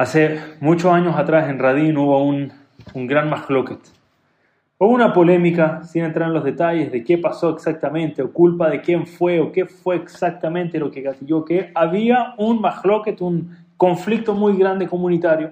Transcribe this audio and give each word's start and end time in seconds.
Hace 0.00 0.40
muchos 0.60 0.90
años 0.90 1.14
atrás 1.14 1.50
en 1.50 1.58
Radín 1.58 1.98
hubo 1.98 2.24
un, 2.24 2.50
un 2.94 3.06
gran 3.06 3.28
mahloket. 3.28 3.80
Hubo 4.78 4.88
una 4.88 5.12
polémica, 5.12 5.84
sin 5.84 6.04
entrar 6.04 6.28
en 6.28 6.32
los 6.32 6.42
detalles 6.42 6.90
de 6.90 7.04
qué 7.04 7.18
pasó 7.18 7.50
exactamente, 7.50 8.22
o 8.22 8.32
culpa 8.32 8.70
de 8.70 8.80
quién 8.80 9.06
fue, 9.06 9.40
o 9.40 9.52
qué 9.52 9.66
fue 9.66 9.96
exactamente 9.96 10.78
lo 10.78 10.90
que 10.90 11.02
gatilló, 11.02 11.44
que 11.44 11.70
había 11.74 12.32
un 12.38 12.62
mahloket, 12.62 13.20
un 13.20 13.54
conflicto 13.76 14.32
muy 14.32 14.56
grande 14.56 14.88
comunitario. 14.88 15.50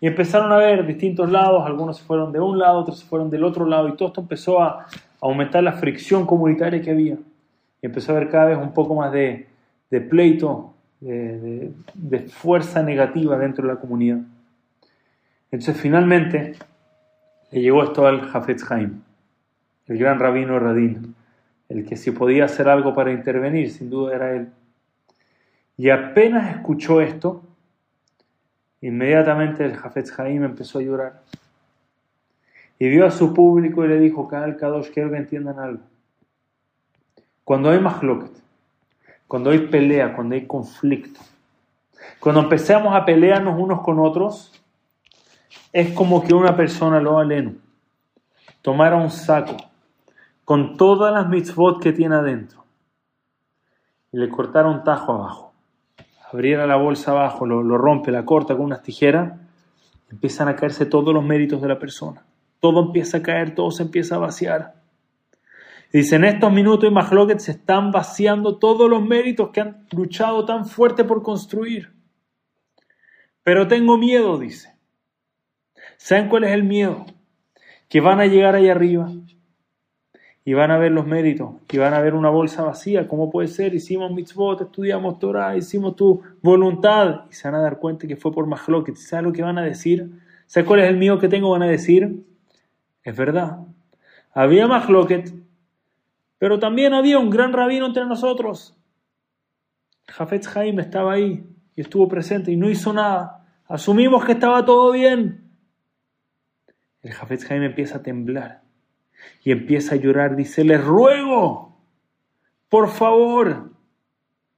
Y 0.00 0.08
empezaron 0.08 0.50
a 0.50 0.56
ver 0.56 0.84
distintos 0.84 1.30
lados, 1.30 1.64
algunos 1.64 1.98
se 1.98 2.02
fueron 2.02 2.32
de 2.32 2.40
un 2.40 2.58
lado, 2.58 2.80
otros 2.80 2.98
se 2.98 3.06
fueron 3.06 3.30
del 3.30 3.44
otro 3.44 3.66
lado, 3.66 3.86
y 3.86 3.92
todo 3.92 4.08
esto 4.08 4.20
empezó 4.20 4.60
a 4.60 4.88
aumentar 5.20 5.62
la 5.62 5.74
fricción 5.74 6.26
comunitaria 6.26 6.82
que 6.82 6.90
había. 6.90 7.18
Y 7.80 7.86
empezó 7.86 8.10
a 8.10 8.16
haber 8.16 8.30
cada 8.30 8.46
vez 8.46 8.58
un 8.58 8.74
poco 8.74 8.96
más 8.96 9.12
de, 9.12 9.46
de 9.90 10.00
pleito, 10.00 10.74
de, 11.00 12.28
fuerza 12.28 12.82
negativa 12.82 13.38
dentro 13.38 13.66
de 13.66 13.74
la 13.74 13.80
comunidad. 13.80 14.18
Entonces 15.50 15.80
finalmente 15.80 16.54
le 17.50 17.60
llegó 17.60 17.82
esto 17.82 18.06
al 18.06 18.22
Jafetz 18.22 18.70
Haim, 18.70 19.02
el 19.86 19.98
gran 19.98 20.18
rabino 20.18 20.58
Radín, 20.58 21.14
el 21.68 21.84
que 21.84 21.96
si 21.96 22.10
podía 22.10 22.44
hacer 22.44 22.68
algo 22.68 22.94
para 22.94 23.12
intervenir, 23.12 23.70
sin 23.70 23.90
duda 23.90 24.14
era 24.14 24.36
él. 24.36 24.48
Y 25.76 25.90
apenas 25.90 26.54
escuchó 26.54 27.00
esto, 27.00 27.42
inmediatamente 28.80 29.64
el 29.64 29.76
Jafetz 29.76 30.18
Haim 30.18 30.44
empezó 30.44 30.78
a 30.78 30.82
llorar. 30.82 31.22
Y 32.78 32.88
vio 32.88 33.06
a 33.06 33.10
su 33.10 33.34
público 33.34 33.84
y 33.84 33.88
le 33.88 33.98
dijo, 33.98 34.26
Kaal 34.28 34.56
Kadosh, 34.56 34.90
quiero 34.90 35.10
que 35.10 35.16
entiendan 35.16 35.58
algo. 35.58 35.82
Cuando 37.44 37.70
hay 37.70 37.78
mahloket, 37.78 38.30
cuando 39.30 39.50
hay 39.50 39.68
pelea, 39.68 40.16
cuando 40.16 40.34
hay 40.34 40.44
conflicto. 40.44 41.20
Cuando 42.18 42.40
empezamos 42.40 42.96
a 42.96 43.04
pelearnos 43.04 43.60
unos 43.60 43.80
con 43.82 44.00
otros, 44.00 44.50
es 45.72 45.92
como 45.92 46.24
que 46.24 46.34
una 46.34 46.56
persona, 46.56 46.98
lo 46.98 47.16
aleno, 47.16 47.52
tomara 48.60 48.96
un 48.96 49.08
saco 49.08 49.56
con 50.44 50.76
todas 50.76 51.14
las 51.14 51.28
mitzvot 51.28 51.80
que 51.80 51.92
tiene 51.92 52.16
adentro 52.16 52.64
y 54.10 54.18
le 54.18 54.28
cortara 54.28 54.68
un 54.68 54.82
tajo 54.82 55.12
abajo. 55.12 55.52
Abriera 56.32 56.66
la 56.66 56.74
bolsa 56.74 57.12
abajo, 57.12 57.46
lo, 57.46 57.62
lo 57.62 57.78
rompe, 57.78 58.10
la 58.10 58.24
corta 58.24 58.56
con 58.56 58.64
unas 58.64 58.82
tijeras, 58.82 59.38
empiezan 60.10 60.48
a 60.48 60.56
caerse 60.56 60.86
todos 60.86 61.14
los 61.14 61.22
méritos 61.22 61.62
de 61.62 61.68
la 61.68 61.78
persona. 61.78 62.24
Todo 62.58 62.82
empieza 62.82 63.18
a 63.18 63.22
caer, 63.22 63.54
todo 63.54 63.70
se 63.70 63.84
empieza 63.84 64.16
a 64.16 64.18
vaciar. 64.18 64.79
Dice, 65.92 66.16
en 66.16 66.24
estos 66.24 66.52
minutos 66.52 66.88
y 66.88 66.92
Mahloket 66.92 67.40
se 67.40 67.52
están 67.52 67.90
vaciando 67.90 68.58
todos 68.58 68.88
los 68.88 69.02
méritos 69.02 69.50
que 69.50 69.60
han 69.60 69.86
luchado 69.90 70.44
tan 70.44 70.66
fuerte 70.66 71.02
por 71.02 71.22
construir. 71.22 71.92
Pero 73.42 73.66
tengo 73.66 73.98
miedo, 73.98 74.38
dice. 74.38 74.74
¿Saben 75.96 76.28
cuál 76.28 76.44
es 76.44 76.52
el 76.52 76.62
miedo? 76.62 77.06
Que 77.88 78.00
van 78.00 78.20
a 78.20 78.26
llegar 78.26 78.54
ahí 78.54 78.68
arriba 78.68 79.10
y 80.44 80.54
van 80.54 80.70
a 80.70 80.78
ver 80.78 80.92
los 80.92 81.06
méritos 81.06 81.54
y 81.70 81.78
van 81.78 81.92
a 81.92 82.00
ver 82.00 82.14
una 82.14 82.30
bolsa 82.30 82.62
vacía. 82.62 83.08
¿Cómo 83.08 83.30
puede 83.30 83.48
ser? 83.48 83.74
Hicimos 83.74 84.12
mitzvot, 84.12 84.60
estudiamos 84.60 85.18
Torah, 85.18 85.56
hicimos 85.56 85.96
tu 85.96 86.22
voluntad 86.40 87.24
y 87.30 87.34
se 87.34 87.48
van 87.48 87.56
a 87.56 87.62
dar 87.62 87.78
cuenta 87.78 88.06
que 88.06 88.16
fue 88.16 88.32
por 88.32 88.46
Mahloket. 88.46 88.96
¿Saben 88.96 89.26
lo 89.26 89.32
que 89.32 89.42
van 89.42 89.58
a 89.58 89.64
decir? 89.64 90.08
¿Saben 90.46 90.66
cuál 90.66 90.80
es 90.80 90.88
el 90.88 90.96
miedo 90.96 91.18
que 91.18 91.28
tengo? 91.28 91.50
Van 91.50 91.62
a 91.62 91.68
decir, 91.68 92.24
es 93.02 93.16
verdad. 93.16 93.58
Había 94.32 94.68
Mahloket, 94.68 95.32
pero 96.40 96.58
también 96.58 96.94
había 96.94 97.18
un 97.18 97.28
gran 97.28 97.52
rabino 97.52 97.84
entre 97.84 98.06
nosotros. 98.06 98.74
Jafetz 100.08 100.48
Jaime 100.48 100.80
estaba 100.80 101.12
ahí 101.12 101.44
y 101.76 101.82
estuvo 101.82 102.08
presente 102.08 102.50
y 102.50 102.56
no 102.56 102.70
hizo 102.70 102.94
nada. 102.94 103.46
Asumimos 103.68 104.24
que 104.24 104.32
estaba 104.32 104.64
todo 104.64 104.90
bien. 104.90 105.44
El 107.02 107.12
Jafetz 107.12 107.44
Jaime 107.44 107.66
empieza 107.66 107.98
a 107.98 108.02
temblar 108.02 108.62
y 109.44 109.52
empieza 109.52 109.96
a 109.96 109.98
llorar. 109.98 110.34
Dice, 110.34 110.64
les 110.64 110.82
ruego, 110.82 111.76
por 112.70 112.88
favor, 112.88 113.72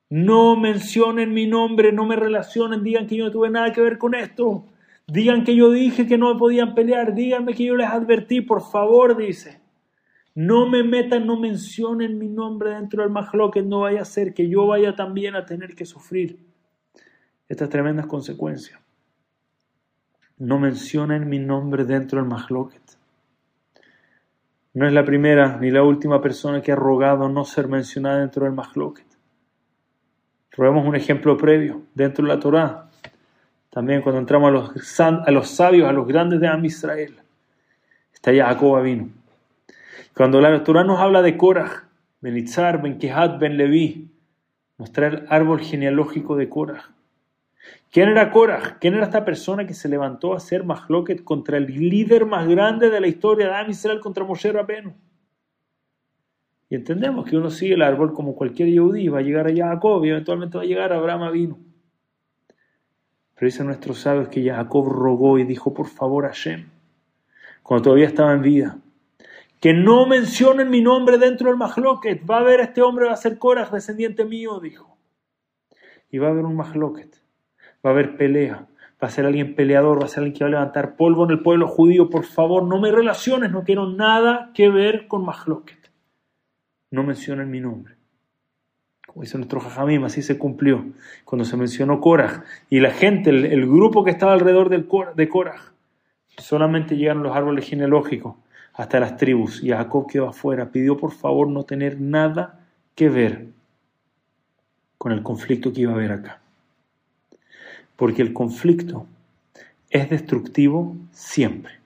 no 0.08 0.54
mencionen 0.54 1.34
mi 1.34 1.48
nombre, 1.48 1.90
no 1.90 2.06
me 2.06 2.14
relacionen, 2.14 2.84
digan 2.84 3.08
que 3.08 3.16
yo 3.16 3.24
no 3.24 3.32
tuve 3.32 3.50
nada 3.50 3.72
que 3.72 3.80
ver 3.80 3.98
con 3.98 4.14
esto. 4.14 4.68
Digan 5.08 5.42
que 5.42 5.56
yo 5.56 5.72
dije 5.72 6.06
que 6.06 6.16
no 6.16 6.38
podían 6.38 6.76
pelear, 6.76 7.12
díganme 7.12 7.54
que 7.54 7.64
yo 7.64 7.74
les 7.74 7.88
advertí, 7.88 8.40
por 8.40 8.62
favor, 8.62 9.16
dice. 9.16 9.61
No 10.34 10.66
me 10.66 10.82
metan, 10.82 11.26
no 11.26 11.38
mencionen 11.38 12.18
mi 12.18 12.28
nombre 12.28 12.70
dentro 12.70 13.02
del 13.02 13.50
que 13.52 13.62
no 13.62 13.80
vaya 13.80 14.00
a 14.00 14.06
ser 14.06 14.32
que 14.32 14.48
yo 14.48 14.66
vaya 14.66 14.96
también 14.96 15.34
a 15.34 15.44
tener 15.44 15.74
que 15.74 15.84
sufrir 15.84 16.38
estas 17.48 17.68
tremendas 17.68 18.06
consecuencias. 18.06 18.80
No 20.38 20.58
mencionen 20.58 21.28
mi 21.28 21.38
nombre 21.38 21.84
dentro 21.84 22.18
del 22.18 22.28
Mahloket. 22.28 22.80
No 24.74 24.86
es 24.86 24.92
la 24.94 25.04
primera 25.04 25.58
ni 25.58 25.70
la 25.70 25.82
última 25.82 26.22
persona 26.22 26.62
que 26.62 26.72
ha 26.72 26.76
rogado 26.76 27.28
no 27.28 27.44
ser 27.44 27.68
mencionada 27.68 28.20
dentro 28.20 28.46
del 28.46 28.54
Mahloket. 28.54 29.06
Robemos 30.52 30.86
un 30.86 30.96
ejemplo 30.96 31.36
previo 31.36 31.82
dentro 31.94 32.24
de 32.24 32.34
la 32.34 32.40
Torá. 32.40 32.90
También 33.68 34.00
cuando 34.00 34.20
entramos 34.20 34.48
a 34.48 35.30
los, 35.30 35.48
sabios, 35.50 35.88
a 35.88 35.92
los 35.92 36.06
grandes 36.06 36.40
de 36.40 36.48
Am 36.48 36.64
Israel, 36.64 37.18
está 38.14 38.32
Jacob 38.34 38.82
vino 38.82 39.21
cuando 40.14 40.40
la 40.40 40.62
Torah 40.64 40.84
nos 40.84 41.00
habla 41.00 41.22
de 41.22 41.36
Korah, 41.36 41.88
Benitzar, 42.20 42.82
Ben 42.82 42.98
Kehat, 42.98 43.38
Ben 43.38 43.56
Levi, 43.56 44.10
nos 44.78 44.96
el 44.96 45.26
árbol 45.28 45.60
genealógico 45.60 46.36
de 46.36 46.48
Korah. 46.48 46.90
¿Quién 47.90 48.08
era 48.08 48.30
Korah? 48.30 48.78
¿Quién 48.80 48.94
era 48.94 49.04
esta 49.04 49.24
persona 49.24 49.66
que 49.66 49.74
se 49.74 49.88
levantó 49.88 50.32
a 50.32 50.38
hacer 50.38 50.64
Mahloket 50.64 51.22
contra 51.22 51.58
el 51.58 51.66
líder 51.66 52.26
más 52.26 52.48
grande 52.48 52.90
de 52.90 53.00
la 53.00 53.06
historia 53.06 53.46
de 53.48 53.54
Am 53.54 53.70
Israel, 53.70 54.00
contra 54.00 54.24
Moshe 54.24 54.50
Rabenu? 54.50 54.94
Y 56.68 56.74
entendemos 56.74 57.26
que 57.28 57.36
uno 57.36 57.50
sigue 57.50 57.74
el 57.74 57.82
árbol 57.82 58.14
como 58.14 58.34
cualquier 58.34 58.70
yehudí, 58.70 59.08
va 59.08 59.18
a 59.18 59.22
llegar 59.22 59.46
a 59.46 59.54
Jacob 59.54 60.04
y 60.04 60.08
eventualmente 60.08 60.56
va 60.56 60.64
a 60.64 60.66
llegar 60.66 60.92
a 60.92 60.96
Abraham 60.96 61.30
vino. 61.32 61.58
Pero 63.34 63.46
dice 63.46 63.62
nuestros 63.62 63.98
sabios 63.98 64.28
que 64.28 64.42
Jacob 64.42 64.88
rogó 64.88 65.38
y 65.38 65.44
dijo, 65.44 65.74
por 65.74 65.86
favor, 65.86 66.24
Hashem, 66.24 66.66
cuando 67.62 67.82
todavía 67.82 68.06
estaba 68.06 68.32
en 68.32 68.42
vida, 68.42 68.78
que 69.62 69.72
no 69.72 70.06
mencionen 70.06 70.70
mi 70.70 70.80
nombre 70.80 71.18
dentro 71.18 71.48
del 71.48 71.56
Mahloket. 71.56 72.28
Va 72.28 72.38
a 72.38 72.40
haber 72.40 72.58
este 72.58 72.82
hombre, 72.82 73.06
va 73.06 73.12
a 73.12 73.16
ser 73.16 73.38
Korah, 73.38 73.70
descendiente 73.70 74.24
mío, 74.24 74.58
dijo. 74.58 74.98
Y 76.10 76.18
va 76.18 76.26
a 76.26 76.30
haber 76.32 76.44
un 76.44 76.56
Mahloket. 76.56 77.22
Va 77.86 77.90
a 77.90 77.92
haber 77.92 78.16
pelea. 78.16 78.66
Va 79.00 79.06
a 79.06 79.10
ser 79.10 79.24
alguien 79.24 79.54
peleador, 79.54 80.00
va 80.00 80.06
a 80.06 80.08
ser 80.08 80.24
alguien 80.24 80.36
que 80.36 80.42
va 80.42 80.48
a 80.48 80.50
levantar 80.50 80.96
polvo 80.96 81.24
en 81.24 81.30
el 81.30 81.42
pueblo 81.42 81.68
judío. 81.68 82.10
Por 82.10 82.24
favor, 82.24 82.64
no 82.64 82.80
me 82.80 82.90
relaciones, 82.90 83.52
no 83.52 83.62
quiero 83.62 83.88
nada 83.88 84.50
que 84.52 84.68
ver 84.68 85.06
con 85.06 85.24
Mahloket. 85.24 85.92
No 86.90 87.04
mencionen 87.04 87.48
mi 87.48 87.60
nombre. 87.60 87.94
Como 89.06 89.22
dice 89.22 89.38
nuestro 89.38 89.60
Jajamim, 89.60 90.02
así 90.02 90.22
se 90.22 90.38
cumplió. 90.38 90.86
Cuando 91.24 91.44
se 91.44 91.56
mencionó 91.56 92.00
Korah 92.00 92.42
y 92.68 92.80
la 92.80 92.90
gente, 92.90 93.30
el, 93.30 93.66
grupo 93.68 94.02
que 94.02 94.10
estaba 94.10 94.32
alrededor 94.32 94.70
de 94.70 95.28
Korah, 95.28 95.72
solamente 96.36 96.96
llegaron 96.96 97.22
los 97.22 97.36
árboles 97.36 97.68
genealógicos 97.68 98.34
hasta 98.74 99.00
las 99.00 99.16
tribus 99.16 99.62
y 99.62 99.70
Jacob 99.70 100.06
quedó 100.06 100.28
afuera. 100.28 100.70
Pidió 100.70 100.96
por 100.96 101.12
favor 101.12 101.48
no 101.48 101.64
tener 101.64 102.00
nada 102.00 102.60
que 102.94 103.08
ver 103.08 103.48
con 104.98 105.12
el 105.12 105.22
conflicto 105.22 105.72
que 105.72 105.82
iba 105.82 105.92
a 105.92 105.96
haber 105.96 106.12
acá. 106.12 106.40
Porque 107.96 108.22
el 108.22 108.32
conflicto 108.32 109.06
es 109.90 110.08
destructivo 110.10 110.96
siempre. 111.12 111.80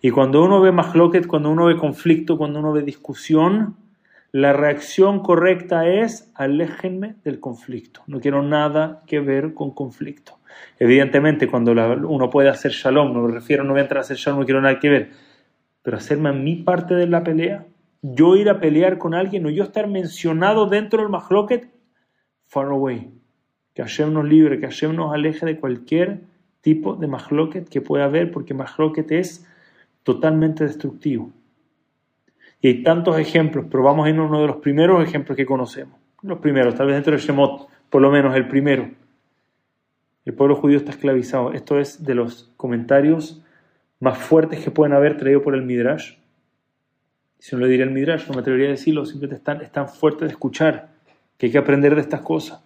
Y 0.00 0.10
cuando 0.10 0.44
uno 0.44 0.60
ve 0.60 0.70
mahloket, 0.70 1.26
cuando 1.26 1.50
uno 1.50 1.66
ve 1.66 1.76
conflicto, 1.76 2.38
cuando 2.38 2.60
uno 2.60 2.72
ve 2.72 2.82
discusión, 2.82 3.76
la 4.30 4.52
reacción 4.52 5.20
correcta 5.20 5.88
es 5.88 6.30
aléjenme 6.34 7.16
del 7.24 7.40
conflicto. 7.40 8.02
No 8.06 8.20
quiero 8.20 8.42
nada 8.42 9.02
que 9.06 9.18
ver 9.18 9.54
con 9.54 9.72
conflicto. 9.72 10.38
Evidentemente, 10.78 11.48
cuando 11.48 11.72
uno 11.72 12.30
puede 12.30 12.48
hacer 12.48 12.72
shalom, 12.72 13.12
no 13.12 13.22
me 13.22 13.34
refiero, 13.34 13.64
no 13.64 13.72
voy 13.72 13.80
a 13.80 13.82
entrar 13.82 13.98
a 13.98 14.02
hacer 14.02 14.16
shalom, 14.16 14.40
no 14.40 14.44
quiero 14.44 14.60
nada 14.60 14.78
que 14.78 14.88
ver 14.88 15.27
pero 15.82 15.96
hacerme 15.96 16.30
a 16.30 16.32
mi 16.32 16.56
parte 16.56 16.94
de 16.94 17.06
la 17.06 17.24
pelea, 17.24 17.66
yo 18.02 18.36
ir 18.36 18.48
a 18.48 18.60
pelear 18.60 18.98
con 18.98 19.14
alguien 19.14 19.46
o 19.46 19.50
yo 19.50 19.64
estar 19.64 19.88
mencionado 19.88 20.66
dentro 20.66 21.00
del 21.00 21.10
mahloket, 21.10 21.68
far 22.46 22.66
away. 22.66 23.10
Que 23.74 23.82
Hashem 23.82 24.12
nos 24.12 24.24
libre, 24.24 24.58
que 24.58 24.66
Hashem 24.66 24.94
nos 24.94 25.12
aleje 25.12 25.46
de 25.46 25.58
cualquier 25.58 26.20
tipo 26.60 26.96
de 26.96 27.06
mahloket 27.06 27.68
que 27.68 27.80
pueda 27.80 28.04
haber, 28.04 28.30
porque 28.30 28.54
mahloket 28.54 29.10
es 29.12 29.46
totalmente 30.02 30.64
destructivo. 30.64 31.30
Y 32.60 32.68
hay 32.68 32.82
tantos 32.82 33.18
ejemplos, 33.18 33.66
pero 33.70 33.84
vamos 33.84 34.06
a 34.06 34.10
ir 34.10 34.16
a 34.16 34.22
uno 34.22 34.40
de 34.40 34.48
los 34.48 34.56
primeros 34.56 35.02
ejemplos 35.02 35.36
que 35.36 35.46
conocemos. 35.46 35.98
Los 36.22 36.38
primeros, 36.38 36.74
tal 36.74 36.86
vez 36.86 36.96
dentro 36.96 37.12
del 37.12 37.20
Shemot, 37.20 37.68
por 37.88 38.02
lo 38.02 38.10
menos 38.10 38.34
el 38.34 38.48
primero. 38.48 38.90
El 40.24 40.34
pueblo 40.34 40.56
judío 40.56 40.78
está 40.78 40.90
esclavizado. 40.90 41.52
Esto 41.52 41.78
es 41.78 42.04
de 42.04 42.14
los 42.14 42.52
comentarios 42.56 43.42
más 44.00 44.18
fuertes 44.18 44.62
que 44.62 44.70
pueden 44.70 44.92
haber 44.92 45.16
traído 45.16 45.42
por 45.42 45.54
el 45.54 45.62
Midrash. 45.62 46.14
Si 47.38 47.54
no 47.54 47.62
le 47.62 47.68
diría 47.68 47.84
el 47.84 47.90
Midrash, 47.90 48.26
no 48.28 48.34
me 48.34 48.40
atrevería 48.40 48.68
a 48.68 48.72
decirlo, 48.72 49.04
simplemente 49.04 49.36
están, 49.36 49.60
es 49.60 49.70
tan 49.70 49.88
fuerte 49.88 50.24
de 50.24 50.30
escuchar 50.30 50.90
que 51.36 51.46
hay 51.46 51.52
que 51.52 51.58
aprender 51.58 51.94
de 51.94 52.00
estas 52.00 52.20
cosas. 52.20 52.62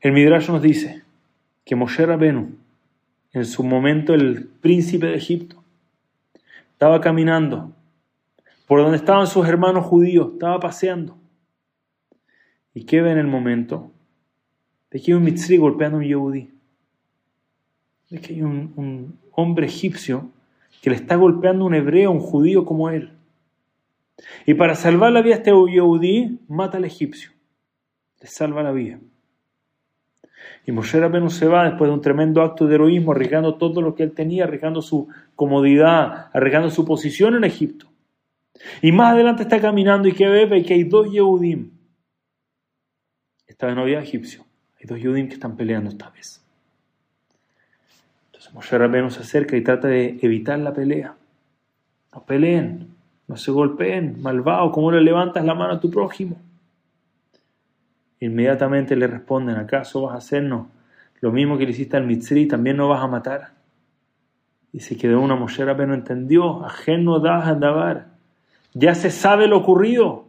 El 0.00 0.12
Midrash 0.12 0.48
nos 0.48 0.62
dice 0.62 1.02
que 1.64 1.76
Moshe 1.76 2.04
Rabenu, 2.04 2.56
en 3.32 3.44
su 3.44 3.62
momento 3.62 4.14
el 4.14 4.48
príncipe 4.48 5.06
de 5.06 5.16
Egipto, 5.16 5.62
estaba 6.72 7.00
caminando 7.00 7.72
por 8.66 8.80
donde 8.80 8.96
estaban 8.96 9.26
sus 9.26 9.46
hermanos 9.46 9.86
judíos, 9.86 10.30
estaba 10.32 10.58
paseando. 10.58 11.18
¿Y 12.72 12.84
qué 12.84 13.02
ve 13.02 13.10
en 13.10 13.18
el 13.18 13.26
momento? 13.26 13.92
De 14.90 15.00
que 15.00 15.10
hay 15.10 15.16
un 15.16 15.24
mitzri 15.24 15.56
golpeando 15.56 15.98
a 15.98 16.00
un 16.00 16.06
yehudí. 16.06 16.50
De 18.10 18.20
que 18.20 18.34
hay 18.34 18.42
un 18.42 19.19
hombre 19.32 19.66
egipcio 19.66 20.30
que 20.82 20.90
le 20.90 20.96
está 20.96 21.16
golpeando 21.16 21.64
un 21.64 21.74
hebreo, 21.74 22.10
un 22.10 22.20
judío 22.20 22.64
como 22.64 22.90
él. 22.90 23.12
Y 24.46 24.54
para 24.54 24.74
salvar 24.74 25.12
la 25.12 25.22
vida 25.22 25.34
a 25.34 25.38
este 25.38 25.50
yehudí, 25.50 26.40
mata 26.48 26.78
al 26.78 26.84
egipcio. 26.84 27.30
Le 28.20 28.26
salva 28.26 28.62
la 28.62 28.72
vida. 28.72 28.98
Y 30.66 30.72
Moshe 30.72 30.98
Rabbeinu 30.98 31.30
se 31.30 31.46
va 31.46 31.64
después 31.64 31.88
de 31.88 31.94
un 31.94 32.00
tremendo 32.00 32.42
acto 32.42 32.66
de 32.66 32.74
heroísmo, 32.74 33.12
arriesgando 33.12 33.56
todo 33.56 33.80
lo 33.80 33.94
que 33.94 34.02
él 34.02 34.12
tenía, 34.12 34.44
arriesgando 34.44 34.82
su 34.82 35.08
comodidad, 35.34 36.30
arriesgando 36.32 36.70
su 36.70 36.84
posición 36.84 37.34
en 37.34 37.44
Egipto. 37.44 37.90
Y 38.82 38.92
más 38.92 39.14
adelante 39.14 39.42
está 39.42 39.60
caminando 39.60 40.08
y 40.08 40.12
que 40.12 40.28
ve 40.28 40.62
que 40.62 40.74
hay 40.74 40.84
dos 40.84 41.10
Yehudim. 41.10 41.70
Esta 43.46 43.66
vez 43.66 43.76
no 43.76 43.82
había 43.82 44.00
egipcio. 44.00 44.44
Hay 44.78 44.86
dos 44.86 45.00
Yehudim 45.00 45.28
que 45.28 45.34
están 45.34 45.56
peleando 45.56 45.90
esta 45.90 46.10
vez. 46.10 46.39
Moshe 48.52 48.76
Rabbeinu 48.76 49.10
se 49.10 49.20
acerca 49.20 49.56
y 49.56 49.62
trata 49.62 49.88
de 49.88 50.18
evitar 50.22 50.58
la 50.58 50.72
pelea. 50.72 51.14
No 52.12 52.22
peleen, 52.24 52.88
no 53.28 53.36
se 53.36 53.52
golpeen, 53.52 54.20
malvado, 54.20 54.72
¿cómo 54.72 54.90
le 54.90 55.00
levantas 55.00 55.44
la 55.44 55.54
mano 55.54 55.74
a 55.74 55.80
tu 55.80 55.90
prójimo? 55.90 56.36
Inmediatamente 58.18 58.96
le 58.96 59.06
responden, 59.06 59.56
¿acaso 59.56 60.02
vas 60.02 60.14
a 60.14 60.18
hacernos 60.18 60.66
lo 61.20 61.30
mismo 61.30 61.56
que 61.56 61.64
le 61.64 61.70
hiciste 61.70 61.96
al 61.96 62.06
Mitzri, 62.06 62.46
también 62.46 62.76
no 62.76 62.88
vas 62.88 63.02
a 63.02 63.06
matar? 63.06 63.52
Y 64.72 64.80
se 64.80 64.96
quedó 64.96 65.20
una 65.20 65.38
pero 65.56 65.86
no 65.86 65.94
entendió, 65.94 66.64
ajeno 66.64 67.20
das 67.20 67.46
andabar. 67.46 68.08
Ya 68.74 68.94
se 68.94 69.10
sabe 69.10 69.46
lo 69.46 69.58
ocurrido. 69.58 70.26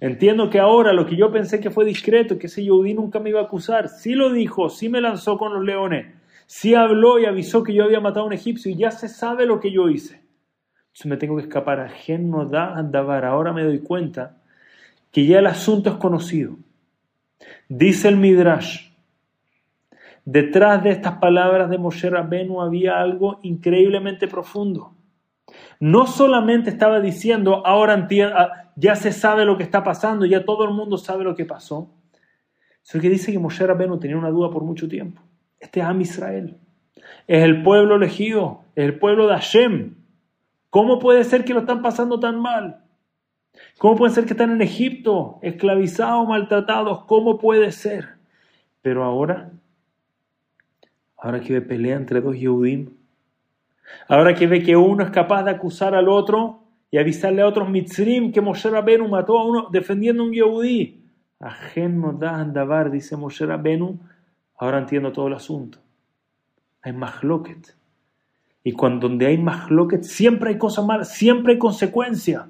Entiendo 0.00 0.48
que 0.48 0.60
ahora 0.60 0.92
lo 0.92 1.06
que 1.06 1.16
yo 1.16 1.32
pensé 1.32 1.60
que 1.60 1.70
fue 1.70 1.84
discreto, 1.84 2.38
que 2.38 2.46
ese 2.46 2.62
Yehudí 2.62 2.94
nunca 2.94 3.18
me 3.18 3.30
iba 3.30 3.40
a 3.40 3.44
acusar, 3.44 3.88
sí 3.88 4.14
lo 4.14 4.32
dijo, 4.32 4.70
sí 4.70 4.88
me 4.88 5.00
lanzó 5.00 5.38
con 5.38 5.52
los 5.52 5.64
leones, 5.64 6.06
sí 6.48 6.74
habló 6.74 7.18
y 7.18 7.26
avisó 7.26 7.62
que 7.62 7.74
yo 7.74 7.84
había 7.84 8.00
matado 8.00 8.24
a 8.24 8.26
un 8.28 8.32
egipcio 8.32 8.72
y 8.72 8.76
ya 8.76 8.90
se 8.90 9.08
sabe 9.08 9.44
lo 9.44 9.60
que 9.60 9.70
yo 9.70 9.88
hice. 9.90 10.14
Entonces 10.86 11.06
me 11.06 11.16
tengo 11.18 11.36
que 11.36 11.42
escapar. 11.42 11.78
Ajeno 11.78 12.46
da 12.46 12.74
andabar. 12.74 13.26
Ahora 13.26 13.52
me 13.52 13.62
doy 13.62 13.80
cuenta 13.80 14.38
que 15.12 15.26
ya 15.26 15.38
el 15.38 15.46
asunto 15.46 15.90
es 15.90 15.96
conocido. 15.96 16.56
Dice 17.68 18.08
el 18.08 18.16
Midrash, 18.16 18.90
detrás 20.24 20.82
de 20.82 20.90
estas 20.90 21.18
palabras 21.18 21.68
de 21.68 21.78
Moshe 21.78 22.08
Rabenu 22.08 22.62
había 22.62 22.98
algo 22.98 23.40
increíblemente 23.42 24.26
profundo. 24.26 24.94
No 25.78 26.06
solamente 26.06 26.70
estaba 26.70 26.98
diciendo, 27.00 27.64
ahora 27.64 28.08
ah, 28.34 28.72
ya 28.74 28.96
se 28.96 29.12
sabe 29.12 29.44
lo 29.44 29.58
que 29.58 29.64
está 29.64 29.84
pasando, 29.84 30.24
ya 30.24 30.44
todo 30.44 30.64
el 30.64 30.70
mundo 30.70 30.96
sabe 30.96 31.24
lo 31.24 31.36
que 31.36 31.44
pasó, 31.44 31.90
sino 32.82 33.02
que 33.02 33.10
dice 33.10 33.32
que 33.32 33.38
Moshe 33.38 33.66
Rabenu 33.66 33.98
tenía 33.98 34.16
una 34.16 34.30
duda 34.30 34.50
por 34.50 34.64
mucho 34.64 34.88
tiempo. 34.88 35.27
Este 35.60 35.80
es 35.80 35.86
Am 35.86 36.00
Israel, 36.00 36.56
es 37.26 37.42
el 37.42 37.62
pueblo 37.62 37.96
elegido, 37.96 38.64
es 38.74 38.84
el 38.84 38.98
pueblo 38.98 39.26
de 39.26 39.34
Hashem. 39.34 39.94
¿Cómo 40.70 40.98
puede 40.98 41.24
ser 41.24 41.44
que 41.44 41.54
lo 41.54 41.60
están 41.60 41.82
pasando 41.82 42.20
tan 42.20 42.40
mal? 42.40 42.84
¿Cómo 43.78 43.96
puede 43.96 44.14
ser 44.14 44.24
que 44.24 44.34
están 44.34 44.50
en 44.50 44.62
Egipto, 44.62 45.38
esclavizados, 45.42 46.28
maltratados? 46.28 47.04
¿Cómo 47.04 47.38
puede 47.38 47.72
ser? 47.72 48.16
Pero 48.82 49.04
ahora, 49.04 49.50
ahora 51.16 51.40
que 51.40 51.54
ve 51.54 51.60
pelea 51.60 51.96
entre 51.96 52.20
dos 52.20 52.38
Yehudim, 52.38 52.90
ahora 54.08 54.34
que 54.34 54.46
ve 54.46 54.62
que 54.62 54.76
uno 54.76 55.02
es 55.02 55.10
capaz 55.10 55.42
de 55.44 55.50
acusar 55.50 55.94
al 55.94 56.08
otro 56.08 56.62
y 56.90 56.98
avisarle 56.98 57.42
a 57.42 57.46
otros 57.46 57.68
Mitzrim 57.68 58.32
que 58.32 58.40
Moshe 58.40 58.70
Rabenu 58.70 59.08
mató 59.08 59.38
a 59.38 59.44
uno 59.44 59.68
defendiendo 59.70 60.22
a 60.22 60.26
un 60.26 60.32
Yehudí. 60.32 61.04
Ajen 61.40 62.00
no 62.00 62.12
da 62.12 62.36
andabar, 62.36 62.90
dice 62.90 63.16
Moshe 63.16 63.46
Rabenu. 63.46 63.98
Ahora 64.58 64.78
entiendo 64.78 65.12
todo 65.12 65.28
el 65.28 65.34
asunto. 65.34 65.78
Hay 66.82 66.92
mahloket. 66.92 67.76
Y 68.64 68.72
cuando 68.72 69.08
donde 69.08 69.26
hay 69.26 69.38
mahloket 69.38 70.02
siempre 70.02 70.50
hay 70.50 70.58
cosas 70.58 70.84
malas, 70.84 71.14
siempre 71.14 71.54
hay 71.54 71.58
consecuencia. 71.58 72.48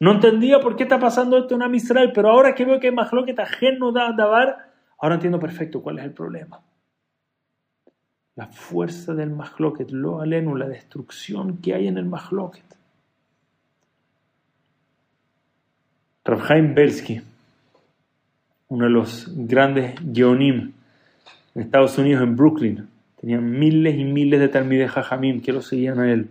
No 0.00 0.12
entendía 0.12 0.58
por 0.58 0.74
qué 0.74 0.82
está 0.82 0.98
pasando 0.98 1.38
esto 1.38 1.54
en 1.54 1.62
Amisrael, 1.62 2.10
pero 2.12 2.30
ahora 2.30 2.54
que 2.54 2.64
veo 2.64 2.80
que 2.80 2.88
hay 2.88 3.24
que 3.24 3.40
ajeno 3.40 3.78
no 3.78 3.92
da 3.92 4.12
Dabar, 4.12 4.72
ahora 4.98 5.14
entiendo 5.14 5.38
perfecto 5.38 5.80
cuál 5.80 5.98
es 5.98 6.04
el 6.04 6.12
problema. 6.12 6.60
La 8.34 8.46
fuerza 8.46 9.14
del 9.14 9.30
Mahloket, 9.30 9.90
lo 9.90 10.20
alenu, 10.20 10.56
la 10.56 10.66
destrucción 10.66 11.58
que 11.58 11.74
hay 11.74 11.86
en 11.86 11.98
el 11.98 12.06
Mahloket. 12.06 12.64
Rabhaim 16.24 16.74
Belsky, 16.74 17.20
uno 18.68 18.84
de 18.84 18.90
los 18.90 19.30
grandes 19.36 19.94
geonim 20.12 20.72
en 21.54 21.62
Estados 21.62 21.98
Unidos, 21.98 22.22
en 22.22 22.36
Brooklyn, 22.36 22.88
tenía 23.20 23.40
miles 23.40 23.98
y 23.98 24.04
miles 24.04 24.40
de 24.40 24.48
talmides 24.48 24.90
jajamim 24.90 25.40
que 25.40 25.52
lo 25.52 25.62
seguían 25.62 26.00
a 26.00 26.10
él. 26.10 26.28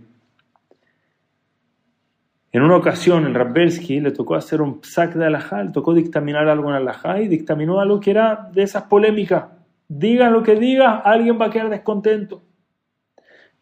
En 2.53 2.63
una 2.63 2.75
ocasión, 2.75 3.25
el 3.25 3.33
Rabbelsky 3.33 4.01
le 4.01 4.11
tocó 4.11 4.35
hacer 4.35 4.61
un 4.61 4.81
psak 4.81 5.13
de 5.13 5.25
alajá, 5.25 5.63
le 5.63 5.71
tocó 5.71 5.93
dictaminar 5.93 6.49
algo 6.49 6.69
en 6.69 6.75
alajá 6.75 7.21
y 7.21 7.29
dictaminó 7.29 7.79
algo 7.79 8.01
que 8.01 8.11
era 8.11 8.49
de 8.53 8.63
esas 8.63 8.83
polémicas. 8.83 9.45
Diga 9.87 10.29
lo 10.29 10.43
que 10.43 10.55
diga, 10.55 10.97
alguien 10.97 11.39
va 11.39 11.45
a 11.45 11.49
quedar 11.49 11.69
descontento. 11.69 12.41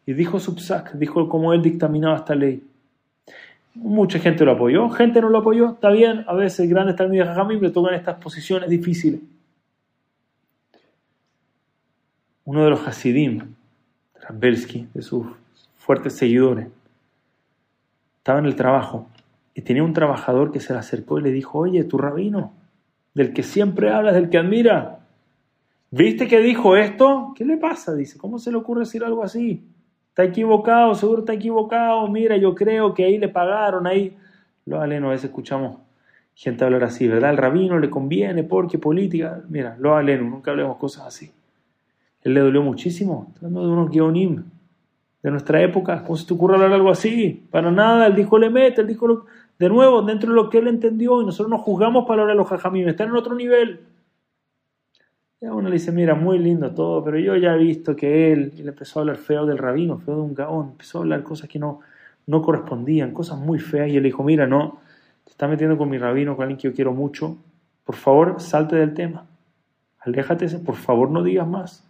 Y 0.06 0.12
dijo 0.12 0.40
su 0.40 0.56
psak, 0.56 0.94
dijo 0.94 1.28
cómo 1.28 1.52
él 1.52 1.62
dictaminaba 1.62 2.16
esta 2.16 2.34
ley. 2.34 2.64
Mucha 3.74 4.18
gente 4.18 4.44
lo 4.44 4.52
apoyó, 4.52 4.90
gente 4.90 5.20
no 5.20 5.28
lo 5.28 5.38
apoyó, 5.38 5.74
está 5.74 5.90
bien, 5.90 6.24
a 6.26 6.34
veces 6.34 6.68
grandes 6.68 6.96
talmides 6.96 7.28
jajamim 7.28 7.60
le 7.60 7.70
tocan 7.70 7.94
estas 7.94 8.16
posiciones 8.16 8.68
difíciles. 8.68 9.20
Uno 12.50 12.64
de 12.64 12.70
los 12.70 12.84
hasidim, 12.84 13.54
Rabbelsky, 14.20 14.88
de 14.92 15.02
sus 15.02 15.24
fuertes 15.76 16.14
seguidores, 16.14 16.66
estaba 18.18 18.40
en 18.40 18.46
el 18.46 18.56
trabajo 18.56 19.06
y 19.54 19.62
tenía 19.62 19.84
un 19.84 19.92
trabajador 19.92 20.50
que 20.50 20.58
se 20.58 20.72
le 20.72 20.80
acercó 20.80 21.20
y 21.20 21.22
le 21.22 21.30
dijo, 21.30 21.60
oye, 21.60 21.84
tu 21.84 21.96
rabino, 21.96 22.52
del 23.14 23.32
que 23.32 23.44
siempre 23.44 23.92
hablas, 23.92 24.16
del 24.16 24.30
que 24.30 24.38
admira, 24.38 24.98
¿viste 25.92 26.26
que 26.26 26.40
dijo 26.40 26.74
esto? 26.74 27.34
¿Qué 27.36 27.44
le 27.44 27.56
pasa? 27.56 27.94
Dice, 27.94 28.18
¿cómo 28.18 28.40
se 28.40 28.50
le 28.50 28.56
ocurre 28.56 28.80
decir 28.80 29.04
algo 29.04 29.22
así? 29.22 29.64
Está 30.08 30.24
equivocado, 30.24 30.96
seguro 30.96 31.20
está 31.20 31.34
equivocado, 31.34 32.08
mira, 32.08 32.36
yo 32.36 32.56
creo 32.56 32.94
que 32.94 33.04
ahí 33.04 33.16
le 33.16 33.28
pagaron, 33.28 33.86
ahí... 33.86 34.16
Lo 34.66 34.80
aleno, 34.80 35.06
a 35.06 35.10
veces 35.12 35.26
escuchamos 35.26 35.76
gente 36.34 36.64
hablar 36.64 36.82
así, 36.82 37.06
¿verdad? 37.06 37.30
Al 37.30 37.36
rabino 37.36 37.78
le 37.78 37.90
conviene 37.90 38.42
porque 38.42 38.76
política, 38.76 39.40
mira, 39.48 39.76
lo 39.78 39.94
aleno, 39.94 40.24
nunca 40.24 40.50
hablemos 40.50 40.78
cosas 40.78 41.06
así. 41.06 41.30
Él 42.22 42.34
le 42.34 42.40
dolió 42.40 42.62
muchísimo, 42.62 43.32
hablando 43.36 43.66
de 43.66 43.72
unos 43.72 43.90
guionim, 43.90 44.44
de 45.22 45.30
nuestra 45.30 45.62
época. 45.62 46.02
¿Cómo 46.02 46.16
se 46.16 46.26
te 46.26 46.34
ocurre 46.34 46.54
hablar 46.54 46.72
algo 46.72 46.90
así? 46.90 47.46
Para 47.50 47.70
nada, 47.70 48.06
él 48.06 48.14
dijo 48.14 48.38
le 48.38 48.50
mete, 48.50 48.82
él 48.82 48.86
dijo 48.86 49.26
de 49.58 49.68
nuevo, 49.68 50.02
dentro 50.02 50.30
de 50.30 50.36
lo 50.36 50.48
que 50.48 50.58
él 50.58 50.68
entendió, 50.68 51.20
y 51.20 51.26
nosotros 51.26 51.50
nos 51.50 51.60
juzgamos 51.60 52.06
para 52.06 52.22
hablar 52.22 52.36
de 52.36 52.38
los 52.38 52.48
jajamim, 52.48 52.88
están 52.88 53.10
en 53.10 53.16
otro 53.16 53.34
nivel. 53.34 53.80
Y 55.38 55.46
a 55.46 55.54
uno 55.54 55.68
le 55.68 55.74
dice, 55.74 55.92
mira, 55.92 56.14
muy 56.14 56.38
lindo 56.38 56.70
todo, 56.72 57.02
pero 57.04 57.18
yo 57.18 57.36
ya 57.36 57.54
he 57.54 57.58
visto 57.58 57.96
que 57.96 58.32
él, 58.32 58.52
y 58.56 58.62
le 58.62 58.70
empezó 58.70 58.98
a 58.98 59.02
hablar 59.02 59.16
feo 59.16 59.46
del 59.46 59.58
rabino, 59.58 59.98
feo 59.98 60.16
de 60.16 60.22
un 60.22 60.34
gaón, 60.34 60.70
empezó 60.72 60.98
a 60.98 61.00
hablar 61.02 61.22
cosas 61.22 61.48
que 61.48 61.58
no, 61.58 61.80
no 62.26 62.42
correspondían, 62.42 63.12
cosas 63.12 63.38
muy 63.38 63.58
feas, 63.58 63.88
y 63.88 63.96
él 63.96 64.02
dijo, 64.02 64.22
mira, 64.22 64.46
no, 64.46 64.80
te 65.24 65.30
está 65.30 65.48
metiendo 65.48 65.76
con 65.76 65.88
mi 65.88 65.98
rabino, 65.98 66.36
con 66.36 66.44
alguien 66.44 66.58
que 66.58 66.68
yo 66.68 66.74
quiero 66.74 66.92
mucho, 66.92 67.36
por 67.84 67.96
favor, 67.96 68.40
salte 68.40 68.76
del 68.76 68.94
tema, 68.94 69.26
aléjate, 69.98 70.46
por 70.58 70.76
favor, 70.76 71.10
no 71.10 71.22
digas 71.22 71.46
más. 71.46 71.89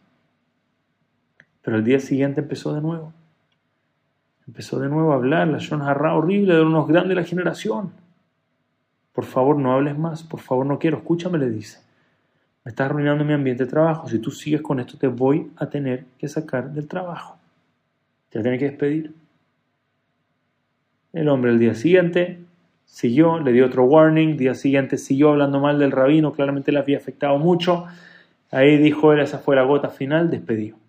Pero 1.63 1.77
el 1.77 1.85
día 1.85 2.01
siguiente 2.01 2.41
empezó 2.41 2.75
de 2.75 2.81
nuevo. 2.81 3.13
Empezó 4.47 4.81
de 4.81 4.89
nuevo 4.89 5.13
a 5.13 5.17
hablar, 5.17 5.49
la 5.49 5.59
Harra 5.89 6.15
horrible 6.15 6.55
de 6.55 6.63
unos 6.63 6.89
grandes 6.89 7.11
de 7.11 7.15
la 7.15 7.25
generación. 7.25 7.93
Por 9.13 9.25
favor, 9.25 9.57
no 9.57 9.73
hables 9.73 9.97
más, 9.99 10.23
por 10.23 10.41
favor, 10.41 10.67
no 10.67 10.79
quiero, 10.79 10.99
escúchame, 10.99 11.39
le 11.39 11.51
dice. 11.51 11.79
Me 12.65 12.71
estás 12.71 12.87
arruinando 12.87 13.25
mi 13.25 13.33
ambiente 13.33 13.65
de 13.65 13.71
trabajo. 13.71 14.09
Si 14.09 14.19
tú 14.19 14.31
sigues 14.31 14.61
con 14.61 14.81
esto, 14.81 14.99
te 14.99 15.07
voy 15.07 15.51
a 15.57 15.69
tener 15.69 16.07
que 16.19 16.29
sacar 16.29 16.73
del 16.73 16.89
trabajo. 16.89 17.39
Te 18.29 18.39
voy 18.39 18.55
a 18.55 18.59
que 18.59 18.65
despedir. 18.67 19.15
El 21.13 21.29
hombre 21.29 21.51
el 21.51 21.59
día 21.59 21.75
siguiente 21.75 22.41
siguió, 22.85 23.41
le 23.41 23.53
dio 23.53 23.67
otro 23.67 23.85
warning, 23.85 24.37
día 24.37 24.55
siguiente 24.55 24.99
siguió 24.99 25.31
hablando 25.31 25.61
mal 25.61 25.79
del 25.79 25.91
rabino, 25.91 26.33
claramente 26.33 26.71
le 26.73 26.79
había 26.79 26.99
afectado 26.99 27.39
mucho. 27.39 27.87
Ahí 28.51 28.79
dijo 28.79 29.13
él, 29.13 29.21
esa 29.21 29.39
fue 29.39 29.57
la 29.57 29.63
gota 29.63 29.89
final, 29.89 30.31
despedido. 30.31 30.80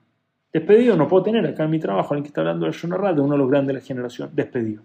Despedido, 0.53 0.97
no 0.97 1.07
puedo 1.07 1.23
tener 1.23 1.45
acá 1.45 1.63
en 1.63 1.69
mi 1.69 1.79
trabajo 1.79 2.13
alguien 2.13 2.23
que 2.23 2.27
está 2.27 2.41
hablando 2.41 2.65
de 2.65 2.73
Shonarra, 2.73 3.13
de 3.13 3.21
uno 3.21 3.33
de 3.33 3.37
los 3.37 3.49
grandes 3.49 3.67
de 3.67 3.81
la 3.81 3.85
generación. 3.85 4.29
Despedido. 4.33 4.83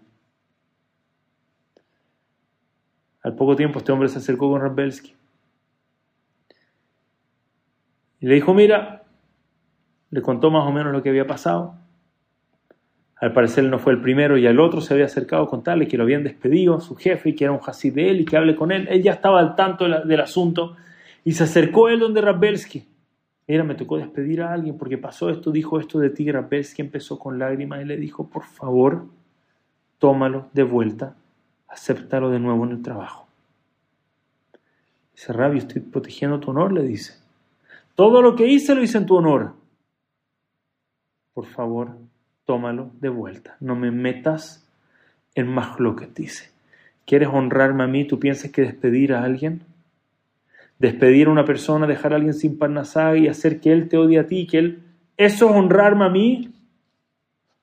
Al 3.21 3.35
poco 3.35 3.55
tiempo 3.55 3.79
este 3.79 3.91
hombre 3.91 4.07
se 4.07 4.19
acercó 4.19 4.49
con 4.49 4.61
Rabelsky. 4.61 5.13
Y 8.21 8.27
le 8.27 8.35
dijo, 8.35 8.53
mira, 8.53 9.03
le 10.09 10.21
contó 10.21 10.49
más 10.49 10.65
o 10.65 10.71
menos 10.71 10.93
lo 10.93 11.03
que 11.03 11.09
había 11.09 11.27
pasado. 11.27 11.75
Al 13.19 13.33
parecer 13.33 13.65
él 13.65 13.71
no 13.71 13.79
fue 13.79 13.93
el 13.93 14.01
primero 14.01 14.37
y 14.37 14.47
al 14.47 14.59
otro 14.59 14.79
se 14.79 14.93
había 14.93 15.05
acercado 15.05 15.43
a 15.43 15.49
contarle 15.49 15.87
que 15.87 15.97
lo 15.97 16.03
habían 16.03 16.23
despedido, 16.23 16.79
su 16.79 16.95
jefe, 16.95 17.29
y 17.29 17.35
que 17.35 17.43
era 17.43 17.51
un 17.51 17.59
hasid 17.65 17.93
de 17.93 18.09
él 18.09 18.21
y 18.21 18.25
que 18.25 18.37
hable 18.37 18.55
con 18.55 18.71
él. 18.71 18.87
Él 18.89 19.03
ya 19.03 19.11
estaba 19.11 19.39
al 19.39 19.55
tanto 19.55 19.89
del 19.89 20.21
asunto 20.21 20.77
y 21.25 21.33
se 21.33 21.43
acercó 21.43 21.89
él 21.89 21.99
donde 21.99 22.21
Rabelsky. 22.21 22.85
Mira, 23.47 23.63
me 23.63 23.75
tocó 23.75 23.97
despedir 23.97 24.41
a 24.41 24.51
alguien 24.51 24.77
porque 24.77 24.97
pasó 24.97 25.29
esto, 25.29 25.51
dijo 25.51 25.79
esto 25.79 25.99
de 25.99 26.09
ti. 26.09 26.29
Rabelsky 26.29 26.81
empezó 26.81 27.17
con 27.17 27.39
lágrimas 27.39 27.81
y 27.81 27.85
le 27.85 27.95
dijo, 27.95 28.29
por 28.29 28.43
favor, 28.43 29.07
tómalo 29.99 30.49
de 30.53 30.63
vuelta, 30.63 31.15
acéptalo 31.67 32.29
de 32.29 32.39
nuevo 32.39 32.65
en 32.65 32.71
el 32.71 32.81
trabajo. 32.81 33.27
Dice, 35.15 35.33
Rabbi, 35.33 35.59
estoy 35.59 35.81
protegiendo 35.81 36.39
tu 36.39 36.51
honor, 36.51 36.73
le 36.73 36.83
dice. 36.83 37.13
Todo 37.95 38.21
lo 38.21 38.35
que 38.35 38.47
hice 38.47 38.75
lo 38.75 38.83
hice 38.83 38.99
en 38.99 39.05
tu 39.05 39.15
honor. 39.15 39.53
Por 41.33 41.45
favor, 41.45 41.97
tómalo 42.45 42.91
de 42.99 43.09
vuelta. 43.09 43.57
No 43.59 43.75
me 43.75 43.91
metas 43.91 44.67
en 45.33 45.47
más 45.47 45.79
lo 45.79 45.95
que 45.95 46.05
dice. 46.05 46.51
¿Quieres 47.05 47.29
honrarme 47.29 47.83
a 47.83 47.87
mí? 47.87 48.05
¿Tú 48.05 48.19
piensas 48.19 48.51
que 48.51 48.61
despedir 48.61 49.13
a 49.13 49.23
alguien? 49.23 49.61
Despedir 50.79 51.27
a 51.27 51.31
una 51.31 51.45
persona, 51.45 51.87
dejar 51.87 52.13
a 52.13 52.17
alguien 52.17 52.33
sin 52.33 52.57
parnasá 52.57 53.17
y 53.17 53.27
hacer 53.27 53.59
que 53.59 53.71
él 53.71 53.89
te 53.89 53.97
odie 53.97 54.19
a 54.19 54.27
ti, 54.27 54.47
que 54.47 54.59
él... 54.59 54.83
¿Eso 55.17 55.49
es 55.49 55.55
honrarme 55.55 56.05
a 56.05 56.09
mí? 56.09 56.53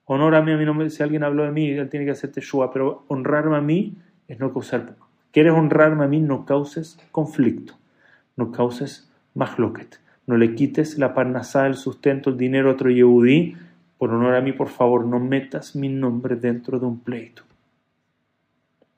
Honrarme 0.03 0.53
a 0.53 0.57
mí, 0.57 0.65
no 0.65 0.89
si 0.89 1.01
alguien 1.01 1.23
habló 1.23 1.43
de 1.43 1.51
mí, 1.51 1.69
él 1.69 1.89
tiene 1.89 2.05
que 2.05 2.11
hacerte 2.11 2.41
shua, 2.41 2.71
pero 2.71 3.05
honrarme 3.07 3.57
a 3.57 3.61
mí 3.61 3.95
es 4.27 4.39
no 4.39 4.51
causar... 4.51 4.95
¿Quieres 5.31 5.53
honrarme 5.53 6.05
a 6.05 6.07
mí? 6.07 6.21
No 6.21 6.45
causes 6.45 6.97
conflicto, 7.11 7.73
no 8.37 8.51
causes 8.53 9.11
mahloket, 9.33 9.99
no 10.27 10.37
le 10.37 10.55
quites 10.55 10.97
la 10.97 11.13
parnasá, 11.13 11.67
el 11.67 11.75
sustento, 11.75 12.29
el 12.29 12.37
dinero 12.37 12.69
a 12.69 12.73
otro 12.73 12.89
yehudí, 12.89 13.55
por 13.97 14.11
honor 14.11 14.35
a 14.35 14.41
mí, 14.41 14.53
por 14.53 14.69
favor, 14.69 15.05
no 15.05 15.19
metas 15.19 15.75
mi 15.75 15.89
nombre 15.89 16.35
dentro 16.35 16.79
de 16.79 16.85
un 16.85 16.99
pleito. 16.99 17.43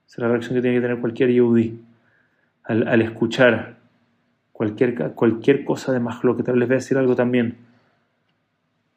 Esa 0.07 0.15
es 0.15 0.17
la 0.19 0.27
reacción 0.27 0.55
que 0.55 0.61
tiene 0.61 0.77
que 0.77 0.81
tener 0.81 0.99
cualquier 0.99 1.31
yehudí 1.31 1.79
al, 2.63 3.01
escuchar 3.01 3.76
cualquier, 4.57 5.13
cualquier 5.13 5.63
cosa 5.63 5.91
de 5.91 5.99
más 5.99 6.23
lo 6.23 6.35
que 6.35 6.41
les 6.51 6.67
voy 6.67 6.73
a 6.73 6.79
decir 6.79 6.97
algo 6.97 7.15
también. 7.15 7.57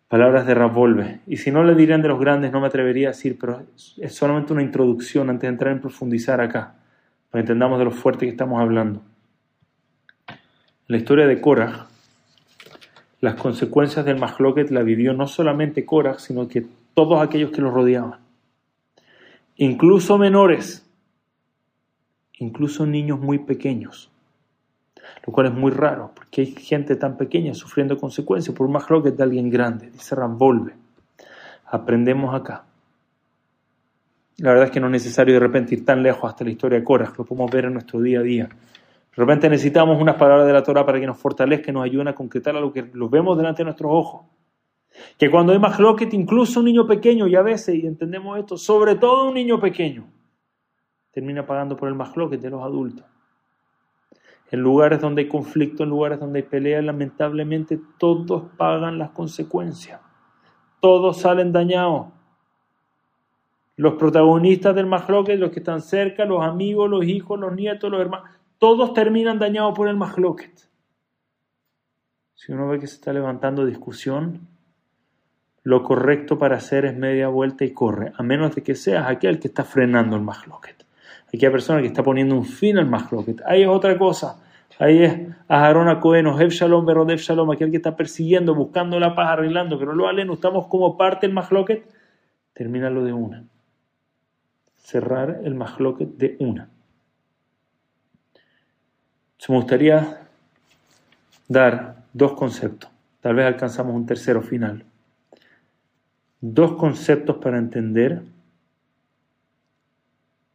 Palabras 0.08 0.46
de 0.46 0.54
Ravolve. 0.54 1.20
Y 1.26 1.36
si 1.36 1.50
no 1.50 1.62
le 1.62 1.74
dirían 1.74 2.00
de 2.00 2.08
los 2.08 2.18
grandes, 2.18 2.50
no 2.50 2.62
me 2.62 2.68
atrevería 2.68 3.08
a 3.08 3.10
decir, 3.10 3.36
pero 3.38 3.62
es 3.98 4.14
solamente 4.14 4.54
una 4.54 4.62
introducción 4.62 5.28
antes 5.28 5.42
de 5.42 5.48
entrar 5.48 5.72
en 5.74 5.82
profundizar 5.82 6.40
acá, 6.40 6.76
para 7.30 7.40
que 7.42 7.52
entendamos 7.52 7.78
de 7.78 7.84
lo 7.84 7.90
fuerte 7.90 8.24
que 8.24 8.32
estamos 8.32 8.58
hablando. 8.58 9.02
la 10.86 10.96
historia 10.96 11.26
de 11.26 11.42
Korah, 11.42 11.88
las 13.20 13.34
consecuencias 13.34 14.06
del 14.06 14.18
Mahloket 14.18 14.70
la 14.70 14.82
vivió 14.82 15.12
no 15.12 15.26
solamente 15.26 15.84
Korah, 15.84 16.18
sino 16.18 16.48
que 16.48 16.66
todos 16.94 17.22
aquellos 17.22 17.50
que 17.50 17.60
lo 17.60 17.70
rodeaban. 17.70 18.18
Incluso 19.56 20.16
menores, 20.16 20.90
incluso 22.38 22.86
niños 22.86 23.20
muy 23.20 23.40
pequeños, 23.40 24.10
lo 25.26 25.32
cual 25.32 25.46
es 25.46 25.52
muy 25.52 25.70
raro, 25.70 26.12
porque 26.14 26.42
hay 26.42 26.46
gente 26.52 26.96
tan 26.96 27.16
pequeña 27.16 27.54
sufriendo 27.54 27.96
consecuencias 27.98 28.54
por 28.54 28.66
un 28.66 28.72
Mahloket 28.72 29.16
de 29.16 29.22
alguien 29.22 29.50
grande, 29.50 29.90
dice 29.90 30.14
Rambolve. 30.14 30.74
Aprendemos 31.66 32.34
acá. 32.34 32.64
La 34.38 34.50
verdad 34.50 34.66
es 34.66 34.70
que 34.70 34.80
no 34.80 34.86
es 34.86 34.92
necesario 34.92 35.34
de 35.34 35.40
repente 35.40 35.74
ir 35.74 35.84
tan 35.84 36.02
lejos 36.02 36.24
hasta 36.28 36.44
la 36.44 36.50
historia 36.50 36.78
de 36.78 36.84
Korah, 36.84 37.12
lo 37.16 37.24
podemos 37.24 37.50
ver 37.50 37.66
en 37.66 37.74
nuestro 37.74 38.00
día 38.00 38.20
a 38.20 38.22
día. 38.22 38.44
De 38.44 39.16
repente 39.16 39.50
necesitamos 39.50 40.00
unas 40.00 40.16
palabras 40.16 40.46
de 40.46 40.52
la 40.52 40.62
Torah 40.62 40.86
para 40.86 40.98
que 40.98 41.06
nos 41.06 41.18
fortalezca 41.18 41.70
y 41.70 41.74
nos 41.74 41.84
ayuden 41.84 42.08
a 42.08 42.14
concretar 42.14 42.56
a 42.56 42.60
lo 42.60 42.72
que 42.72 42.88
lo 42.92 43.08
vemos 43.08 43.36
delante 43.36 43.58
de 43.58 43.64
nuestros 43.64 43.90
ojos. 43.92 44.26
Que 45.18 45.30
cuando 45.30 45.52
hay 45.52 45.58
más 45.58 45.78
incluso 46.12 46.60
un 46.60 46.66
niño 46.66 46.86
pequeño, 46.86 47.26
y 47.26 47.36
a 47.36 47.42
veces, 47.42 47.74
y 47.74 47.86
entendemos 47.86 48.38
esto, 48.38 48.56
sobre 48.56 48.94
todo 48.96 49.28
un 49.28 49.34
niño 49.34 49.60
pequeño, 49.60 50.06
termina 51.10 51.44
pagando 51.46 51.76
por 51.76 51.88
el 51.88 51.94
más 51.94 52.12
de 52.14 52.50
los 52.50 52.62
adultos. 52.62 53.04
En 54.50 54.60
lugares 54.60 55.00
donde 55.00 55.22
hay 55.22 55.28
conflicto, 55.28 55.84
en 55.84 55.90
lugares 55.90 56.18
donde 56.18 56.40
hay 56.40 56.44
pelea, 56.44 56.82
lamentablemente 56.82 57.80
todos 57.98 58.44
pagan 58.56 58.98
las 58.98 59.10
consecuencias. 59.10 60.00
Todos 60.80 61.20
salen 61.20 61.52
dañados. 61.52 62.08
Los 63.76 63.94
protagonistas 63.94 64.74
del 64.74 64.86
loquet, 64.86 65.38
los 65.38 65.50
que 65.50 65.60
están 65.60 65.80
cerca, 65.80 66.24
los 66.24 66.42
amigos, 66.42 66.90
los 66.90 67.04
hijos, 67.04 67.38
los 67.38 67.54
nietos, 67.54 67.90
los 67.90 68.00
hermanos, 68.00 68.28
todos 68.58 68.92
terminan 68.92 69.38
dañados 69.38 69.74
por 69.74 69.88
el 69.88 69.96
mahloket. 69.96 70.68
Si 72.34 72.52
uno 72.52 72.68
ve 72.68 72.78
que 72.78 72.86
se 72.86 72.96
está 72.96 73.12
levantando 73.12 73.64
discusión, 73.64 74.48
lo 75.62 75.82
correcto 75.82 76.38
para 76.38 76.56
hacer 76.56 76.86
es 76.86 76.96
media 76.96 77.28
vuelta 77.28 77.64
y 77.64 77.72
corre, 77.72 78.12
a 78.16 78.22
menos 78.22 78.54
de 78.54 78.62
que 78.62 78.74
seas 78.74 79.08
aquel 79.08 79.38
que 79.38 79.48
está 79.48 79.64
frenando 79.64 80.16
el 80.16 80.22
mahloket. 80.22 80.84
Aquella 81.32 81.50
persona 81.50 81.80
que 81.80 81.86
está 81.86 82.02
poniendo 82.02 82.34
un 82.34 82.44
fin 82.44 82.78
al 82.78 82.86
mahloket. 82.86 83.42
Ahí 83.46 83.62
es 83.62 83.68
otra 83.68 83.96
cosa. 83.96 84.42
Ahí 84.78 85.02
es 85.02 85.18
Aharón 85.48 85.88
a 85.88 86.00
Cohen, 86.00 86.26
Ohev 86.26 86.50
Shalom, 86.50 86.86
Berodev 86.86 87.18
Shalom, 87.18 87.50
aquel 87.50 87.70
que 87.70 87.76
está 87.76 87.96
persiguiendo, 87.96 88.54
buscando 88.54 88.98
la 88.98 89.14
paz, 89.14 89.30
arreglando, 89.30 89.78
pero 89.78 89.94
lo 89.94 90.12
no 90.12 90.32
estamos 90.34 90.66
como 90.68 90.96
parte 90.96 91.26
del 91.26 91.34
mahloket. 91.34 91.84
Termínalo 92.52 93.04
de 93.04 93.12
una. 93.12 93.44
Cerrar 94.76 95.40
el 95.44 95.54
mahloket 95.54 96.08
de 96.16 96.36
una 96.40 96.68
me 99.50 99.56
gustaría 99.56 100.20
dar 101.48 102.04
dos 102.12 102.32
conceptos. 102.34 102.90
Tal 103.20 103.34
vez 103.34 103.46
alcanzamos 103.46 103.94
un 103.94 104.06
tercero 104.06 104.42
final. 104.42 104.84
Dos 106.40 106.72
conceptos 106.76 107.36
para 107.36 107.58
entender, 107.58 108.22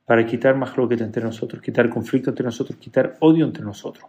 para 0.05 0.25
quitar 0.25 0.55
más 0.55 0.77
lo 0.77 0.89
entre 0.91 1.23
nosotros, 1.23 1.61
quitar 1.61 1.89
conflicto 1.89 2.29
entre 2.29 2.45
nosotros, 2.45 2.77
quitar 2.77 3.17
odio 3.19 3.45
entre 3.45 3.63
nosotros. 3.63 4.05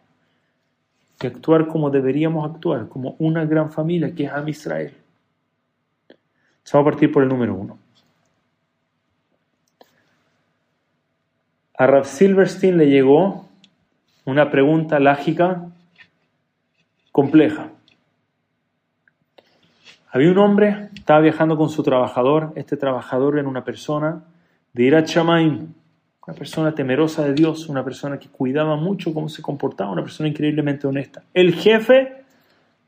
Y 1.20 1.26
actuar 1.26 1.66
como 1.66 1.90
deberíamos 1.90 2.48
actuar, 2.48 2.88
como 2.88 3.16
una 3.18 3.46
gran 3.46 3.70
familia 3.70 4.14
que 4.14 4.24
es 4.24 4.32
Am 4.32 4.46
Israel. 4.48 4.92
Vamos 6.72 6.86
a 6.86 6.90
partir 6.90 7.10
por 7.10 7.22
el 7.22 7.28
número 7.28 7.54
uno. 7.54 7.78
A 11.78 11.86
Rav 11.86 12.04
Silverstein 12.04 12.76
le 12.76 12.88
llegó 12.88 13.48
una 14.24 14.50
pregunta 14.50 14.98
lógica 14.98 15.66
compleja. 17.12 17.70
Había 20.10 20.30
un 20.30 20.38
hombre, 20.38 20.90
estaba 20.94 21.20
viajando 21.20 21.56
con 21.56 21.68
su 21.70 21.82
trabajador, 21.82 22.52
este 22.56 22.76
trabajador 22.76 23.38
era 23.38 23.48
una 23.48 23.64
persona 23.64 24.24
de 24.72 24.82
Irat 24.82 25.06
Shamaim, 25.06 25.74
una 26.26 26.36
persona 26.36 26.74
temerosa 26.74 27.24
de 27.24 27.34
Dios, 27.34 27.68
una 27.68 27.84
persona 27.84 28.18
que 28.18 28.28
cuidaba 28.28 28.76
mucho 28.76 29.14
cómo 29.14 29.28
se 29.28 29.42
comportaba, 29.42 29.92
una 29.92 30.02
persona 30.02 30.28
increíblemente 30.28 30.86
honesta. 30.86 31.22
El 31.32 31.54
jefe, 31.54 32.24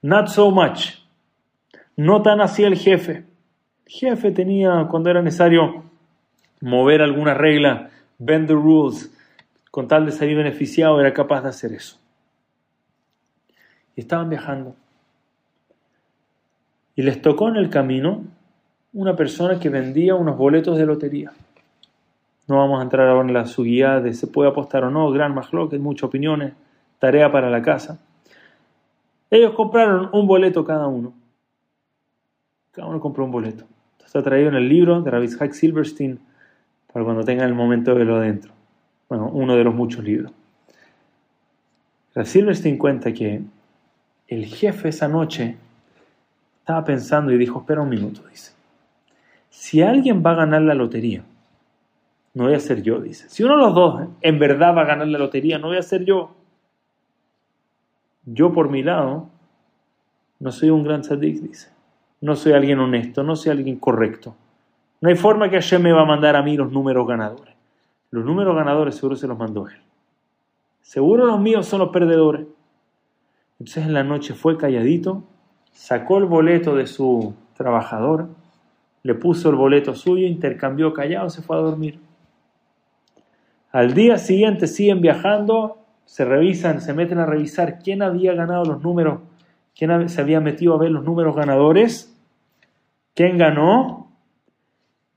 not 0.03 0.27
so 0.29 0.51
much, 0.51 0.95
no 1.97 2.21
tan 2.23 2.41
así 2.41 2.65
el 2.65 2.77
jefe. 2.77 3.25
El 3.87 3.93
jefe 3.93 4.33
tenía, 4.33 4.87
cuando 4.91 5.11
era 5.11 5.23
necesario 5.23 5.85
mover 6.61 7.01
alguna 7.01 7.35
regla, 7.35 7.91
bend 8.19 8.49
the 8.49 8.55
rules, 8.55 9.15
con 9.71 9.87
tal 9.87 10.07
de 10.07 10.13
salir 10.13 10.37
beneficiado, 10.37 11.01
era 11.01 11.13
capaz 11.13 11.43
de 11.43 11.51
hacer 11.51 11.73
eso. 11.73 12.01
Y 13.95 14.01
estaban 14.01 14.31
viajando. 14.31 14.75
Y 16.97 17.03
les 17.03 17.23
tocó 17.23 17.49
en 17.49 17.57
el 17.57 17.71
camino 17.71 18.25
una 18.93 19.15
persona 19.15 19.61
que 19.61 19.69
vendía 19.69 20.17
unos 20.17 20.37
boletos 20.37 20.77
de 20.77 20.87
lotería. 20.87 21.31
No 22.49 22.57
vamos 22.57 22.81
a 22.81 22.83
entrar 22.83 23.09
ahora 23.09 23.29
en 23.29 23.35
la 23.35 23.47
subida 23.47 24.01
de 24.01 24.15
se 24.15 24.27
puede 24.27 24.51
apostar 24.51 24.85
o 24.85 24.91
no, 24.91 25.11
gran 25.11 25.39
hay 25.39 25.79
muchas 25.79 26.05
opiniones, 26.05 26.55
tarea 26.99 27.31
para 27.31 27.51
la 27.51 27.63
casa. 27.63 28.01
Ellos 29.31 29.53
compraron 29.55 30.09
un 30.13 30.27
boleto 30.27 30.65
cada 30.65 30.87
uno. 30.87 31.13
Cada 32.73 32.89
uno 32.89 33.01
compró 33.01 33.25
un 33.25 33.31
boleto. 33.31 33.65
Está 34.05 34.23
traído 34.23 34.49
en 34.49 34.55
el 34.55 34.69
libro 34.69 35.03
de 35.03 35.11
Rabbi 35.11 35.29
Hack 35.29 35.53
Silverstein 35.53 36.19
para 36.91 37.05
cuando 37.05 37.23
tengan 37.23 37.47
el 37.47 37.55
momento 37.55 37.91
de 37.91 37.99
verlo 37.99 38.19
dentro 38.19 38.59
bueno, 39.09 39.29
uno 39.33 39.57
de 39.57 39.65
los 39.65 39.75
muchos 39.75 40.05
libros. 40.05 40.33
La 42.15 42.25
Silverstein 42.25 42.77
cuenta 42.77 43.13
que 43.13 43.43
el 44.27 44.47
jefe 44.47 44.89
esa 44.89 45.09
noche 45.09 45.57
estaba 46.61 46.85
pensando 46.85 47.33
y 47.33 47.39
dijo, 47.39 47.61
espera 47.61 47.81
un 47.81 47.89
minuto, 47.89 48.23
dice, 48.29 48.53
si 49.49 49.83
alguien 49.83 50.23
va 50.25 50.33
a 50.33 50.37
ganar 50.37 50.63
la 50.63 50.75
lotería, 50.75 51.23
no 52.35 52.45
voy 52.45 52.55
a 52.55 52.61
ser 52.61 52.83
yo, 52.83 53.01
dice. 53.01 53.29
Si 53.29 53.43
uno 53.43 53.57
de 53.57 53.63
los 53.63 53.75
dos 53.75 54.09
en 54.21 54.39
verdad 54.39 54.75
va 54.77 54.83
a 54.83 54.87
ganar 54.87 55.09
la 55.09 55.19
lotería, 55.19 55.59
no 55.59 55.69
voy 55.69 55.79
a 55.79 55.83
ser 55.83 56.05
yo. 56.05 56.35
Yo 58.25 58.53
por 58.53 58.69
mi 58.69 58.83
lado, 58.83 59.29
no 60.39 60.53
soy 60.53 60.71
un 60.71 60.85
gran 60.85 61.03
tzadik, 61.03 61.41
dice. 61.41 61.71
No 62.21 62.37
soy 62.37 62.53
alguien 62.53 62.79
honesto, 62.79 63.23
no 63.23 63.37
soy 63.37 63.53
alguien 63.53 63.79
correcto. 63.79 64.35
No 65.01 65.09
hay 65.09 65.15
forma 65.15 65.49
que 65.49 65.57
Hashem 65.57 65.83
me 65.83 65.93
va 65.93 66.03
a 66.03 66.07
mandar 66.07 66.37
a 66.37 66.43
mí 66.43 66.57
los 66.57 66.71
números 66.73 67.07
ganadores. 67.07 67.55
Los 68.11 68.25
números 68.25 68.57
ganadores 68.57 68.97
seguro 68.97 69.17
se 69.17 69.27
los 69.27 69.39
mandó 69.39 69.69
él. 69.69 69.77
Seguro 70.81 71.27
los 71.27 71.41
míos 71.41 71.67
son 71.67 71.81
los 71.81 71.91
perdedores. 71.91 72.47
Entonces 73.59 73.85
en 73.85 73.93
la 73.93 74.05
noche 74.05 74.35
fue 74.35 74.57
calladito, 74.57 75.25
sacó 75.73 76.19
el 76.19 76.25
boleto 76.25 76.75
de 76.75 76.87
su 76.87 77.35
trabajador, 77.57 78.29
le 79.03 79.15
puso 79.15 79.51
el 79.51 79.57
boleto 79.57 79.95
suyo, 79.95 80.27
intercambió 80.27 80.93
callado, 80.93 81.29
se 81.29 81.43
fue 81.43 81.57
a 81.57 81.61
dormir. 81.61 81.99
Al 83.71 83.93
día 83.93 84.17
siguiente 84.17 84.67
siguen 84.67 85.01
viajando, 85.01 85.79
se 86.07 86.25
revisan, 86.25 86.81
se 86.81 86.95
meten 86.95 87.19
a 87.19 87.27
revisar 87.27 87.81
quién 87.81 88.03
había 88.03 88.33
ganado 88.33 88.65
los 88.65 88.83
números, 88.83 89.21
quién 89.77 90.09
se 90.09 90.21
había 90.23 90.41
metido 90.41 90.75
a 90.75 90.79
ver 90.79 90.91
los 90.91 91.05
números 91.05 91.37
ganadores, 91.37 92.19
quién 93.15 93.37
ganó. 93.37 94.11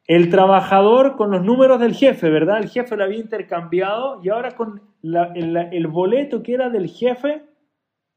El 0.06 0.30
trabajador 0.30 1.16
con 1.16 1.32
los 1.32 1.46
números 1.46 1.80
del 1.80 1.94
jefe, 1.94 2.30
¿verdad? 2.30 2.58
El 2.58 2.68
jefe 2.68 2.98
lo 2.98 3.06
había 3.06 3.20
intercambiado 3.20 4.20
y 4.22 4.28
ahora 4.28 4.52
con 4.52 4.82
el, 5.02 5.88
boleto 5.88 6.44
que 6.44 6.54
era 6.54 6.70
del 6.70 6.90
jefe, 6.90 7.46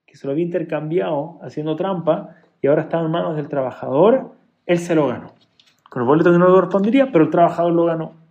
que 0.05 0.17
se 0.17 0.27
lo 0.27 0.33
había 0.33 0.45
intercambiado 0.45 1.39
haciendo 1.43 1.77
trampa 1.77 2.35
y 2.61 2.67
ahora 2.67 2.83
estaba 2.83 3.05
en 3.05 3.13
manos 3.13 3.37
del 3.37 3.49
trabajador, 3.49 4.33
él 4.67 4.79
se 4.79 4.97
lo 4.97 5.07
ganó. 5.07 5.29
Con 5.89 6.03
el 6.03 6.09
boleto 6.09 6.33
que 6.33 6.39
no 6.39 6.49
lo 6.49 6.55
correspondería, 6.55 7.13
pero 7.13 7.25
el 7.25 7.31
trabajador 7.31 7.73
lo 7.73 7.85
ganó. 7.85 8.24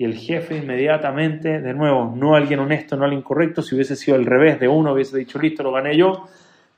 Y 0.00 0.04
el 0.04 0.14
jefe 0.14 0.56
inmediatamente, 0.56 1.60
de 1.60 1.74
nuevo, 1.74 2.14
no 2.16 2.36
alguien 2.36 2.60
honesto, 2.60 2.96
no 2.96 3.02
alguien 3.02 3.22
correcto, 3.22 3.62
si 3.62 3.74
hubiese 3.74 3.96
sido 3.96 4.16
al 4.16 4.26
revés, 4.26 4.60
de 4.60 4.68
uno 4.68 4.92
hubiese 4.92 5.18
dicho, 5.18 5.40
listo, 5.40 5.64
lo 5.64 5.72
gané 5.72 5.98
yo, 5.98 6.28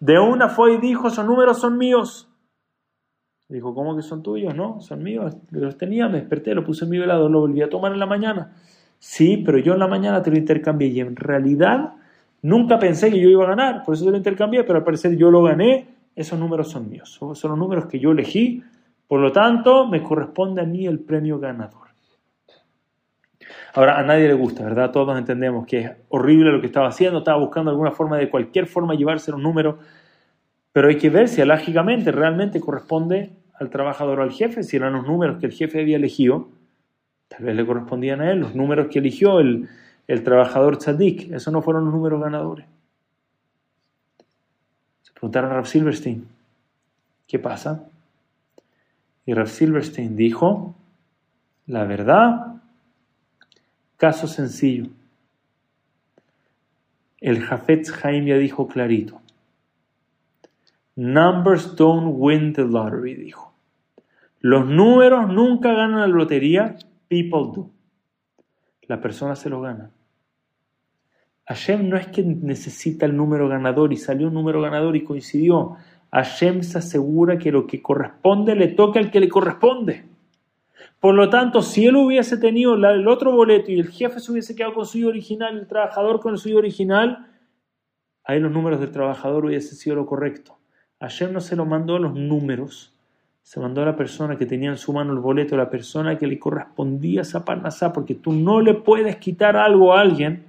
de 0.00 0.18
una 0.18 0.48
fue 0.48 0.72
y 0.72 0.78
dijo, 0.78 1.08
esos 1.08 1.26
números 1.26 1.60
son 1.60 1.76
míos. 1.76 2.30
Dijo, 3.46 3.74
¿cómo 3.74 3.94
que 3.94 4.00
son 4.00 4.22
tuyos? 4.22 4.54
No, 4.54 4.80
son 4.80 5.02
míos. 5.02 5.36
Los 5.50 5.76
tenía, 5.76 6.08
me 6.08 6.18
desperté, 6.18 6.54
lo 6.54 6.64
puse 6.64 6.86
en 6.86 6.92
mi 6.92 6.98
velado, 6.98 7.28
lo 7.28 7.40
volví 7.40 7.60
a 7.60 7.68
tomar 7.68 7.92
en 7.92 7.98
la 7.98 8.06
mañana. 8.06 8.54
Sí, 8.98 9.42
pero 9.44 9.58
yo 9.58 9.74
en 9.74 9.80
la 9.80 9.88
mañana 9.88 10.22
te 10.22 10.30
lo 10.30 10.38
intercambié 10.38 10.88
y 10.88 11.00
en 11.00 11.14
realidad 11.14 11.92
nunca 12.40 12.78
pensé 12.78 13.10
que 13.10 13.20
yo 13.20 13.28
iba 13.28 13.44
a 13.44 13.48
ganar, 13.48 13.82
por 13.84 13.94
eso 13.94 14.06
te 14.06 14.12
lo 14.12 14.16
intercambié, 14.16 14.64
pero 14.64 14.78
al 14.78 14.84
parecer 14.84 15.14
yo 15.16 15.30
lo 15.30 15.42
gané, 15.42 15.88
esos 16.16 16.38
números 16.38 16.70
son 16.70 16.88
míos, 16.88 17.18
son 17.18 17.50
los 17.50 17.58
números 17.58 17.86
que 17.86 17.98
yo 17.98 18.12
elegí, 18.12 18.62
por 19.06 19.20
lo 19.20 19.30
tanto 19.30 19.86
me 19.86 20.02
corresponde 20.02 20.62
a 20.62 20.64
mí 20.64 20.86
el 20.86 21.00
premio 21.00 21.38
ganador. 21.38 21.89
Ahora, 23.74 23.98
a 23.98 24.02
nadie 24.02 24.26
le 24.26 24.34
gusta, 24.34 24.64
¿verdad? 24.64 24.90
Todos 24.90 25.16
entendemos 25.18 25.66
que 25.66 25.78
es 25.80 25.90
horrible 26.08 26.52
lo 26.52 26.60
que 26.60 26.66
estaba 26.66 26.88
haciendo, 26.88 27.18
estaba 27.18 27.38
buscando 27.38 27.70
alguna 27.70 27.92
forma 27.92 28.16
de 28.18 28.28
cualquier 28.28 28.66
forma 28.66 28.94
llevarse 28.94 29.30
los 29.30 29.40
números, 29.40 29.76
pero 30.72 30.88
hay 30.88 30.96
que 30.96 31.10
ver 31.10 31.28
si 31.28 31.40
alágicamente 31.40 32.12
realmente 32.12 32.60
corresponde 32.60 33.32
al 33.54 33.70
trabajador 33.70 34.20
o 34.20 34.22
al 34.22 34.32
jefe, 34.32 34.62
si 34.62 34.76
eran 34.76 34.92
los 34.94 35.06
números 35.06 35.38
que 35.38 35.46
el 35.46 35.52
jefe 35.52 35.80
había 35.80 35.96
elegido, 35.96 36.48
tal 37.28 37.44
vez 37.44 37.54
le 37.54 37.66
correspondían 37.66 38.20
a 38.20 38.30
él, 38.30 38.40
los 38.40 38.54
números 38.54 38.88
que 38.88 38.98
eligió 38.98 39.40
el, 39.40 39.68
el 40.06 40.24
trabajador 40.24 40.78
tzadik, 40.78 41.30
esos 41.32 41.52
no 41.52 41.62
fueron 41.62 41.84
los 41.84 41.94
números 41.94 42.20
ganadores. 42.20 42.66
Se 45.02 45.12
preguntaron 45.12 45.52
a 45.52 45.54
Rav 45.54 45.66
Silverstein, 45.66 46.26
¿qué 47.26 47.38
pasa? 47.38 47.84
Y 49.26 49.34
Rav 49.34 49.48
Silverstein 49.48 50.16
dijo, 50.16 50.74
la 51.66 51.84
verdad, 51.84 52.59
caso 54.00 54.26
sencillo. 54.26 54.86
El 57.20 57.44
Jafetz 57.44 57.92
Haim 58.02 58.24
ya 58.24 58.38
dijo 58.38 58.66
clarito, 58.66 59.20
numbers 60.96 61.76
don't 61.76 62.14
win 62.16 62.54
the 62.54 62.64
lottery, 62.64 63.14
dijo. 63.14 63.52
Los 64.40 64.66
números 64.66 65.30
nunca 65.30 65.74
ganan 65.74 66.00
la 66.00 66.06
lotería, 66.06 66.76
people 67.08 67.52
do. 67.54 67.70
La 68.88 69.02
persona 69.02 69.36
se 69.36 69.50
lo 69.50 69.60
gana. 69.60 69.90
Hashem 71.44 71.90
no 71.90 71.98
es 71.98 72.06
que 72.06 72.22
necesita 72.22 73.04
el 73.04 73.14
número 73.14 73.48
ganador 73.48 73.92
y 73.92 73.98
salió 73.98 74.28
un 74.28 74.34
número 74.34 74.62
ganador 74.62 74.96
y 74.96 75.04
coincidió. 75.04 75.76
Hashem 76.10 76.62
se 76.62 76.78
asegura 76.78 77.36
que 77.36 77.52
lo 77.52 77.66
que 77.66 77.82
corresponde 77.82 78.56
le 78.56 78.68
toca 78.68 78.98
al 78.98 79.10
que 79.10 79.20
le 79.20 79.28
corresponde. 79.28 80.09
Por 80.98 81.14
lo 81.14 81.30
tanto, 81.30 81.62
si 81.62 81.86
él 81.86 81.96
hubiese 81.96 82.36
tenido 82.36 82.74
el 82.74 83.08
otro 83.08 83.32
boleto 83.32 83.70
y 83.70 83.80
el 83.80 83.88
jefe 83.88 84.20
se 84.20 84.32
hubiese 84.32 84.54
quedado 84.54 84.74
con 84.74 84.84
su 84.84 84.92
suyo 84.92 85.08
original, 85.08 85.58
el 85.58 85.66
trabajador 85.66 86.20
con 86.20 86.32
el 86.32 86.38
suyo 86.38 86.58
original, 86.58 87.26
ahí 88.24 88.38
los 88.40 88.52
números 88.52 88.80
del 88.80 88.90
trabajador 88.90 89.46
hubiese 89.46 89.74
sido 89.74 89.96
lo 89.96 90.06
correcto. 90.06 90.58
Hashem 91.00 91.32
no 91.32 91.40
se 91.40 91.56
lo 91.56 91.64
mandó 91.64 91.98
los 91.98 92.14
números, 92.14 92.94
se 93.42 93.58
mandó 93.58 93.82
a 93.82 93.86
la 93.86 93.96
persona 93.96 94.36
que 94.36 94.46
tenía 94.46 94.70
en 94.70 94.76
su 94.76 94.92
mano 94.92 95.12
el 95.12 95.18
boleto, 95.18 95.54
a 95.54 95.58
la 95.58 95.70
persona 95.70 96.18
que 96.18 96.26
le 96.26 96.38
correspondía 96.38 97.22
esa 97.22 97.44
parnasá, 97.44 97.92
porque 97.92 98.14
tú 98.14 98.32
no 98.32 98.60
le 98.60 98.74
puedes 98.74 99.16
quitar 99.16 99.56
algo 99.56 99.94
a 99.94 100.00
alguien 100.00 100.44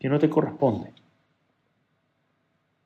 que 0.00 0.08
no 0.08 0.18
te 0.18 0.30
corresponde. 0.30 0.92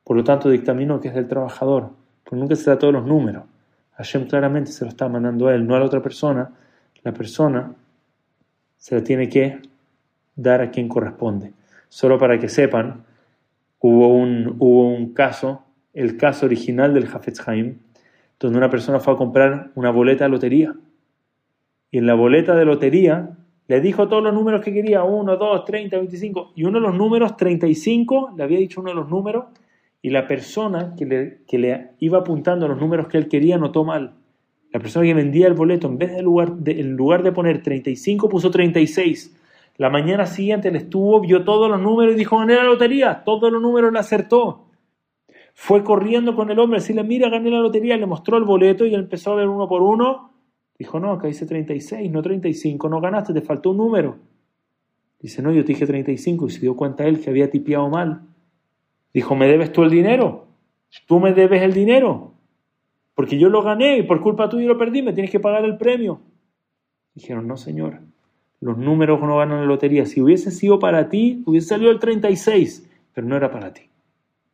Por 0.04 0.16
lo 0.16 0.24
tanto, 0.24 0.50
dictamino 0.50 1.00
que 1.00 1.08
es 1.08 1.14
del 1.14 1.28
trabajador, 1.28 1.90
porque 2.24 2.36
nunca 2.36 2.56
se 2.56 2.68
da 2.68 2.78
todos 2.78 2.92
los 2.92 3.06
números. 3.06 3.44
Hashem 3.98 4.26
claramente 4.28 4.70
se 4.70 4.84
lo 4.84 4.90
está 4.90 5.08
mandando 5.08 5.48
a 5.48 5.54
él, 5.54 5.66
no 5.66 5.74
a 5.74 5.80
la 5.80 5.84
otra 5.84 6.00
persona. 6.00 6.52
La 7.02 7.12
persona 7.12 7.74
se 8.76 8.94
la 8.94 9.02
tiene 9.02 9.28
que 9.28 9.60
dar 10.36 10.60
a 10.62 10.70
quien 10.70 10.88
corresponde. 10.88 11.52
Solo 11.88 12.16
para 12.16 12.38
que 12.38 12.48
sepan, 12.48 13.04
hubo 13.80 14.08
un, 14.08 14.54
hubo 14.58 14.88
un 14.88 15.12
caso, 15.14 15.64
el 15.94 16.16
caso 16.16 16.46
original 16.46 16.94
del 16.94 17.08
Hafetz 17.12 17.46
Haim, 17.48 17.78
donde 18.38 18.56
una 18.56 18.70
persona 18.70 19.00
fue 19.00 19.14
a 19.14 19.16
comprar 19.16 19.72
una 19.74 19.90
boleta 19.90 20.24
de 20.24 20.30
lotería. 20.30 20.74
Y 21.90 21.98
en 21.98 22.06
la 22.06 22.14
boleta 22.14 22.54
de 22.54 22.64
lotería 22.64 23.30
le 23.66 23.80
dijo 23.80 24.06
todos 24.06 24.22
los 24.22 24.32
números 24.32 24.62
que 24.64 24.72
quería, 24.72 25.02
1, 25.02 25.36
2, 25.36 25.64
30, 25.64 25.96
25, 25.96 26.52
y 26.54 26.62
uno 26.62 26.78
de 26.78 26.86
los 26.86 26.94
números, 26.94 27.36
35, 27.36 28.34
le 28.36 28.44
había 28.44 28.58
dicho 28.58 28.80
uno 28.80 28.90
de 28.90 28.96
los 28.96 29.08
números, 29.08 29.46
y 30.02 30.10
la 30.10 30.26
persona 30.26 30.94
que 30.96 31.06
le, 31.06 31.38
que 31.46 31.58
le 31.58 31.90
iba 31.98 32.18
apuntando 32.18 32.68
los 32.68 32.80
números 32.80 33.08
que 33.08 33.18
él 33.18 33.28
quería 33.28 33.58
notó 33.58 33.84
mal. 33.84 34.14
La 34.72 34.80
persona 34.80 35.06
que 35.06 35.14
vendía 35.14 35.46
el 35.46 35.54
boleto, 35.54 35.88
en 35.88 35.98
vez 35.98 36.12
de 36.12 36.22
lugar 36.22 36.54
de, 36.56 36.80
en 36.80 36.96
lugar 36.96 37.22
de 37.22 37.32
poner 37.32 37.62
35, 37.62 38.28
puso 38.28 38.50
36. 38.50 39.36
La 39.76 39.90
mañana 39.90 40.26
siguiente 40.26 40.70
le 40.70 40.78
estuvo, 40.78 41.20
vio 41.20 41.44
todos 41.44 41.70
los 41.70 41.80
números 41.80 42.14
y 42.14 42.18
dijo, 42.18 42.38
gané 42.38 42.54
la 42.54 42.64
lotería, 42.64 43.22
todos 43.24 43.50
los 43.50 43.62
números 43.62 43.92
le 43.92 43.98
acertó. 43.98 44.66
Fue 45.54 45.82
corriendo 45.82 46.36
con 46.36 46.50
el 46.50 46.58
hombre, 46.58 46.80
decirle, 46.80 47.02
mira, 47.02 47.28
gané 47.28 47.50
la 47.50 47.60
lotería, 47.60 47.96
le 47.96 48.06
mostró 48.06 48.36
el 48.36 48.44
boleto 48.44 48.84
y 48.86 48.94
él 48.94 49.00
empezó 49.00 49.32
a 49.32 49.36
ver 49.36 49.48
uno 49.48 49.68
por 49.68 49.82
uno 49.82 50.28
Dijo, 50.78 51.00
no, 51.00 51.10
acá 51.10 51.26
dice 51.26 51.44
36, 51.44 52.10
no 52.10 52.22
35, 52.22 52.88
no 52.88 53.00
ganaste, 53.00 53.34
te 53.34 53.40
faltó 53.40 53.72
un 53.72 53.78
número. 53.78 54.18
Dice, 55.18 55.42
no, 55.42 55.52
yo 55.52 55.64
te 55.64 55.72
dije 55.72 55.86
35 55.86 56.46
y 56.46 56.50
se 56.50 56.60
dio 56.60 56.76
cuenta 56.76 57.04
él 57.04 57.20
que 57.20 57.30
había 57.30 57.50
tipiado 57.50 57.88
mal. 57.88 58.22
Dijo, 59.12 59.34
¿me 59.34 59.46
debes 59.46 59.72
tú 59.72 59.82
el 59.82 59.90
dinero? 59.90 60.46
Tú 61.06 61.20
me 61.20 61.32
debes 61.32 61.62
el 61.62 61.72
dinero. 61.72 62.34
Porque 63.14 63.38
yo 63.38 63.48
lo 63.48 63.62
gané 63.62 63.98
y 63.98 64.02
por 64.02 64.20
culpa 64.20 64.48
tuya 64.48 64.68
lo 64.68 64.78
perdí, 64.78 65.02
me 65.02 65.12
tienes 65.12 65.30
que 65.30 65.40
pagar 65.40 65.64
el 65.64 65.76
premio. 65.76 66.20
Dijeron, 67.14 67.48
no, 67.48 67.56
señor, 67.56 68.00
los 68.60 68.78
números 68.78 69.20
no 69.20 69.38
ganan 69.38 69.60
la 69.60 69.66
lotería. 69.66 70.06
Si 70.06 70.20
hubiese 70.20 70.50
sido 70.50 70.78
para 70.78 71.08
ti, 71.08 71.42
hubiese 71.46 71.68
salido 71.68 71.90
el 71.90 71.98
36, 71.98 72.88
pero 73.12 73.26
no 73.26 73.36
era 73.36 73.50
para 73.50 73.72
ti. 73.72 73.82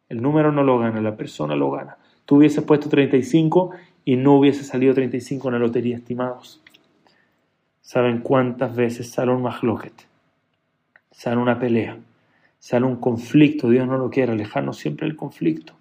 El 0.08 0.22
número 0.22 0.52
no 0.52 0.62
lo 0.62 0.78
gana, 0.78 1.00
la 1.00 1.16
persona 1.16 1.56
lo 1.56 1.70
gana. 1.70 1.98
Tú 2.24 2.36
hubieses 2.36 2.64
puesto 2.64 2.88
35 2.88 3.70
y 4.04 4.16
no 4.16 4.38
hubiese 4.38 4.64
salido 4.64 4.94
35 4.94 5.48
en 5.48 5.54
la 5.54 5.60
lotería, 5.60 5.96
estimados. 5.96 6.62
¿Saben 7.80 8.20
cuántas 8.20 8.74
veces 8.74 9.10
sale 9.10 9.32
un 9.32 9.42
mahloket? 9.42 9.92
Sale 11.10 11.36
una 11.36 11.58
pelea, 11.58 11.98
sale 12.64 12.87
un 12.87 12.96
conflicto, 12.96 13.68
Dios 13.68 13.87
no 13.87 13.98
lo 13.98 14.09
quiere, 14.09 14.33
alejarnos 14.33 14.79
siempre 14.79 15.07
del 15.07 15.16
conflicto. 15.16 15.74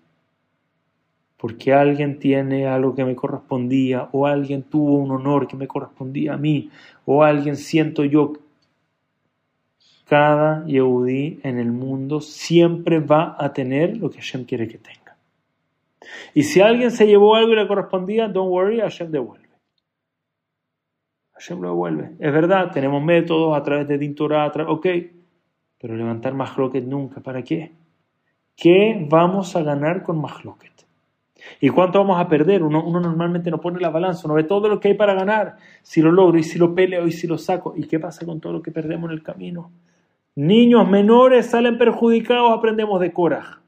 Porque 1.38 1.72
alguien 1.72 2.19
tiene 2.19 2.67
algo 2.67 2.93
que 2.93 3.06
me 3.06 3.15
correspondía, 3.15 4.10
o 4.12 4.28
alguien 4.28 4.63
tuvo 4.63 4.96
un 4.96 5.12
honor 5.12 5.48
que 5.48 5.56
me 5.56 5.65
correspondía 5.65 6.34
a 6.34 6.38
mí, 6.38 6.69
o 7.06 7.24
alguien 7.24 7.56
siento 7.56 8.04
yo. 8.04 8.34
Cada 10.10 10.65
Yehudi 10.65 11.39
en 11.43 11.58
el 11.58 11.72
mundo 11.72 12.19
siempre 12.19 13.00
va 13.00 13.38
a 13.39 13.54
tener 13.54 13.96
lo 13.96 14.10
que 14.10 14.17
Hashem 14.17 14.43
quiere 14.43 14.67
que 14.67 14.78
tenga. 14.78 15.15
Y 16.34 16.43
si 16.43 16.60
alguien 16.60 16.91
se 16.91 17.08
llevó 17.08 17.36
algo 17.36 17.54
y 17.54 17.56
le 17.56 17.65
correspondía, 17.65 18.28
don't 18.28 18.52
worry, 18.52 18.82
Hashem 18.82 19.10
devuelve. 19.10 19.48
Hashem 21.32 21.62
lo 21.62 21.69
devuelve. 21.69 22.12
Es 22.19 22.34
verdad, 22.34 22.72
tenemos 22.74 23.02
métodos 23.02 23.56
a 23.56 23.63
través 23.63 23.88
de 23.88 23.98
Dintura, 23.98 24.52
ok, 24.67 24.88
pero 25.84 25.98
levantar 25.98 26.34
Mahloket 26.34 26.86
nunca. 26.86 27.19
¿Para 27.19 27.43
qué? 27.43 27.74
¿Qué 28.56 29.06
vamos 29.10 29.54
a 29.58 29.63
ganar 29.63 30.02
con 30.02 30.17
Mahloket? 30.17 30.72
¿Y 31.60 31.67
cuánto 31.72 32.00
vamos 32.00 32.22
a 32.22 32.30
perder? 32.30 32.63
Uno, 32.63 32.82
uno, 32.86 33.02
normalmente 33.02 33.52
no 33.52 33.60
pone 33.60 33.82
la 33.82 33.89
balanza, 33.89 34.22
uno 34.24 34.36
ve 34.36 34.46
todo 34.46 34.69
lo 34.69 34.80
que 34.80 34.88
hay 34.88 34.93
para 34.93 35.13
ganar, 35.13 35.58
si 35.82 36.02
lo 36.02 36.10
logro 36.10 36.39
y 36.39 36.43
si 36.43 36.58
lo 36.58 36.74
peleo 36.74 37.06
y 37.06 37.12
si 37.12 37.28
lo 37.28 37.38
saco. 37.38 37.74
¿Y 37.76 37.84
qué 37.84 38.00
pasa 38.00 38.26
con 38.26 38.39
todo 38.39 38.54
lo 38.54 38.62
que 38.62 38.72
perdemos 38.72 39.10
en 39.10 39.17
el 39.17 39.24
camino? 39.24 39.72
Niños 40.36 40.88
menores 40.89 41.48
salen 41.48 41.78
perjudicados, 41.78 42.58
aprendemos 42.58 43.02
de 43.02 43.12
Korah 43.12 43.60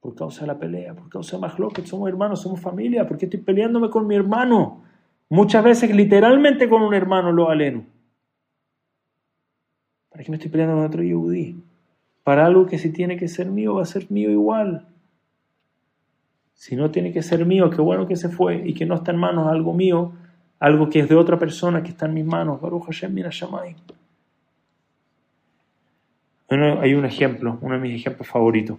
por 0.00 0.14
causa 0.14 0.42
de 0.42 0.48
la 0.48 0.58
pelea, 0.58 0.92
por 0.92 1.08
causa 1.08 1.38
de 1.38 1.40
Mahloket, 1.40 1.86
somos 1.86 2.06
hermanos, 2.06 2.42
somos 2.42 2.60
familia, 2.60 3.08
¿por 3.08 3.16
qué 3.16 3.24
estoy 3.24 3.40
peleándome 3.40 3.88
con 3.88 4.06
mi 4.06 4.14
hermano? 4.14 4.82
Muchas 5.30 5.64
veces 5.64 5.96
literalmente 5.96 6.68
con 6.68 6.82
un 6.82 6.92
hermano 6.92 7.32
lo 7.32 7.48
aleno. 7.48 7.95
¿Para 10.16 10.24
qué 10.24 10.30
me 10.30 10.38
estoy 10.38 10.50
peleando 10.50 10.76
con 10.76 10.86
otro 10.86 11.02
yudí? 11.02 11.62
Para 12.24 12.46
algo 12.46 12.64
que 12.64 12.78
si 12.78 12.90
tiene 12.90 13.18
que 13.18 13.28
ser 13.28 13.50
mío, 13.50 13.74
va 13.74 13.82
a 13.82 13.84
ser 13.84 14.10
mío 14.10 14.30
igual. 14.30 14.88
Si 16.54 16.74
no 16.74 16.90
tiene 16.90 17.12
que 17.12 17.22
ser 17.22 17.44
mío, 17.44 17.68
qué 17.68 17.82
bueno 17.82 18.06
que 18.06 18.16
se 18.16 18.30
fue 18.30 18.66
y 18.66 18.72
que 18.72 18.86
no 18.86 18.94
está 18.94 19.10
en 19.10 19.18
manos 19.18 19.46
algo 19.46 19.74
mío, 19.74 20.12
algo 20.58 20.88
que 20.88 21.00
es 21.00 21.10
de 21.10 21.16
otra 21.16 21.38
persona 21.38 21.82
que 21.82 21.90
está 21.90 22.06
en 22.06 22.14
mis 22.14 22.24
manos. 22.24 22.62
Baruch 22.62 22.86
Hashem, 22.86 23.12
mira 23.12 23.28
Bueno, 26.48 26.80
hay 26.80 26.94
un 26.94 27.04
ejemplo, 27.04 27.58
uno 27.60 27.74
de 27.74 27.80
mis 27.82 28.00
ejemplos 28.00 28.26
favoritos. 28.26 28.78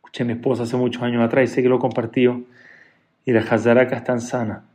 Escuché 0.00 0.24
a 0.24 0.26
mi 0.26 0.34
esposa 0.34 0.64
hace 0.64 0.76
muchos 0.76 1.02
años 1.02 1.24
atrás 1.24 1.50
y 1.50 1.54
sé 1.54 1.62
que 1.62 1.70
lo 1.70 1.78
compartió. 1.78 2.44
Y 3.24 3.32
la 3.32 3.40
Hazaraka 3.40 3.96
es 3.96 4.04
tan 4.04 4.20
sana. 4.20 4.66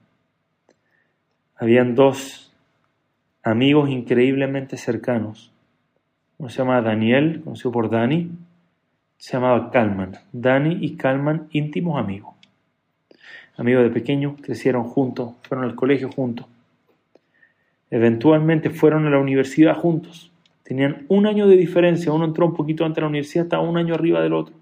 Habían 1.56 1.94
dos 1.94 2.53
amigos 3.44 3.90
increíblemente 3.90 4.78
cercanos. 4.78 5.52
Uno 6.38 6.50
se 6.50 6.60
llamaba 6.60 6.82
Daniel, 6.82 7.42
conocido 7.44 7.72
por 7.72 7.90
Dani, 7.90 8.32
se 9.18 9.34
llamaba 9.34 9.70
Kalman. 9.70 10.14
Dani 10.32 10.78
y 10.82 10.96
Kalman, 10.96 11.48
íntimos 11.52 12.00
amigos. 12.00 12.34
Amigos 13.58 13.84
de 13.84 13.90
pequeño, 13.92 14.38
crecieron 14.42 14.86
juntos, 14.86 15.34
fueron 15.44 15.66
al 15.66 15.76
colegio 15.76 16.10
juntos. 16.10 16.48
Eventualmente 17.92 18.72
fueron 18.72 19.06
a 19.06 19.12
la 19.12 19.20
universidad 19.20 19.76
juntos. 19.76 20.32
Tenían 20.64 21.06
un 21.10 21.28
año 21.28 21.46
de 21.48 21.58
diferencia, 21.58 22.12
uno 22.12 22.26
entró 22.26 22.48
un 22.48 22.56
poquito 22.56 22.86
antes 22.86 22.96
de 22.96 23.02
la 23.02 23.08
universidad, 23.08 23.46
estaba 23.46 23.64
un 23.64 23.78
año 23.78 23.94
arriba 23.94 24.22
del 24.22 24.34
otro. 24.34 24.56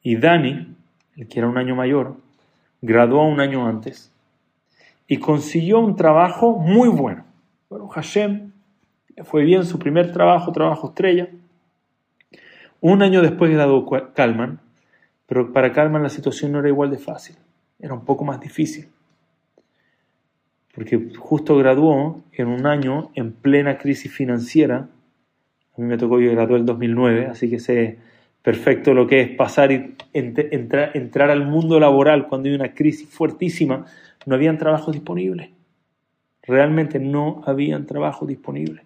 Y 0.00 0.16
Dani, 0.16 0.74
el 1.16 1.28
que 1.28 1.40
era 1.40 1.48
un 1.48 1.58
año 1.58 1.74
mayor, 1.74 2.16
graduó 2.80 3.24
un 3.24 3.40
año 3.40 3.66
antes 3.66 4.12
y 5.08 5.16
consiguió 5.16 5.80
un 5.80 5.96
trabajo 5.96 6.56
muy 6.58 6.88
bueno. 6.88 7.24
Bueno, 7.70 7.88
Hashem 7.88 8.52
fue 9.24 9.42
bien 9.42 9.64
su 9.64 9.78
primer 9.78 10.12
trabajo, 10.12 10.52
trabajo 10.52 10.88
estrella. 10.88 11.28
Un 12.80 13.02
año 13.02 13.22
después 13.22 13.50
graduó 13.50 13.86
Kalman, 14.14 14.60
pero 15.26 15.52
para 15.52 15.72
Kalman 15.72 16.02
la 16.02 16.10
situación 16.10 16.52
no 16.52 16.60
era 16.60 16.68
igual 16.68 16.90
de 16.90 16.98
fácil, 16.98 17.36
era 17.80 17.94
un 17.94 18.04
poco 18.04 18.24
más 18.24 18.38
difícil. 18.38 18.88
Porque 20.74 21.10
justo 21.18 21.56
graduó 21.56 22.22
en 22.32 22.46
un 22.46 22.66
año 22.66 23.10
en 23.14 23.32
plena 23.32 23.78
crisis 23.78 24.12
financiera. 24.12 24.88
A 25.76 25.80
mí 25.80 25.86
me 25.86 25.96
tocó, 25.96 26.20
yo 26.20 26.30
gradué 26.30 26.58
en 26.58 26.66
2009, 26.66 27.26
así 27.26 27.50
que 27.50 27.58
sé 27.58 27.98
perfecto 28.42 28.94
lo 28.94 29.06
que 29.06 29.20
es 29.22 29.30
pasar 29.30 29.72
y 29.72 29.96
entrar 30.12 31.30
al 31.30 31.46
mundo 31.46 31.80
laboral 31.80 32.28
cuando 32.28 32.48
hay 32.48 32.54
una 32.54 32.74
crisis 32.74 33.08
fuertísima 33.08 33.86
no 34.26 34.34
habían 34.34 34.58
trabajos 34.58 34.94
disponibles. 34.94 35.50
Realmente 36.42 36.98
no 36.98 37.42
habían 37.46 37.86
trabajo 37.86 38.26
disponible. 38.26 38.82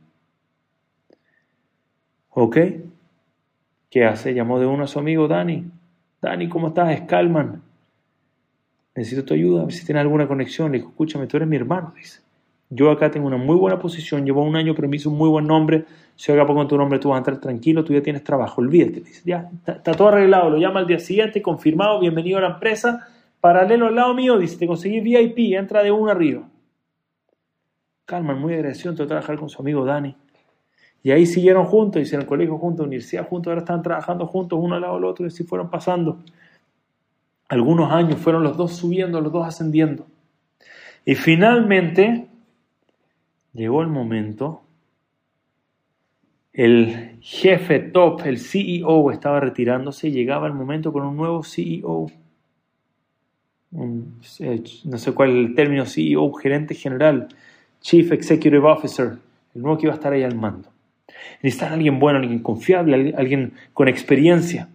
¿Ok? 2.31 2.57
¿Qué 3.90 4.05
hace? 4.05 4.35
Llamó 4.35 4.59
de 4.59 4.66
uno 4.66 4.85
a 4.85 4.87
su 4.87 4.99
amigo 4.99 5.29
Dani. 5.29 5.71
Dani, 6.21 6.49
¿cómo 6.49 6.68
estás? 6.68 6.92
Es 6.92 7.03
Calman. 7.03 7.62
Necesito 8.95 9.25
tu 9.25 9.35
ayuda, 9.35 9.62
a 9.62 9.64
ver 9.64 9.75
si 9.75 9.85
tienes 9.85 10.01
alguna 10.03 10.27
conexión. 10.27 10.73
Le 10.73 10.79
dijo, 10.79 10.90
escúchame, 10.90 11.27
tú 11.27 11.37
eres 11.37 11.49
mi 11.49 11.57
hermano, 11.57 11.92
dice. 11.97 12.21
Yo 12.68 12.90
acá 12.90 13.11
tengo 13.11 13.27
una 13.27 13.37
muy 13.37 13.57
buena 13.57 13.79
posición, 13.79 14.25
llevo 14.25 14.42
un 14.42 14.57
año, 14.57 14.75
pero 14.75 14.88
me 14.88 14.97
hizo 14.97 15.11
un 15.11 15.18
muy 15.18 15.29
buen 15.29 15.47
nombre. 15.47 15.85
Si 16.16 16.33
acá 16.33 16.47
pongo 16.47 16.66
tu 16.66 16.77
nombre, 16.79 16.99
tú 16.99 17.11
vas 17.11 17.16
a 17.16 17.18
entrar 17.18 17.38
tranquilo, 17.38 17.85
tú 17.85 17.92
ya 17.92 18.03
tienes 18.03 18.25
trabajo, 18.25 18.62
olvídate. 18.62 19.01
Dice, 19.01 19.23
ya, 19.27 19.51
está 19.66 19.92
todo 19.92 20.09
arreglado, 20.09 20.51
lo 20.51 20.57
llama 20.57 20.81
al 20.81 20.87
día 20.87 20.99
siguiente, 20.99 21.42
confirmado, 21.42 22.01
bienvenido 22.01 22.38
a 22.38 22.42
la 22.42 22.49
empresa 22.49 23.12
Paralelo 23.42 23.88
al 23.88 23.96
lado 23.96 24.14
mío, 24.14 24.38
dice, 24.38 24.57
te 24.57 24.68
conseguí 24.68 25.00
VIP, 25.00 25.57
entra 25.59 25.83
de 25.83 25.90
uno 25.90 26.12
arriba. 26.12 26.48
Calman, 28.05 28.40
muy 28.40 28.55
agradecido, 28.55 28.90
entró 28.90 29.05
a 29.05 29.09
trabajar 29.09 29.37
con 29.37 29.48
su 29.48 29.61
amigo 29.61 29.85
Dani. 29.85 30.16
Y 31.02 31.11
ahí 31.11 31.26
siguieron 31.26 31.64
juntos, 31.64 32.00
hicieron 32.00 32.22
el 32.22 32.28
colegio 32.28 32.57
juntos, 32.57 32.87
universidad 32.87 33.26
juntos, 33.26 33.50
ahora 33.50 33.62
están 33.62 33.83
trabajando 33.83 34.28
juntos, 34.28 34.61
uno 34.62 34.76
al 34.76 34.83
lado 34.83 34.94
del 34.94 35.07
otro, 35.07 35.24
y 35.24 35.26
así 35.26 35.42
fueron 35.42 35.70
pasando. 35.70 36.20
Algunos 37.48 37.90
años 37.90 38.20
fueron 38.20 38.44
los 38.44 38.57
dos 38.57 38.76
subiendo, 38.76 39.20
los 39.20 39.33
dos 39.33 39.44
ascendiendo. 39.44 40.07
Y 41.05 41.16
finalmente 41.16 42.28
llegó 43.55 43.83
el 43.83 43.88
momento, 43.88 44.62
el 46.52 47.18
jefe 47.20 47.81
top, 47.81 48.24
el 48.24 48.38
CEO 48.38 49.11
estaba 49.11 49.40
retirándose, 49.40 50.12
llegaba 50.12 50.46
el 50.46 50.52
momento 50.52 50.92
con 50.92 51.02
un 51.05 51.16
nuevo 51.16 51.42
CEO 51.42 52.07
no 53.72 54.98
sé 54.98 55.12
cuál 55.12 55.30
es 55.30 55.37
el 55.37 55.54
término 55.54 55.87
CEO, 55.87 56.32
gerente 56.35 56.74
general, 56.74 57.28
Chief 57.80 58.12
Executive 58.12 58.66
Officer, 58.68 59.18
el 59.54 59.62
nuevo 59.62 59.78
que 59.78 59.87
iba 59.87 59.94
a 59.94 59.96
estar 59.96 60.12
ahí 60.12 60.22
al 60.22 60.37
mando. 60.37 60.68
Necesitan 61.42 61.72
alguien 61.72 61.98
bueno, 61.98 62.18
alguien 62.18 62.40
confiable, 62.40 63.14
alguien 63.16 63.54
con 63.72 63.88
experiencia. 63.88 64.68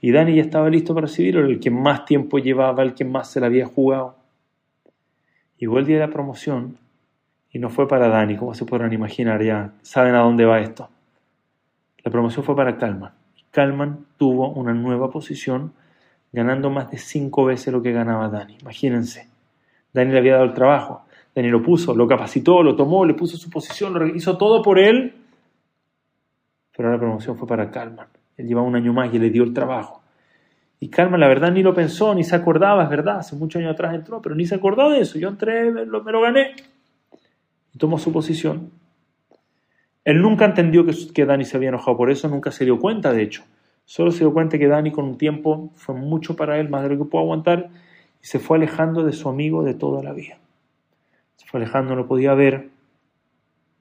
Y 0.00 0.12
Dani 0.12 0.34
ya 0.34 0.42
estaba 0.42 0.70
listo 0.70 0.94
para 0.94 1.06
recibirlo, 1.06 1.46
el 1.46 1.60
que 1.60 1.70
más 1.70 2.04
tiempo 2.04 2.38
llevaba, 2.38 2.82
el 2.82 2.94
que 2.94 3.04
más 3.04 3.30
se 3.30 3.40
la 3.40 3.46
había 3.46 3.66
jugado. 3.66 4.16
Llegó 5.58 5.78
el 5.78 5.86
día 5.86 5.96
de 5.96 6.06
la 6.06 6.12
promoción 6.12 6.78
y 7.52 7.58
no 7.58 7.68
fue 7.68 7.88
para 7.88 8.08
Dani, 8.08 8.36
como 8.36 8.54
se 8.54 8.64
podrán 8.64 8.92
imaginar, 8.92 9.42
ya 9.42 9.72
saben 9.82 10.14
a 10.14 10.20
dónde 10.20 10.44
va 10.44 10.60
esto. 10.60 10.88
La 12.04 12.10
promoción 12.10 12.44
fue 12.44 12.54
para 12.54 12.78
Kalman. 12.78 13.12
Kalman 13.50 14.06
tuvo 14.16 14.50
una 14.50 14.72
nueva 14.72 15.10
posición 15.10 15.72
ganando 16.32 16.70
más 16.70 16.90
de 16.90 16.98
cinco 16.98 17.44
veces 17.44 17.72
lo 17.72 17.82
que 17.82 17.92
ganaba 17.92 18.28
Dani. 18.28 18.58
Imagínense. 18.60 19.28
Dani 19.92 20.12
le 20.12 20.18
había 20.18 20.34
dado 20.34 20.44
el 20.44 20.54
trabajo. 20.54 21.04
Dani 21.34 21.48
lo 21.48 21.62
puso, 21.62 21.94
lo 21.94 22.06
capacitó, 22.06 22.62
lo 22.62 22.76
tomó, 22.76 23.04
le 23.04 23.14
puso 23.14 23.36
su 23.36 23.50
posición, 23.50 23.94
lo 23.94 24.06
hizo 24.06 24.36
todo 24.36 24.62
por 24.62 24.78
él. 24.78 25.14
Pero 26.76 26.90
la 26.92 26.98
promoción 26.98 27.36
fue 27.36 27.48
para 27.48 27.70
Kalman. 27.70 28.08
Él 28.36 28.46
llevaba 28.46 28.66
un 28.66 28.76
año 28.76 28.92
más 28.92 29.12
y 29.12 29.18
le 29.18 29.30
dio 29.30 29.42
el 29.42 29.52
trabajo. 29.52 30.02
Y 30.80 30.88
Kalman, 30.88 31.18
la 31.18 31.26
verdad, 31.26 31.50
ni 31.50 31.62
lo 31.62 31.74
pensó, 31.74 32.14
ni 32.14 32.22
se 32.22 32.36
acordaba, 32.36 32.84
es 32.84 32.90
verdad. 32.90 33.18
Hace 33.18 33.34
muchos 33.34 33.60
años 33.60 33.72
atrás 33.72 33.94
entró, 33.94 34.22
pero 34.22 34.34
ni 34.34 34.46
se 34.46 34.54
acordó 34.54 34.90
de 34.90 35.00
eso. 35.00 35.18
Yo 35.18 35.28
entré, 35.28 35.72
me 35.72 35.84
lo, 35.84 36.20
gané. 36.20 36.54
Y 37.74 37.78
tomó 37.78 37.98
su 37.98 38.12
posición. 38.12 38.70
Él 40.04 40.22
nunca 40.22 40.44
entendió 40.44 40.86
que, 40.86 40.94
que 41.12 41.26
Dani 41.26 41.44
se 41.44 41.56
había 41.56 41.70
enojado 41.70 41.96
por 41.96 42.10
eso, 42.10 42.28
nunca 42.28 42.52
se 42.52 42.64
dio 42.64 42.78
cuenta, 42.78 43.12
de 43.12 43.22
hecho. 43.22 43.42
Solo 43.88 44.10
se 44.10 44.18
dio 44.18 44.34
cuenta 44.34 44.58
que 44.58 44.68
Dani 44.68 44.92
con 44.92 45.06
un 45.06 45.16
tiempo 45.16 45.70
fue 45.74 45.94
mucho 45.94 46.36
para 46.36 46.60
él, 46.60 46.68
más 46.68 46.82
de 46.82 46.90
lo 46.90 46.98
que 46.98 47.10
pudo 47.10 47.22
aguantar, 47.22 47.70
y 48.22 48.26
se 48.26 48.38
fue 48.38 48.58
alejando 48.58 49.02
de 49.02 49.14
su 49.14 49.30
amigo 49.30 49.62
de 49.62 49.72
toda 49.72 50.02
la 50.02 50.12
vida. 50.12 50.36
Se 51.36 51.46
fue 51.46 51.58
alejando, 51.58 51.94
no 51.94 52.02
lo 52.02 52.06
podía 52.06 52.34
ver, 52.34 52.68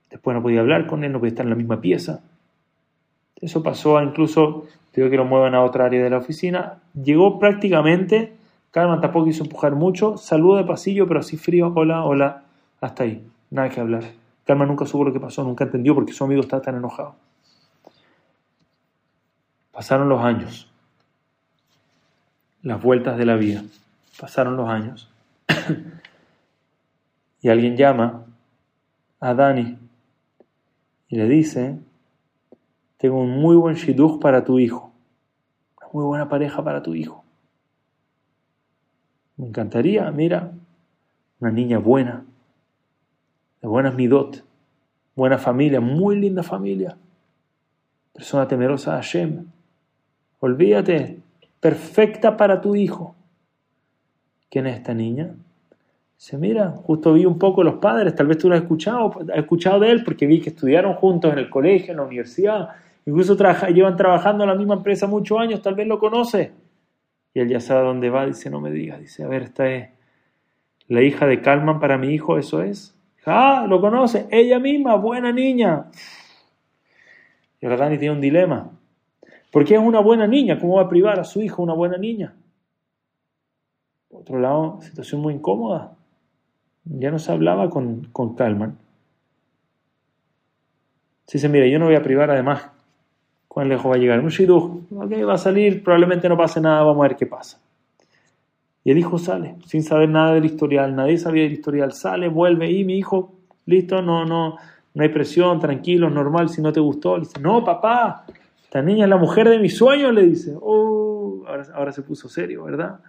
después 0.10 0.34
no 0.34 0.42
podía 0.42 0.62
hablar 0.62 0.88
con 0.88 1.04
él, 1.04 1.12
no 1.12 1.20
podía 1.20 1.32
estar 1.32 1.46
en 1.46 1.50
la 1.50 1.58
misma 1.58 1.82
pieza. 1.82 2.22
Eso 3.36 3.62
pasó 3.62 3.98
a 3.98 4.04
incluso, 4.06 4.64
digo 4.96 5.10
que 5.10 5.18
lo 5.18 5.26
muevan 5.26 5.56
a 5.56 5.62
otra 5.62 5.84
área 5.84 6.02
de 6.02 6.10
la 6.10 6.20
oficina. 6.20 6.80
Llegó 6.94 7.38
prácticamente, 7.38 8.32
Carmen 8.72 9.02
tampoco 9.02 9.26
quiso 9.26 9.44
empujar 9.44 9.76
mucho, 9.76 10.16
saludo 10.16 10.56
de 10.56 10.64
pasillo, 10.64 11.06
pero 11.06 11.20
así 11.20 11.36
frío, 11.36 11.74
hola, 11.76 12.06
hola, 12.06 12.44
hasta 12.80 13.04
ahí, 13.04 13.28
nada 13.52 13.68
que 13.68 13.82
hablar. 13.82 14.06
Carmen 14.46 14.70
nunca 14.70 14.86
supo 14.86 15.04
lo 15.04 15.12
que 15.12 15.20
pasó, 15.20 15.44
nunca 15.44 15.66
entendió 15.66 15.94
por 15.94 16.06
qué 16.06 16.14
su 16.14 16.24
amigo 16.24 16.40
estaba 16.40 16.62
tan 16.62 16.78
enojado. 16.78 17.27
Pasaron 19.78 20.10
los 20.10 20.24
años, 20.24 20.68
las 22.64 22.82
vueltas 22.82 23.16
de 23.16 23.28
la 23.28 23.36
vida, 23.36 23.64
pasaron 24.20 24.58
los 24.58 24.68
años. 24.68 25.08
y 27.42 27.50
alguien 27.50 27.78
llama 27.78 28.26
a 29.20 29.36
Dani 29.36 29.78
y 31.10 31.16
le 31.16 31.28
dice, 31.28 31.78
tengo 32.98 33.22
un 33.22 33.40
muy 33.40 33.56
buen 33.56 33.76
shidduch 33.76 34.20
para 34.20 34.44
tu 34.44 34.58
hijo, 34.58 34.92
una 35.80 35.90
muy 35.94 36.06
buena 36.06 36.28
pareja 36.28 36.64
para 36.64 36.82
tu 36.82 36.96
hijo. 36.96 37.24
Me 39.36 39.46
encantaría, 39.46 40.10
mira, 40.10 40.54
una 41.40 41.52
niña 41.52 41.78
buena, 41.78 42.26
de 43.62 43.68
buenas 43.68 43.94
midot, 43.94 44.44
buena 45.16 45.38
familia, 45.38 45.80
muy 45.82 46.16
linda 46.16 46.42
familia, 46.42 46.98
persona 48.12 48.48
temerosa 48.48 48.94
de 48.94 48.98
Hashem, 48.98 49.57
Olvídate, 50.40 51.20
perfecta 51.60 52.38
para 52.38 52.62
tu 52.62 52.76
hijo. 52.76 53.16
¿Quién 54.50 54.68
es 54.68 54.78
esta 54.78 54.94
niña? 54.94 55.36
Dice, 56.18 56.38
mira, 56.38 56.72
justo 56.72 57.14
vi 57.14 57.26
un 57.26 57.38
poco 57.38 57.64
los 57.64 57.76
padres, 57.76 58.16
tal 58.16 58.28
vez 58.28 58.38
tú 58.38 58.50
lo 58.50 58.56
has 58.56 58.62
escuchado, 58.62 59.12
has 59.32 59.38
escuchado 59.38 59.80
de 59.80 59.92
él 59.92 60.04
porque 60.04 60.26
vi 60.26 60.40
que 60.40 60.50
estudiaron 60.50 60.94
juntos 60.96 61.32
en 61.32 61.40
el 61.40 61.50
colegio, 61.50 61.92
en 61.92 61.98
la 61.98 62.04
universidad, 62.04 62.70
incluso 63.06 63.38
llevan 63.68 63.96
trabajando 63.96 64.44
en 64.44 64.50
la 64.50 64.56
misma 64.56 64.76
empresa 64.76 65.06
muchos 65.06 65.40
años, 65.40 65.62
tal 65.62 65.76
vez 65.76 65.88
lo 65.88 66.00
conoce. 66.00 66.54
Y 67.34 67.40
él 67.40 67.50
ya 67.50 67.60
sabe 67.60 67.86
dónde 67.86 68.10
va, 68.10 68.26
dice, 68.26 68.50
no 68.50 68.60
me 68.60 68.72
digas, 68.72 69.00
dice, 69.00 69.24
a 69.24 69.28
ver, 69.28 69.44
esta 69.44 69.70
es 69.70 69.90
la 70.88 71.02
hija 71.04 71.28
de 71.28 71.42
Calman 71.42 71.80
para 71.80 71.98
mi 71.98 72.10
hijo, 72.10 72.38
eso 72.38 72.62
es. 72.64 72.96
Ah, 73.26 73.66
lo 73.68 73.82
conoce, 73.82 74.26
ella 74.32 74.58
misma, 74.58 74.96
buena 74.96 75.32
niña. 75.32 75.88
Y 77.60 77.66
ahora 77.66 77.78
Dani 77.78 77.98
tiene 77.98 78.16
un 78.16 78.22
dilema. 78.22 78.72
Porque 79.58 79.74
es 79.74 79.80
una 79.80 80.02
buena 80.02 80.28
niña, 80.28 80.60
¿cómo 80.60 80.76
va 80.76 80.84
a 80.84 80.88
privar 80.88 81.20
a 81.20 81.24
su 81.24 81.42
hijo 81.42 81.64
una 81.64 81.74
buena 81.74 81.98
niña? 81.98 82.36
Por 84.08 84.22
otro 84.22 84.40
lado, 84.40 84.80
situación 84.84 85.20
muy 85.20 85.34
incómoda. 85.34 85.96
Ya 86.84 87.10
no 87.10 87.18
se 87.18 87.32
hablaba 87.32 87.68
con, 87.68 88.04
con 88.12 88.36
Calman. 88.36 88.78
Se 91.26 91.40
dice, 91.40 91.50
mira, 91.50 91.66
yo 91.66 91.80
no 91.80 91.86
voy 91.86 91.96
a 91.96 92.04
privar 92.04 92.30
además 92.30 92.70
¿Cuán 93.48 93.68
lejos 93.68 93.92
va 93.92 93.96
a 93.96 93.98
llegar? 93.98 94.20
Un 94.20 94.30
shidduch, 94.30 94.92
ok, 94.92 95.28
va 95.28 95.34
a 95.34 95.38
salir, 95.40 95.84
probablemente 95.84 96.30
no 96.30 96.38
pase 96.38 96.62
nada, 96.62 96.84
vamos 96.84 97.04
a 97.04 97.08
ver 97.08 97.18
qué 97.18 97.26
pasa. 97.26 97.60
Y 98.84 98.92
el 98.92 99.00
hijo 99.00 99.18
sale, 99.18 99.56
sin 99.66 99.82
saber 99.82 100.10
nada 100.10 100.36
del 100.36 100.46
historial, 100.46 100.96
nadie 100.96 101.18
sabía 101.18 101.42
del 101.42 101.54
historial, 101.54 101.94
sale, 101.94 102.28
vuelve, 102.28 102.70
y 102.70 102.86
mi 102.86 103.00
hijo, 103.00 103.34
listo, 103.66 104.04
no, 104.04 104.24
no, 104.24 104.58
no 104.94 105.04
hay 105.04 105.10
presión, 105.10 105.60
tranquilo, 105.60 106.12
normal, 106.12 106.50
si 106.50 106.62
no 106.62 106.72
te 106.72 106.80
gustó. 106.80 107.18
Le 107.18 107.26
no, 107.42 107.66
papá, 107.66 108.28
esta 108.68 108.82
niña 108.82 109.06
es 109.06 109.10
la 109.10 109.16
mujer 109.16 109.48
de 109.48 109.60
mis 109.60 109.78
sueños, 109.78 110.14
le 110.14 110.24
dice. 110.24 110.54
Oh, 110.60 111.46
ahora, 111.48 111.66
ahora 111.74 111.92
se 111.94 112.02
puso 112.02 112.28
serio, 112.28 112.66
¿verdad? 112.66 113.00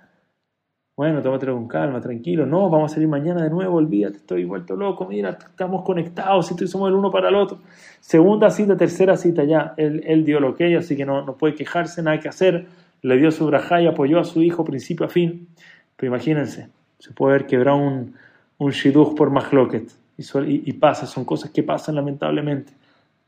Bueno, 0.96 1.20
tómatelo 1.20 1.54
con 1.54 1.66
calma, 1.66 2.00
tranquilo. 2.00 2.46
No, 2.46 2.70
vamos 2.70 2.92
a 2.92 2.94
salir 2.94 3.08
mañana 3.08 3.42
de 3.42 3.50
nuevo, 3.50 3.74
olvídate, 3.74 4.18
estoy 4.18 4.44
vuelto 4.44 4.76
loco. 4.76 5.04
Mira, 5.06 5.30
estamos 5.30 5.84
conectados, 5.84 6.52
y 6.52 6.66
somos 6.68 6.88
el 6.88 6.94
uno 6.94 7.10
para 7.10 7.30
el 7.30 7.34
otro. 7.34 7.58
Segunda 7.98 8.50
cita, 8.50 8.76
tercera 8.76 9.16
cita, 9.16 9.42
ya. 9.42 9.74
Él, 9.76 10.00
él 10.06 10.24
dio 10.24 10.38
lo 10.38 10.54
que 10.54 10.68
ella, 10.68 10.78
así 10.78 10.96
que 10.96 11.04
no, 11.04 11.26
no 11.26 11.36
puede 11.36 11.56
quejarse, 11.56 12.04
nada 12.04 12.20
que 12.20 12.28
hacer. 12.28 12.68
Le 13.02 13.16
dio 13.16 13.32
su 13.32 13.44
braja 13.44 13.82
y 13.82 13.88
apoyó 13.88 14.20
a 14.20 14.24
su 14.24 14.40
hijo 14.44 14.64
principio 14.64 15.06
a 15.06 15.08
fin. 15.08 15.48
Pero 15.96 16.14
imagínense, 16.14 16.68
se 17.00 17.12
puede 17.12 17.34
haber 17.34 17.46
quebrado 17.48 17.78
un, 17.78 18.14
un 18.58 18.70
shidduch 18.70 19.16
por 19.16 19.30
mahloket. 19.30 19.90
Y, 20.16 20.22
y, 20.22 20.62
y 20.66 20.72
pasa, 20.74 21.06
son 21.06 21.24
cosas 21.24 21.50
que 21.50 21.64
pasan 21.64 21.96
lamentablemente. 21.96 22.72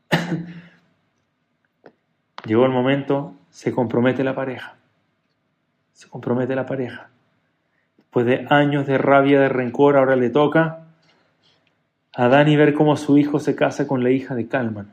Llegó 2.45 2.65
el 2.65 2.71
momento, 2.71 3.35
se 3.49 3.71
compromete 3.71 4.23
la 4.23 4.35
pareja. 4.35 4.75
Se 5.93 6.09
compromete 6.09 6.55
la 6.55 6.65
pareja 6.65 7.11
pues 8.11 8.25
de 8.25 8.45
años 8.49 8.85
de 8.85 8.97
rabia, 8.97 9.39
de 9.39 9.49
rencor, 9.49 9.97
ahora 9.97 10.15
le 10.15 10.29
toca 10.29 10.85
a 12.13 12.27
Dani 12.27 12.57
ver 12.57 12.73
cómo 12.73 12.97
su 12.97 13.17
hijo 13.17 13.39
se 13.39 13.55
casa 13.55 13.87
con 13.87 14.03
la 14.03 14.11
hija 14.11 14.35
de 14.35 14.47
Kalman. 14.47 14.91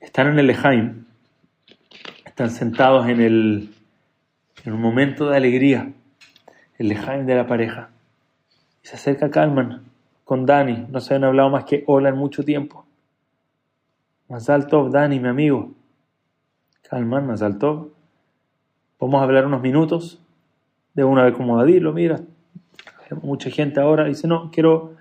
Están 0.00 0.28
en 0.28 0.38
el 0.38 0.46
Lejaim, 0.46 1.04
están 2.24 2.50
sentados 2.50 3.08
en, 3.08 3.20
el, 3.20 3.74
en 4.64 4.72
un 4.72 4.80
momento 4.80 5.28
de 5.28 5.36
alegría, 5.36 5.92
el 6.78 6.88
Lejaim 6.88 7.26
de 7.26 7.34
la 7.34 7.48
pareja. 7.48 7.90
Y 8.84 8.86
se 8.86 8.94
acerca 8.94 9.28
Kalman 9.28 9.86
con 10.24 10.46
Dani, 10.46 10.86
no 10.88 11.00
se 11.00 11.16
han 11.16 11.24
hablado 11.24 11.50
más 11.50 11.64
que 11.64 11.82
hola 11.88 12.10
en 12.10 12.16
mucho 12.16 12.44
tiempo. 12.44 12.86
Más 14.28 14.50
alto, 14.50 14.90
Dani, 14.90 15.20
mi 15.20 15.28
amigo. 15.28 15.74
Kalman, 16.82 17.26
más 17.26 17.40
alto. 17.40 17.94
Vamos 19.00 19.20
a 19.20 19.24
hablar 19.24 19.46
unos 19.46 19.62
minutos. 19.62 20.22
De 20.92 21.04
una 21.04 21.24
vez 21.24 21.34
como 21.34 21.62
lo 21.62 21.92
mira. 21.92 22.20
Mucha 23.22 23.50
gente 23.50 23.80
ahora 23.80 24.04
dice, 24.04 24.28
no, 24.28 24.50
quiero 24.50 24.96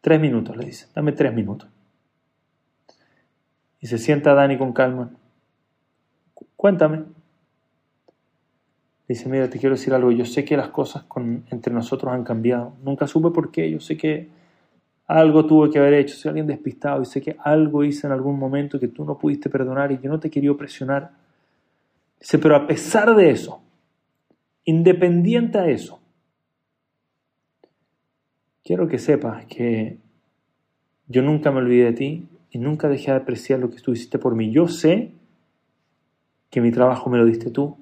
tres 0.00 0.20
minutos, 0.20 0.56
le 0.56 0.66
dice, 0.66 0.86
dame 0.94 1.12
tres 1.12 1.32
minutos. 1.32 1.68
Y 3.80 3.86
se 3.86 3.98
sienta 3.98 4.34
Dani 4.34 4.58
con 4.58 4.72
calma. 4.72 5.10
Cuéntame. 6.56 7.04
Dice, 9.08 9.28
mira, 9.28 9.48
te 9.48 9.58
quiero 9.58 9.76
decir 9.76 9.94
algo. 9.94 10.10
Yo 10.10 10.24
sé 10.26 10.44
que 10.44 10.56
las 10.56 10.68
cosas 10.68 11.04
con, 11.04 11.46
entre 11.50 11.72
nosotros 11.72 12.12
han 12.12 12.24
cambiado. 12.24 12.74
Nunca 12.82 13.06
supe 13.06 13.30
por 13.30 13.50
qué. 13.50 13.70
Yo 13.70 13.80
sé 13.80 13.96
que 13.96 14.28
algo 15.06 15.46
tuve 15.46 15.70
que 15.70 15.78
haber 15.78 15.94
hecho. 15.94 16.16
Soy 16.16 16.30
alguien 16.30 16.46
despistado 16.46 17.02
y 17.02 17.06
sé 17.06 17.20
que 17.20 17.36
algo 17.40 17.84
hice 17.84 18.06
en 18.06 18.12
algún 18.12 18.38
momento 18.38 18.80
que 18.80 18.88
tú 18.88 19.04
no 19.04 19.16
pudiste 19.18 19.48
perdonar 19.48 19.92
y 19.92 19.98
que 19.98 20.08
no 20.08 20.18
te 20.18 20.30
quería 20.30 20.54
presionar. 20.54 21.12
Dice, 22.18 22.38
pero 22.38 22.56
a 22.56 22.66
pesar 22.66 23.14
de 23.14 23.30
eso, 23.30 23.62
independiente 24.64 25.58
a 25.58 25.68
eso, 25.68 26.00
quiero 28.64 28.88
que 28.88 28.98
sepas 28.98 29.46
que 29.46 29.98
yo 31.06 31.22
nunca 31.22 31.52
me 31.52 31.58
olvidé 31.58 31.84
de 31.84 31.92
ti 31.92 32.28
y 32.50 32.58
nunca 32.58 32.88
dejé 32.88 33.12
de 33.12 33.18
apreciar 33.18 33.60
lo 33.60 33.70
que 33.70 33.80
tú 33.80 33.92
hiciste 33.92 34.18
por 34.18 34.34
mí. 34.34 34.50
Yo 34.50 34.66
sé 34.66 35.12
que 36.50 36.60
mi 36.60 36.72
trabajo 36.72 37.08
me 37.10 37.18
lo 37.18 37.24
diste 37.24 37.50
tú, 37.50 37.76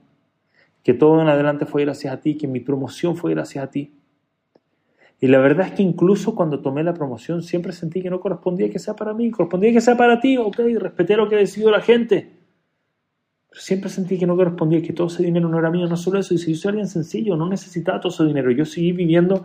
que 0.83 0.93
todo 0.93 1.23
en 1.23 1.29
adelante 1.29 1.65
fue 1.65 1.85
gracias 1.85 2.13
a 2.13 2.21
ti, 2.21 2.37
que 2.37 2.47
mi 2.47 2.61
promoción 2.61 3.17
fue 3.17 3.31
gracias 3.33 3.65
a 3.65 3.71
ti. 3.71 3.95
Y 5.20 5.29
la 5.29 5.38
verdad 5.38 5.68
es 5.68 5.72
que 5.72 5.83
incluso 5.83 6.35
cuando 6.35 6.61
tomé 6.61 6.83
la 6.83 6.92
promoción 6.92 7.42
siempre 7.42 7.72
sentí 7.72 8.03
que 8.03 8.11
no 8.11 8.20
correspondía 8.20 8.70
que 8.70 8.79
sea 8.79 8.94
para 8.94 9.14
mí, 9.14 9.31
correspondía 9.31 9.72
que 9.72 9.81
sea 9.81 9.96
para 9.96 10.20
ti, 10.20 10.37
ok, 10.37 10.59
respeté 10.79 11.16
lo 11.16 11.29
que 11.29 11.37
decidió 11.37 11.70
la 11.70 11.81
gente 11.81 12.44
siempre 13.55 13.88
sentí 13.88 14.18
que 14.18 14.27
no 14.27 14.37
correspondía, 14.37 14.83
que 14.83 14.92
todo 14.92 15.07
ese 15.07 15.22
dinero 15.22 15.48
no 15.48 15.59
era 15.59 15.70
mío. 15.70 15.87
No 15.87 15.96
solo 15.96 16.18
eso, 16.18 16.35
y 16.35 16.38
si 16.38 16.53
yo 16.53 16.59
soy 16.59 16.70
alguien 16.70 16.88
sencillo, 16.88 17.37
no 17.37 17.48
necesitaba 17.48 18.00
todo 18.00 18.12
ese 18.12 18.24
dinero. 18.24 18.50
Yo 18.50 18.64
seguí 18.64 18.92
viviendo 18.92 19.44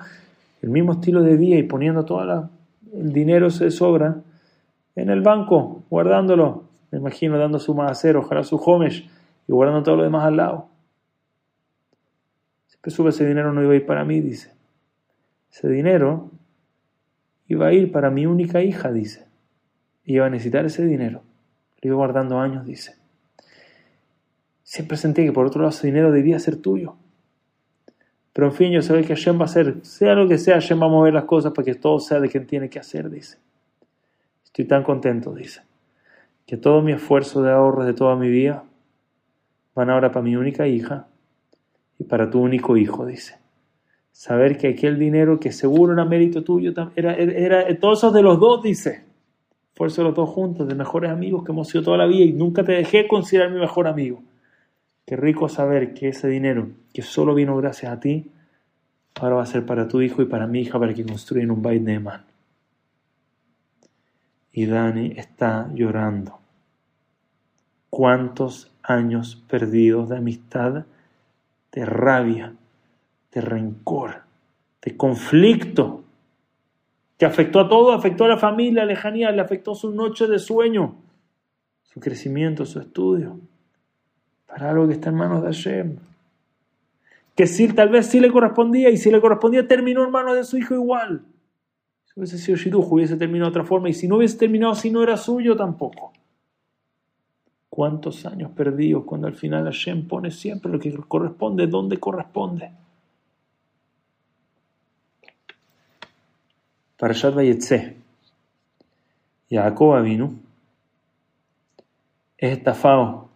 el 0.61 0.69
mismo 0.69 0.93
estilo 0.93 1.21
de 1.21 1.37
vida 1.37 1.55
y 1.57 1.63
poniendo 1.63 2.03
todo 2.05 2.49
el 2.93 3.13
dinero 3.13 3.49
se 3.49 3.71
sobra 3.71 4.21
en 4.95 5.09
el 5.09 5.21
banco, 5.21 5.83
guardándolo. 5.89 6.63
Me 6.91 6.97
imagino 6.97 7.37
dando 7.37 7.59
su 7.59 7.79
hacer, 7.81 8.17
ojalá 8.17 8.43
su 8.43 8.55
homesh, 8.57 9.07
y 9.47 9.51
guardando 9.51 9.83
todo 9.83 9.97
lo 9.97 10.03
demás 10.03 10.25
al 10.25 10.37
lado. 10.37 10.67
Siempre 12.67 12.91
supe 12.91 13.09
ese 13.09 13.27
dinero 13.27 13.53
no 13.53 13.63
iba 13.63 13.73
a 13.73 13.75
ir 13.75 13.85
para 13.85 14.03
mí, 14.03 14.19
dice. 14.21 14.51
Ese 15.51 15.67
dinero 15.67 16.31
iba 17.47 17.67
a 17.67 17.73
ir 17.73 17.91
para 17.91 18.09
mi 18.09 18.25
única 18.25 18.61
hija, 18.61 18.91
dice. 18.91 19.25
Y 20.03 20.15
iba 20.15 20.25
a 20.25 20.29
necesitar 20.29 20.65
ese 20.65 20.85
dinero. 20.85 21.23
Lo 21.81 21.87
iba 21.87 21.97
guardando 21.97 22.39
años, 22.39 22.65
dice. 22.65 22.95
Siempre 24.63 24.97
sentí 24.97 25.25
que 25.25 25.31
por 25.31 25.47
otro 25.47 25.61
lado 25.61 25.71
ese 25.71 25.87
dinero 25.87 26.11
debía 26.11 26.37
ser 26.37 26.57
tuyo. 26.57 26.95
Pero 28.33 28.47
en 28.47 28.53
fin, 28.53 28.71
yo 28.71 28.81
sé 28.81 29.01
que 29.01 29.15
Hashem 29.15 29.37
va 29.37 29.41
a 29.41 29.45
hacer, 29.45 29.83
sea 29.83 30.13
lo 30.13 30.27
que 30.27 30.37
sea, 30.37 30.53
Hashem 30.53 30.79
va 30.79 30.85
a 30.85 30.89
mover 30.89 31.13
las 31.13 31.23
cosas 31.25 31.53
para 31.53 31.65
que 31.65 31.73
todo 31.73 31.99
sea 31.99 32.19
de 32.19 32.29
quien 32.29 32.45
tiene 32.45 32.69
que 32.69 32.77
hacer, 32.77 33.09
dice. 33.09 33.39
Estoy 34.45 34.65
tan 34.65 34.83
contento, 34.83 35.33
dice, 35.33 35.63
que 36.45 36.55
todo 36.55 36.81
mi 36.81 36.91
esfuerzo 36.91 37.41
de 37.41 37.51
ahorro 37.51 37.83
de 37.83 37.93
toda 37.93 38.15
mi 38.15 38.29
vida 38.29 38.63
van 39.73 39.89
ahora 39.89 40.11
para 40.11 40.23
mi 40.23 40.35
única 40.35 40.67
hija 40.67 41.07
y 41.97 42.03
para 42.03 42.29
tu 42.29 42.39
único 42.39 42.77
hijo, 42.77 43.05
dice. 43.07 43.38
Saber 44.11 44.57
que 44.57 44.69
aquel 44.69 44.99
dinero 44.99 45.39
que 45.39 45.51
seguro 45.51 45.93
era 45.93 46.05
mérito 46.05 46.43
tuyo, 46.43 46.73
era, 46.95 47.13
era, 47.15 47.31
era 47.63 47.79
todo 47.79 47.93
eso 47.93 48.11
de 48.11 48.21
los 48.21 48.39
dos, 48.39 48.61
dice. 48.61 49.05
Esfuerzo 49.71 50.01
de 50.01 50.07
los 50.09 50.15
dos 50.15 50.29
juntos, 50.29 50.67
de 50.67 50.75
mejores 50.75 51.09
amigos 51.09 51.45
que 51.45 51.51
hemos 51.51 51.69
sido 51.69 51.85
toda 51.85 51.97
la 51.97 52.05
vida 52.05 52.25
y 52.25 52.33
nunca 52.33 52.63
te 52.63 52.73
dejé 52.73 53.07
considerar 53.07 53.51
mi 53.51 53.59
mejor 53.59 53.87
amigo. 53.87 54.21
Qué 55.05 55.15
rico 55.15 55.47
saber 55.47 55.93
que 55.93 56.09
ese 56.09 56.27
dinero, 56.27 56.69
que 56.93 57.01
solo 57.01 57.33
vino 57.33 57.55
gracias 57.57 57.91
a 57.91 57.99
ti, 57.99 58.29
ahora 59.15 59.37
va 59.37 59.43
a 59.43 59.47
ser 59.47 59.65
para 59.65 59.87
tu 59.87 60.01
hijo 60.01 60.21
y 60.21 60.25
para 60.25 60.47
mi 60.47 60.61
hija 60.61 60.79
para 60.79 60.93
que 60.93 61.05
construyan 61.05 61.51
un 61.51 61.61
Bait 61.61 61.81
Neeman. 61.81 62.25
Y 64.51 64.65
Dani 64.65 65.13
está 65.15 65.69
llorando. 65.73 66.39
¿Cuántos 67.89 68.71
años 68.83 69.43
perdidos 69.49 70.09
de 70.09 70.17
amistad, 70.17 70.85
de 71.71 71.85
rabia, 71.85 72.53
de 73.31 73.41
rencor, 73.41 74.23
de 74.81 74.97
conflicto? 74.97 76.03
Que 77.17 77.25
afectó 77.25 77.59
a 77.59 77.67
todo, 77.67 77.91
afectó 77.91 78.25
a 78.25 78.29
la 78.29 78.37
familia, 78.37 78.83
la 78.83 78.93
lejanía, 78.93 79.31
le 79.31 79.41
afectó 79.41 79.75
su 79.75 79.91
noche 79.91 80.27
de 80.27 80.39
sueño, 80.39 80.95
su 81.83 81.99
crecimiento, 81.99 82.65
su 82.65 82.79
estudio 82.79 83.39
para 84.49 84.71
algo 84.71 84.87
que 84.87 84.95
está 84.95 85.09
en 85.09 85.15
manos 85.15 85.41
de 85.43 85.47
Hashem. 85.47 85.97
Que 87.35 87.45
sí, 87.47 87.67
tal 87.69 87.89
vez 87.89 88.07
sí 88.07 88.19
le 88.19 88.31
correspondía 88.31 88.89
y 88.89 88.97
si 88.97 89.11
le 89.11 89.21
correspondía 89.21 89.67
terminó 89.67 90.03
en 90.03 90.11
manos 90.11 90.35
de 90.35 90.43
su 90.43 90.57
hijo 90.57 90.73
igual. 90.73 91.21
Si 92.05 92.19
hubiese 92.19 92.37
sido 92.37 92.57
Shidduch 92.57 92.91
hubiese 92.91 93.15
terminado 93.15 93.51
de 93.51 93.59
otra 93.59 93.63
forma 93.63 93.89
y 93.89 93.93
si 93.93 94.07
no 94.07 94.17
hubiese 94.17 94.37
terminado 94.37 94.75
si 94.75 94.89
no 94.89 95.03
era 95.03 95.15
suyo 95.15 95.55
tampoco. 95.55 96.11
¿Cuántos 97.69 98.25
años 98.25 98.51
perdidos 98.51 99.05
cuando 99.05 99.27
al 99.27 99.35
final 99.35 99.65
Hashem 99.65 100.07
pone 100.07 100.31
siempre 100.31 100.71
lo 100.71 100.79
que 100.79 100.91
corresponde 101.07 101.67
donde 101.67 101.97
corresponde? 101.97 102.71
Para 106.99 107.13
Vayetze, 107.31 107.95
Jacob 109.49 110.01
vino, 110.03 110.33
es 112.37 112.57
estafado 112.57 113.29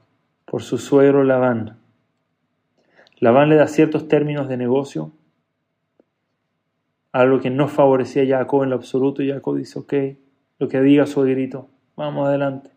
por 0.43 0.62
su 0.62 0.78
suegro 0.78 1.23
Labán. 1.23 1.80
Labán 3.19 3.47
le 3.47 3.56
da 3.56 3.67
ciertos 3.67 4.10
términos 4.10 4.49
de 4.49 4.58
negocio, 4.58 5.13
algo 7.13 7.39
que 7.39 7.49
no 7.49 7.69
favorecía 7.69 8.23
a 8.23 8.39
Jacob 8.39 8.63
en 8.63 8.71
lo 8.71 8.76
absoluto, 8.76 9.23
y 9.23 9.32
Jacob 9.32 9.56
dice, 9.56 9.80
ok, 9.80 9.93
lo 10.60 10.67
que 10.67 10.82
diga 10.82 11.06
suegrito, 11.06 11.69
vamos 11.95 12.28
adelante. 12.28 12.69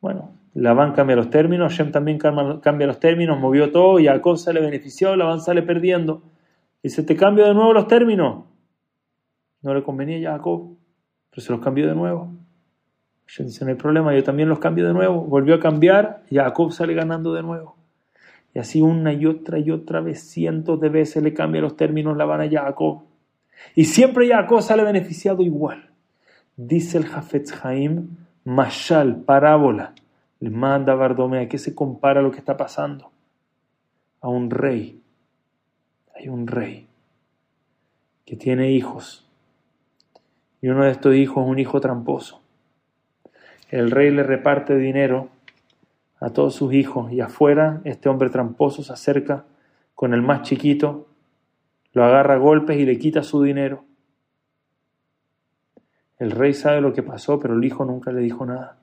Bueno, 0.00 0.30
Labán 0.54 0.94
cambia 0.94 1.16
los 1.16 1.28
términos, 1.28 1.74
Shem 1.74 1.92
también 1.92 2.16
cambia 2.16 2.86
los 2.86 2.98
términos, 2.98 3.38
movió 3.38 3.70
todo, 3.72 3.98
y 3.98 4.06
Jacob 4.06 4.38
sale 4.38 4.60
beneficiado, 4.62 5.16
Labán 5.16 5.42
sale 5.42 5.60
perdiendo. 5.60 6.22
Dice, 6.82 7.02
te 7.02 7.14
cambio 7.14 7.44
de 7.44 7.52
nuevo 7.52 7.74
los 7.74 7.88
términos. 7.88 8.47
No 9.62 9.74
le 9.74 9.82
convenía 9.82 10.30
a 10.30 10.36
Jacob, 10.36 10.76
pero 11.30 11.42
se 11.42 11.52
los 11.52 11.60
cambió 11.60 11.86
de 11.86 11.94
nuevo. 11.94 12.32
Yo 13.26 13.44
dice, 13.44 13.64
no 13.64 13.70
hay 13.70 13.76
problema, 13.76 14.14
yo 14.14 14.24
también 14.24 14.48
los 14.48 14.58
cambio 14.58 14.86
de 14.86 14.94
nuevo. 14.94 15.22
Volvió 15.22 15.54
a 15.54 15.60
cambiar, 15.60 16.22
Jacob 16.30 16.72
sale 16.72 16.94
ganando 16.94 17.34
de 17.34 17.42
nuevo. 17.42 17.76
Y 18.54 18.58
así 18.58 18.80
una 18.80 19.12
y 19.12 19.26
otra 19.26 19.58
y 19.58 19.70
otra 19.70 20.00
vez, 20.00 20.20
cientos 20.20 20.80
de 20.80 20.88
veces 20.88 21.22
le 21.22 21.34
cambia 21.34 21.60
los 21.60 21.76
términos, 21.76 22.16
la 22.16 22.24
van 22.24 22.40
a 22.40 22.48
Jacob. 22.48 23.02
Y 23.74 23.84
siempre 23.84 24.28
Jacob 24.28 24.62
sale 24.62 24.82
beneficiado 24.82 25.42
igual. 25.42 25.90
Dice 26.56 26.98
el 26.98 27.06
Jafetz 27.06 27.64
Haim, 27.64 28.16
Mashal, 28.44 29.22
parábola, 29.24 29.94
le 30.40 30.50
manda 30.50 30.94
a 30.94 30.96
Bardomea, 30.96 31.48
que 31.48 31.58
se 31.58 31.74
compara 31.74 32.22
lo 32.22 32.30
que 32.30 32.38
está 32.38 32.56
pasando? 32.56 33.10
A 34.20 34.28
un 34.28 34.50
rey. 34.50 35.02
Hay 36.16 36.28
un 36.28 36.46
rey 36.46 36.88
que 38.24 38.36
tiene 38.36 38.72
hijos. 38.72 39.27
Y 40.60 40.68
uno 40.68 40.84
de 40.84 40.90
estos 40.90 41.14
hijos 41.14 41.44
es 41.44 41.50
un 41.50 41.58
hijo 41.58 41.80
tramposo. 41.80 42.40
El 43.70 43.90
rey 43.90 44.10
le 44.10 44.22
reparte 44.22 44.76
dinero 44.76 45.28
a 46.20 46.30
todos 46.30 46.54
sus 46.54 46.72
hijos 46.72 47.12
y 47.12 47.20
afuera 47.20 47.80
este 47.84 48.08
hombre 48.08 48.30
tramposo 48.30 48.82
se 48.82 48.92
acerca 48.92 49.44
con 49.94 50.14
el 50.14 50.22
más 50.22 50.42
chiquito, 50.42 51.08
lo 51.92 52.04
agarra 52.04 52.34
a 52.34 52.38
golpes 52.38 52.78
y 52.78 52.86
le 52.86 52.98
quita 52.98 53.22
su 53.22 53.42
dinero. 53.42 53.84
El 56.18 56.32
rey 56.32 56.54
sabe 56.54 56.80
lo 56.80 56.92
que 56.92 57.02
pasó, 57.02 57.38
pero 57.38 57.54
el 57.54 57.64
hijo 57.64 57.84
nunca 57.84 58.10
le 58.10 58.20
dijo 58.20 58.44
nada. 58.44 58.78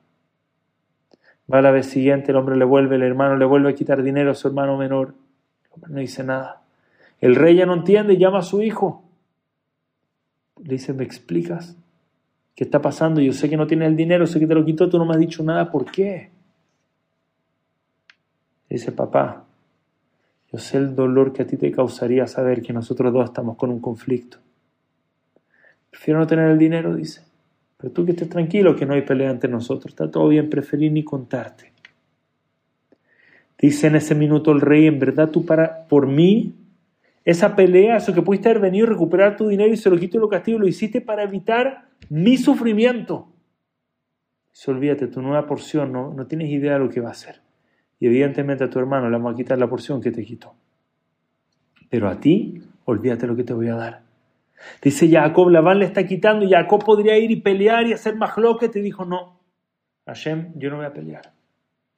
Va 1.52 1.62
la 1.62 1.70
vez 1.70 1.86
siguiente, 1.86 2.32
el 2.32 2.36
hombre 2.36 2.56
le 2.56 2.64
vuelve, 2.64 2.96
el 2.96 3.02
hermano 3.02 3.36
le 3.36 3.44
vuelve 3.44 3.70
a 3.70 3.74
quitar 3.74 4.02
dinero 4.02 4.30
a 4.30 4.34
su 4.34 4.48
hermano 4.48 4.76
menor. 4.76 5.14
El 5.64 5.72
hombre 5.72 5.92
no 5.92 6.00
dice 6.00 6.24
nada. 6.24 6.62
El 7.20 7.34
rey 7.34 7.56
ya 7.56 7.66
no 7.66 7.74
entiende, 7.74 8.16
llama 8.16 8.38
a 8.38 8.42
su 8.42 8.62
hijo. 8.62 9.05
Le 10.62 10.74
dice, 10.74 10.92
¿me 10.92 11.04
explicas? 11.04 11.76
¿Qué 12.54 12.64
está 12.64 12.80
pasando? 12.80 13.20
Yo 13.20 13.32
sé 13.32 13.50
que 13.50 13.56
no 13.56 13.66
tienes 13.66 13.88
el 13.88 13.96
dinero, 13.96 14.26
sé 14.26 14.40
que 14.40 14.46
te 14.46 14.54
lo 14.54 14.64
quitó, 14.64 14.88
tú 14.88 14.98
no 14.98 15.04
me 15.04 15.12
has 15.12 15.20
dicho 15.20 15.42
nada, 15.42 15.70
¿por 15.70 15.90
qué? 15.90 16.30
dice, 18.68 18.92
papá, 18.92 19.44
yo 20.52 20.58
sé 20.58 20.76
el 20.78 20.94
dolor 20.94 21.32
que 21.32 21.42
a 21.42 21.46
ti 21.46 21.56
te 21.56 21.70
causaría 21.72 22.26
saber 22.26 22.62
que 22.62 22.72
nosotros 22.72 23.12
dos 23.12 23.24
estamos 23.24 23.56
con 23.56 23.70
un 23.70 23.80
conflicto. 23.80 24.38
Prefiero 25.90 26.20
no 26.20 26.26
tener 26.26 26.50
el 26.50 26.58
dinero, 26.58 26.94
dice. 26.94 27.22
Pero 27.78 27.92
tú 27.92 28.04
que 28.04 28.12
estés 28.12 28.28
tranquilo, 28.28 28.76
que 28.76 28.86
no 28.86 28.94
hay 28.94 29.02
pelea 29.02 29.30
entre 29.30 29.50
nosotros, 29.50 29.92
está 29.92 30.10
todo 30.10 30.28
bien, 30.28 30.48
preferí 30.48 30.90
ni 30.90 31.04
contarte. 31.04 31.72
Dice 33.58 33.86
en 33.86 33.96
ese 33.96 34.14
minuto 34.14 34.52
el 34.52 34.60
rey, 34.60 34.86
en 34.86 34.98
verdad 34.98 35.30
tú 35.30 35.44
para, 35.44 35.86
por 35.86 36.06
mí, 36.06 36.54
esa 37.26 37.56
pelea, 37.56 37.96
eso 37.96 38.14
que 38.14 38.22
pudiste 38.22 38.48
haber 38.48 38.62
venido 38.62 38.86
a 38.86 38.90
recuperar 38.90 39.36
tu 39.36 39.48
dinero 39.48 39.72
y 39.72 39.76
se 39.76 39.90
lo 39.90 39.98
quito 39.98 40.18
lo 40.20 40.28
castigo, 40.28 40.60
lo 40.60 40.68
hiciste 40.68 41.00
para 41.00 41.24
evitar 41.24 41.88
mi 42.08 42.36
sufrimiento. 42.36 43.32
Se 44.52 44.70
olvídate, 44.70 45.08
tu 45.08 45.20
nueva 45.20 45.44
porción 45.44 45.90
no, 45.90 46.14
no 46.14 46.28
tienes 46.28 46.48
idea 46.50 46.74
de 46.74 46.78
lo 46.78 46.88
que 46.88 47.00
va 47.00 47.08
a 47.08 47.12
hacer. 47.12 47.42
Y 47.98 48.06
evidentemente 48.06 48.62
a 48.62 48.70
tu 48.70 48.78
hermano 48.78 49.10
le 49.10 49.16
vamos 49.16 49.34
a 49.34 49.36
quitar 49.36 49.58
la 49.58 49.66
porción 49.66 50.00
que 50.00 50.12
te 50.12 50.24
quitó. 50.24 50.54
Pero 51.90 52.08
a 52.08 52.20
ti, 52.20 52.62
olvídate 52.84 53.26
lo 53.26 53.34
que 53.34 53.42
te 53.42 53.52
voy 53.52 53.68
a 53.68 53.74
dar. 53.74 54.02
Dice 54.80 55.10
Jacob, 55.10 55.50
Labán 55.50 55.80
le 55.80 55.84
está 55.84 56.06
quitando 56.06 56.44
y 56.44 56.50
Jacob 56.50 56.84
podría 56.84 57.18
ir 57.18 57.32
y 57.32 57.40
pelear 57.40 57.88
y 57.88 57.92
hacer 57.92 58.14
más 58.14 58.36
lo 58.38 58.56
que 58.56 58.68
te 58.68 58.80
dijo, 58.80 59.04
no, 59.04 59.40
Hashem, 60.06 60.52
yo 60.54 60.70
no 60.70 60.76
voy 60.76 60.86
a 60.86 60.92
pelear. 60.92 61.32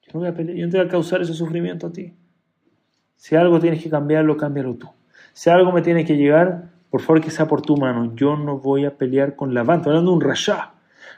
Yo 0.00 0.12
no 0.14 0.20
voy 0.20 0.28
a 0.30 0.34
pelear, 0.34 0.56
yo 0.56 0.64
no 0.64 0.72
te 0.72 0.78
voy 0.78 0.86
a 0.86 0.90
causar 0.90 1.20
ese 1.20 1.34
sufrimiento 1.34 1.88
a 1.88 1.92
ti. 1.92 2.14
Si 3.14 3.36
algo 3.36 3.60
tienes 3.60 3.82
que 3.82 3.90
cambiarlo, 3.90 4.34
cámbialo 4.34 4.74
tú. 4.76 4.88
Si 5.38 5.48
algo 5.50 5.70
me 5.70 5.82
tiene 5.82 6.04
que 6.04 6.16
llegar, 6.16 6.72
por 6.90 7.00
favor 7.00 7.20
que 7.20 7.30
sea 7.30 7.46
por 7.46 7.62
tu 7.62 7.76
mano. 7.76 8.12
Yo 8.16 8.36
no 8.36 8.58
voy 8.58 8.84
a 8.84 8.96
pelear 8.96 9.36
con 9.36 9.54
Labán. 9.54 9.76
Estoy 9.78 9.90
hablando 9.90 10.10
de 10.10 10.16
un 10.16 10.20
rasha. 10.20 10.72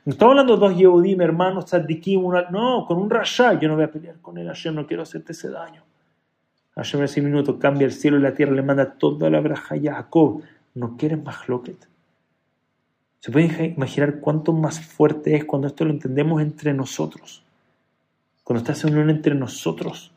No 0.04 0.12
estamos 0.12 0.32
hablando 0.32 0.56
de 0.56 0.60
dos 0.60 0.76
Yehudim, 0.76 1.22
hermanos, 1.22 1.64
tzadikim, 1.64 2.22
una... 2.22 2.50
no, 2.50 2.84
con 2.86 2.98
un 2.98 3.08
rasha. 3.08 3.58
Yo 3.58 3.66
no 3.66 3.76
voy 3.76 3.84
a 3.84 3.90
pelear 3.90 4.20
con 4.20 4.36
él. 4.36 4.46
Hashem, 4.46 4.74
no 4.74 4.86
quiero 4.86 5.04
hacerte 5.04 5.32
ese 5.32 5.48
daño. 5.48 5.84
Hashem 6.74 7.00
en 7.00 7.04
ese 7.06 7.22
minuto 7.22 7.58
cambia 7.58 7.86
el 7.86 7.92
cielo 7.92 8.18
y 8.18 8.20
la 8.20 8.34
tierra, 8.34 8.52
le 8.52 8.60
manda 8.60 8.92
toda 8.92 9.30
la 9.30 9.40
braja 9.40 9.74
a 9.74 9.78
Jacob 9.80 10.42
no 10.74 10.98
quieren 10.98 11.24
Mahloket. 11.24 11.88
¿Se 13.20 13.32
puede 13.32 13.74
imaginar 13.74 14.20
cuánto 14.20 14.52
más 14.52 14.80
fuerte 14.80 15.34
es 15.34 15.46
cuando 15.46 15.66
esto 15.66 15.86
lo 15.86 15.92
entendemos 15.92 16.42
entre 16.42 16.74
nosotros? 16.74 17.42
Cuando 18.44 18.58
está 18.58 18.72
esa 18.72 18.86
unión 18.86 19.08
entre 19.08 19.34
nosotros, 19.34 20.12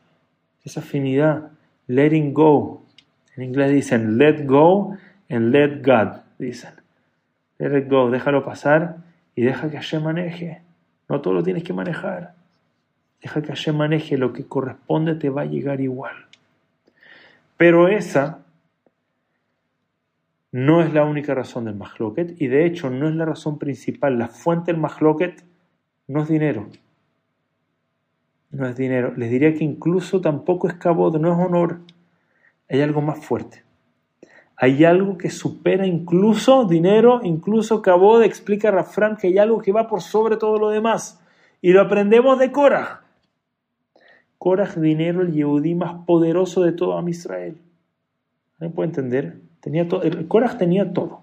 esa 0.62 0.80
afinidad, 0.80 1.52
letting 1.86 2.34
go. 2.34 2.83
En 3.36 3.42
inglés 3.42 3.72
dicen 3.72 4.18
let 4.18 4.46
go 4.46 4.96
and 5.28 5.52
let 5.52 5.82
God, 5.82 6.20
dicen. 6.38 6.74
Let 7.58 7.78
it 7.78 7.88
go, 7.88 8.10
déjalo 8.10 8.44
pasar 8.44 8.96
y 9.34 9.42
deja 9.42 9.70
que 9.70 9.76
Hashem 9.76 10.02
maneje. 10.02 10.62
No 11.08 11.20
todo 11.20 11.34
lo 11.34 11.42
tienes 11.42 11.64
que 11.64 11.72
manejar. 11.72 12.34
Deja 13.22 13.42
que 13.42 13.48
Hashem 13.48 13.76
maneje 13.76 14.18
lo 14.18 14.32
que 14.32 14.46
corresponde, 14.46 15.14
te 15.14 15.30
va 15.30 15.42
a 15.42 15.46
llegar 15.46 15.80
igual. 15.80 16.14
Pero 17.56 17.88
esa 17.88 18.44
no 20.52 20.82
es 20.82 20.92
la 20.92 21.04
única 21.04 21.34
razón 21.34 21.64
del 21.64 21.74
mahloket 21.74 22.40
y 22.40 22.46
de 22.46 22.64
hecho 22.66 22.90
no 22.90 23.08
es 23.08 23.14
la 23.14 23.24
razón 23.24 23.58
principal. 23.58 24.18
La 24.18 24.28
fuente 24.28 24.72
del 24.72 24.80
mahloket 24.80 25.42
no 26.06 26.22
es 26.22 26.28
dinero. 26.28 26.68
No 28.50 28.68
es 28.68 28.76
dinero. 28.76 29.12
Les 29.16 29.30
diría 29.30 29.52
que 29.54 29.64
incluso 29.64 30.20
tampoco 30.20 30.68
es 30.68 30.74
cabod, 30.74 31.18
no 31.18 31.32
es 31.32 31.46
honor. 31.46 31.80
Hay 32.68 32.80
algo 32.80 33.00
más 33.00 33.24
fuerte. 33.24 33.64
Hay 34.56 34.84
algo 34.84 35.18
que 35.18 35.30
supera 35.30 35.86
incluso 35.86 36.64
dinero, 36.64 37.20
incluso 37.24 37.82
cabod. 37.82 38.22
Explica 38.22 38.70
Rafran 38.70 39.16
que 39.16 39.28
hay 39.28 39.38
algo 39.38 39.60
que 39.60 39.72
va 39.72 39.88
por 39.88 40.00
sobre 40.00 40.36
todo 40.36 40.58
lo 40.58 40.70
demás. 40.70 41.20
Y 41.60 41.72
lo 41.72 41.80
aprendemos 41.80 42.38
de 42.38 42.52
Korah. 42.52 43.02
Korah, 44.38 44.70
dinero, 44.76 45.22
el 45.22 45.32
Yehudí 45.32 45.74
más 45.74 46.04
poderoso 46.06 46.62
de 46.62 46.72
todo 46.72 47.06
Israel. 47.08 47.58
¿Alguien 48.58 48.72
puede 48.74 48.88
entender? 48.88 49.40
Tenía 49.60 49.88
todo, 49.88 50.02
tenía 50.58 50.92
todo. 50.92 51.22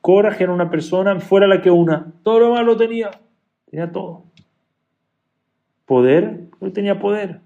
Korah 0.00 0.36
era 0.38 0.52
una 0.52 0.70
persona 0.70 1.18
fuera 1.20 1.46
la 1.46 1.62
que 1.62 1.70
una. 1.70 2.12
Todo 2.22 2.40
lo 2.40 2.50
malo 2.52 2.76
tenía. 2.76 3.10
Tenía 3.70 3.90
todo. 3.90 4.24
Poder, 5.86 6.48
él 6.60 6.72
tenía 6.72 6.98
poder. 6.98 7.40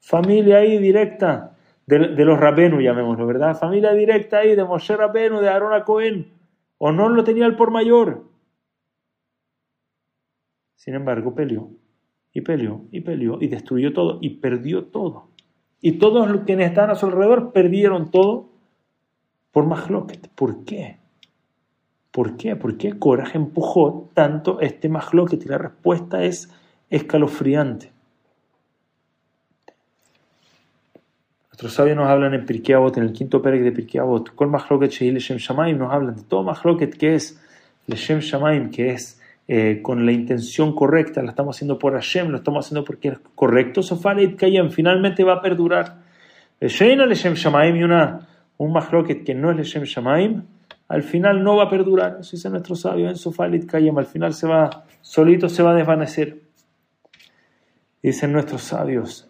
Familia 0.00 0.58
ahí 0.58 0.78
directa 0.78 1.53
de, 1.86 2.24
los 2.24 2.38
Rabenu, 2.38 2.80
llamémoslo, 2.80 3.26
¿verdad? 3.26 3.56
Familia 3.58 3.92
directa 3.92 4.38
ahí 4.38 4.56
de 4.56 4.64
Moshe 4.64 4.96
Rabenu, 4.96 5.40
de 5.40 5.48
Aaron 5.48 5.74
a 5.74 5.84
Cohen. 5.84 6.32
O 6.78 6.92
no 6.92 7.08
lo 7.08 7.24
tenía 7.24 7.46
el 7.46 7.56
por 7.56 7.70
mayor. 7.70 8.24
Sin 10.76 10.94
embargo, 10.94 11.34
peleó 11.34 11.70
y 12.32 12.40
peleó 12.40 12.84
y 12.90 13.00
peleó 13.00 13.38
y 13.40 13.48
destruyó 13.48 13.92
todo 13.92 14.18
y 14.20 14.40
perdió 14.40 14.86
todo. 14.86 15.28
Y 15.80 15.92
todos 15.92 16.28
los 16.28 16.44
que 16.44 16.54
estaban 16.62 16.90
a 16.90 16.94
su 16.94 17.06
alrededor 17.06 17.52
perdieron 17.52 18.10
todo 18.10 18.50
por 19.50 19.66
Mahloket. 19.66 20.28
¿Por 20.34 20.64
qué? 20.64 20.98
¿Por 22.10 22.36
qué? 22.36 22.56
¿Por 22.56 22.76
qué 22.76 22.98
Coraje 22.98 23.38
empujó 23.38 24.10
tanto 24.14 24.60
este 24.60 24.88
Mahloket? 24.88 25.44
Y 25.44 25.48
la 25.48 25.58
respuesta 25.58 26.24
es 26.24 26.50
escalofriante. 26.90 27.93
Nuestros 31.54 31.74
sabios 31.74 31.96
nos 31.96 32.08
hablan 32.08 32.34
en 32.34 32.44
Pirkei 32.44 32.74
en 32.74 33.02
el 33.04 33.12
quinto 33.12 33.40
perek 33.40 33.62
de 33.62 33.70
Pirkei 33.70 34.00
Avot, 34.00 34.34
con 34.34 34.50
Mahloket 34.50 34.90
Shehi 34.90 35.12
Leshem 35.12 35.36
Shamaim, 35.36 35.78
nos 35.78 35.92
hablan 35.92 36.16
de 36.16 36.22
todo 36.24 36.42
Mahloket 36.42 36.98
que 36.98 37.14
es 37.14 37.40
Leshem 37.86 38.18
Shamaim, 38.18 38.72
que 38.72 38.90
es 38.90 39.22
eh, 39.46 39.78
con 39.80 40.04
la 40.04 40.10
intención 40.10 40.74
correcta, 40.74 41.22
la 41.22 41.30
estamos 41.30 41.54
haciendo 41.54 41.78
por 41.78 41.92
Hashem, 41.92 42.30
lo 42.30 42.38
estamos 42.38 42.66
haciendo 42.66 42.84
porque 42.84 43.10
es 43.10 43.18
correcto, 43.36 43.84
Sofalet 43.84 44.34
Kayem, 44.34 44.70
finalmente 44.70 45.22
va 45.22 45.34
a 45.34 45.40
perdurar. 45.40 45.98
Leshem 46.58 47.34
Shamaim 47.34 47.76
y 47.76 47.84
una 47.84 48.26
un 48.58 48.72
mahloket 48.72 49.22
que 49.22 49.36
no 49.36 49.52
es 49.52 49.56
Leshem 49.56 49.84
Shamaim, 49.84 50.42
al 50.88 51.04
final 51.04 51.44
no 51.44 51.54
va 51.54 51.66
a 51.66 51.70
perdurar. 51.70 52.16
Eso 52.18 52.32
dice 52.32 52.50
nuestro 52.50 52.74
sabio 52.74 53.08
en 53.08 53.14
Sofalit 53.14 53.70
Kayem, 53.70 53.96
al 53.96 54.06
final 54.06 54.34
se 54.34 54.48
va, 54.48 54.86
solito 55.00 55.48
se 55.48 55.62
va 55.62 55.70
a 55.70 55.74
desvanecer. 55.74 56.36
Dicen 58.04 58.32
nuestros 58.32 58.60
sabios, 58.64 59.26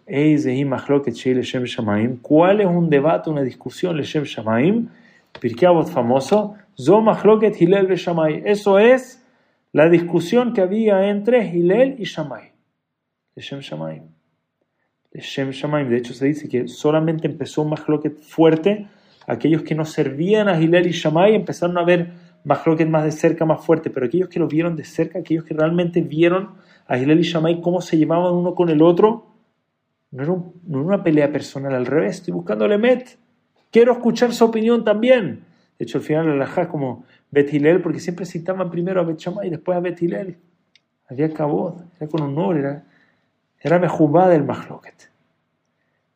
¿cuál 2.23 2.61
es 2.61 2.67
un 2.67 2.91
debate, 2.91 3.31
una 3.31 3.43
discusión 3.43 3.97
Leshem 3.97 4.25
Shamaim? 4.25 4.89
Pirkei 5.41 5.69
famoso, 5.93 6.57
Zo 6.77 7.01
mahloket 7.01 7.55
Hilel 7.61 7.87
Shamay. 7.95 8.43
Eso 8.45 8.81
es 8.81 9.25
la 9.71 9.89
discusión 9.89 10.53
que 10.53 10.61
había 10.61 11.09
entre 11.09 11.47
Hilel 11.47 11.95
y 12.01 12.05
Shamay. 12.05 12.51
Leshem 13.37 13.61
Shamaim. 13.61 14.09
Leshem 15.13 15.53
Shamaim. 15.53 15.89
De 15.89 15.99
hecho, 15.99 16.13
se 16.13 16.27
dice 16.27 16.49
que 16.49 16.67
solamente 16.67 17.29
empezó 17.29 17.63
un 17.63 17.71
mahloket 17.71 18.19
fuerte 18.19 18.89
aquellos 19.29 19.63
que 19.63 19.77
no 19.77 19.85
servían 19.85 20.49
a 20.49 20.61
Hilel 20.61 20.89
y 20.89 20.91
Shammai 20.91 21.37
empezaron 21.37 21.79
a 21.79 21.85
ver 21.85 22.11
Mahloket 22.45 22.89
más 22.89 23.05
de 23.05 23.13
cerca, 23.13 23.47
más 23.47 23.65
fuerte, 23.65 23.89
pero 23.89 24.05
aquellos 24.05 24.29
que 24.29 24.39
lo 24.39 24.47
vieron 24.47 24.77
de 24.77 24.85
cerca, 24.85 25.19
aquellos 25.21 25.45
que 25.45 25.55
realmente 25.55 26.03
vieron 26.03 26.51
a 26.87 26.99
Hilel 26.99 27.21
y 27.21 27.23
Shammai 27.23 27.61
cómo 27.61 27.81
se 27.81 27.97
llevaban 27.97 28.35
uno 28.35 28.55
con 28.55 28.69
el 28.69 28.83
otro, 28.83 29.27
no 30.11 30.23
era, 30.23 30.33
una 30.67 31.03
pelea 31.03 31.33
personal, 31.33 31.75
al 31.75 31.87
revés, 31.87 32.17
estoy 32.17 32.35
buscando 32.35 32.65
a 32.65 32.79
Met, 32.79 33.19
quiero 33.71 33.93
escuchar 33.93 34.33
su 34.33 34.45
opinión 34.45 34.85
también. 34.85 35.45
De 35.79 35.85
hecho, 35.85 35.99
al 35.99 36.05
final 36.05 36.39
la 36.39 36.45
es 36.45 36.69
como 36.69 37.05
Bet 37.31 37.53
Hilel, 37.53 37.83
porque 37.83 37.99
siempre 37.99 38.25
citaban 38.27 38.71
primero 38.71 39.01
a 39.01 39.05
Bet 39.05 39.19
Shammai 39.19 39.49
y 39.49 39.51
después 39.51 39.77
a 39.77 39.81
Bet 39.81 40.01
Hilel. 40.01 40.39
Había 41.09 41.33
cabot, 41.33 41.85
era 41.99 42.09
con 42.09 42.23
honor, 42.23 42.59
era, 42.59 42.85
era 43.61 43.79
mejubá 43.79 44.29
del 44.29 44.45
Mahloket 44.45 45.15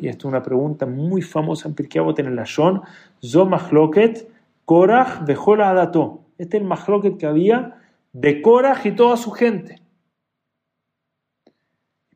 es 0.00 0.24
una 0.24 0.42
pregunta 0.42 0.84
muy 0.84 1.22
famosa 1.22 1.68
en 1.68 1.74
Pirkei 1.74 2.00
Avot 2.00 2.18
en 2.18 2.26
el 2.26 2.36
Lashon, 2.36 2.82
Zo 3.22 3.46
Mahloket, 3.46 4.28
Korach 4.64 5.22
Adato. 5.22 6.20
Este 6.36 6.56
es 6.56 6.62
el 6.62 6.68
mahloket 6.68 7.16
que 7.16 7.26
había 7.26 7.79
de 8.12 8.42
Korah 8.42 8.80
y 8.84 8.92
toda 8.92 9.16
su 9.16 9.30
gente. 9.30 9.80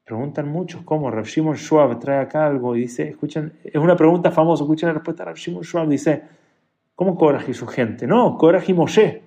Preguntan 0.05 0.49
muchos 0.49 0.83
cómo 0.83 1.11
Rav 1.11 1.25
Shimon 1.25 1.57
Schwab 1.57 1.99
trae 1.99 2.21
acá 2.21 2.47
algo 2.47 2.77
y 2.77 2.81
dice, 2.81 3.09
escuchen, 3.09 3.55
es 3.65 3.77
una 3.77 3.97
pregunta 3.97 4.31
famosa, 4.31 4.65
escuchen 4.65 4.89
la 4.89 4.95
respuesta 4.95 5.23
de 5.23 5.31
Rav 5.31 5.37
Shimon 5.37 5.65
Schwab, 5.65 5.89
dice, 5.89 6.23
¿cómo 6.95 7.17
Korah 7.17 7.43
y 7.49 7.55
su 7.55 7.67
gente? 7.67 8.07
No, 8.07 8.37
Korah 8.37 8.63
y 8.67 8.75
Moshe. 8.75 9.23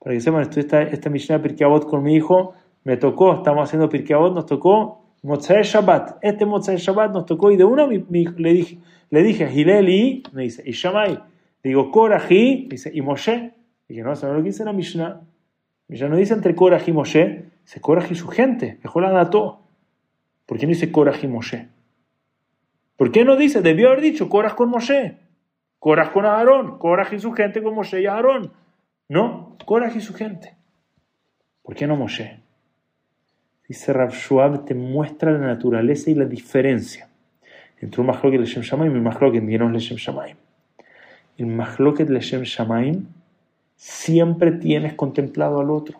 Para 0.00 0.14
que 0.14 0.20
sepan, 0.20 0.42
estoy 0.42 0.62
esta, 0.62 0.82
esta 0.82 1.10
Mishnah 1.10 1.40
Pirkei 1.40 1.68
con 1.88 2.02
mi 2.02 2.14
hijo, 2.14 2.54
me 2.82 2.96
tocó, 2.96 3.34
estamos 3.34 3.68
haciendo 3.68 3.88
Pirkei 3.88 4.16
nos 4.16 4.46
tocó 4.46 5.04
Motzai 5.22 5.62
Shabbat. 5.62 6.18
Este 6.20 6.44
Motzai 6.44 6.76
Shabbat 6.76 7.12
nos 7.12 7.24
tocó 7.24 7.50
y 7.50 7.56
de 7.56 7.64
una 7.64 7.86
le 7.86 8.52
dije, 8.52 8.78
le 9.10 9.22
dije 9.22 9.44
a 9.44 9.52
y, 9.52 10.22
me 10.32 10.42
dice, 10.42 10.62
y 10.66 10.72
Shamay. 10.72 11.18
Digo, 11.62 11.90
Korah 11.90 12.26
y, 12.28 12.66
dice, 12.68 12.90
y 12.92 13.00
Moshe. 13.00 13.54
Dije, 13.88 14.02
no, 14.02 14.12
eso 14.12 14.26
no 14.26 14.34
lo 14.34 14.40
que 14.40 14.48
dice 14.48 14.64
la 14.64 14.72
Mishnah. 14.72 15.22
Mishnah 15.94 16.08
no 16.08 16.16
dice 16.16 16.34
entre 16.34 16.56
Korah 16.56 16.82
y 16.84 16.90
Moshe, 16.90 17.44
dice 17.62 17.80
Korah 17.80 18.04
y 18.10 18.16
su 18.16 18.26
gente. 18.26 18.78
Mejor 18.82 19.04
la 19.04 19.12
dató. 19.12 19.60
¿Por 20.44 20.58
qué 20.58 20.66
no 20.66 20.70
dice 20.70 20.90
Korah 20.90 21.14
y 21.22 21.28
Moshe? 21.28 21.68
¿Por 22.96 23.12
qué 23.12 23.24
no 23.24 23.36
dice? 23.36 23.62
Debió 23.62 23.86
haber 23.86 24.00
dicho 24.00 24.28
Korah 24.28 24.56
con 24.56 24.70
Moshe. 24.70 25.18
Korah 25.78 26.10
con 26.12 26.26
Aarón. 26.26 26.78
Korah 26.78 27.06
y 27.12 27.20
su 27.20 27.30
gente 27.30 27.62
con 27.62 27.76
Moshe 27.76 28.02
y 28.02 28.06
Aarón. 28.06 28.52
No, 29.08 29.56
Korah 29.64 29.92
y 29.94 30.00
su 30.00 30.14
gente. 30.14 30.56
¿Por 31.62 31.76
qué 31.76 31.86
no 31.86 31.94
Moshe? 31.94 32.40
Dice 33.68 33.92
Rav 33.92 34.10
Shuab, 34.10 34.64
te 34.64 34.74
muestra 34.74 35.30
la 35.30 35.46
naturaleza 35.46 36.10
y 36.10 36.16
la 36.16 36.24
diferencia 36.24 37.08
entre 37.80 38.00
un 38.00 38.08
Mahloket 38.08 38.40
Leshem 38.40 38.64
Shamaim 38.64 38.92
y 38.92 38.96
un 38.96 39.04
Mahloket 39.04 39.44
Dienos 39.44 39.70
Leshem 39.70 39.96
Shamaim. 39.96 40.36
El 41.38 41.46
Mahloket 41.46 42.08
Leshem 42.10 42.42
Shamaim 42.42 43.06
siempre 43.84 44.50
tienes 44.52 44.94
contemplado 44.94 45.60
al 45.60 45.70
otro. 45.70 45.98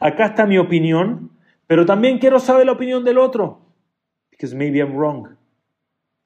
Acá 0.00 0.26
está 0.26 0.46
mi 0.46 0.58
opinión, 0.58 1.30
pero 1.68 1.86
también 1.86 2.18
quiero 2.18 2.40
saber 2.40 2.66
la 2.66 2.72
opinión 2.72 3.04
del 3.04 3.18
otro. 3.18 3.60
Because 4.32 4.54
maybe 4.56 4.80
I'm 4.80 4.96
wrong. 4.96 5.28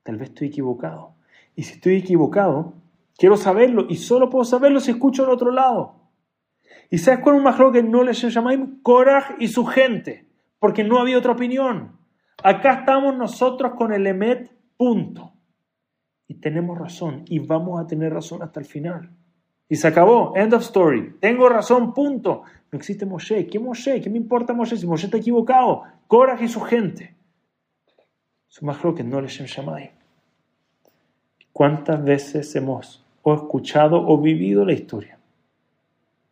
Tal 0.02 0.16
vez 0.16 0.30
estoy 0.30 0.48
equivocado. 0.48 1.14
Y 1.54 1.64
si 1.64 1.74
estoy 1.74 1.96
equivocado, 1.96 2.72
quiero 3.18 3.36
saberlo. 3.36 3.84
Y 3.86 3.96
solo 3.96 4.30
puedo 4.30 4.46
saberlo 4.46 4.80
si 4.80 4.92
escucho 4.92 5.24
al 5.24 5.30
otro 5.30 5.50
lado. 5.50 5.96
¿Y 6.88 6.96
sabes 6.96 7.20
cuál 7.20 7.36
es 7.36 7.60
un 7.60 7.72
que 7.72 7.82
no 7.82 8.02
les 8.02 8.22
llamáis? 8.22 8.60
Korah 8.82 9.36
y 9.38 9.48
su 9.48 9.66
gente. 9.66 10.26
Porque 10.58 10.84
no 10.84 11.00
había 11.00 11.18
otra 11.18 11.32
opinión. 11.32 11.98
Acá 12.42 12.80
estamos 12.80 13.14
nosotros 13.14 13.74
con 13.76 13.92
el 13.92 14.06
Emet, 14.06 14.50
punto. 14.78 15.34
Y 16.26 16.40
tenemos 16.40 16.78
razón. 16.78 17.24
Y 17.26 17.40
vamos 17.40 17.78
a 17.78 17.86
tener 17.86 18.14
razón 18.14 18.42
hasta 18.42 18.58
el 18.58 18.64
final. 18.64 19.17
Y 19.68 19.76
se 19.76 19.88
acabó. 19.88 20.34
End 20.36 20.54
of 20.54 20.62
story. 20.62 21.16
Tengo 21.20 21.48
razón, 21.48 21.92
punto. 21.92 22.42
No 22.70 22.78
existe 22.78 23.06
Moshe. 23.06 23.46
¿Qué 23.46 23.58
Moshe? 23.58 24.00
¿Qué 24.00 24.10
me 24.10 24.16
importa 24.16 24.52
Moshe 24.52 24.76
si 24.76 24.86
Moshe 24.86 25.06
está 25.06 25.18
equivocado? 25.18 25.82
Korah 26.06 26.42
y 26.42 26.48
su 26.48 26.60
gente. 26.60 27.14
Su 28.48 28.94
que 28.94 29.04
no 29.04 29.20
les 29.20 29.38
llamáis. 29.46 29.90
¿Cuántas 31.52 32.02
veces 32.02 32.54
hemos 32.56 33.04
o 33.22 33.34
escuchado 33.34 34.06
o 34.08 34.18
vivido 34.18 34.64
la 34.64 34.72
historia? 34.72 35.18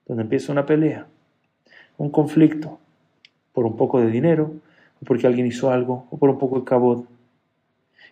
Donde 0.07 0.23
empieza 0.23 0.53
una 0.53 0.65
pelea, 0.65 1.07
un 1.99 2.11
conflicto, 2.11 2.79
por 3.53 3.67
un 3.67 3.77
poco 3.77 4.01
de 4.01 4.11
dinero, 4.11 4.53
o 5.01 5.05
porque 5.05 5.27
alguien 5.27 5.47
hizo 5.47 5.71
algo, 5.71 6.07
o 6.11 6.17
por 6.17 6.31
un 6.31 6.39
poco 6.39 6.59
de 6.61 6.65
cabot. 6.65 7.07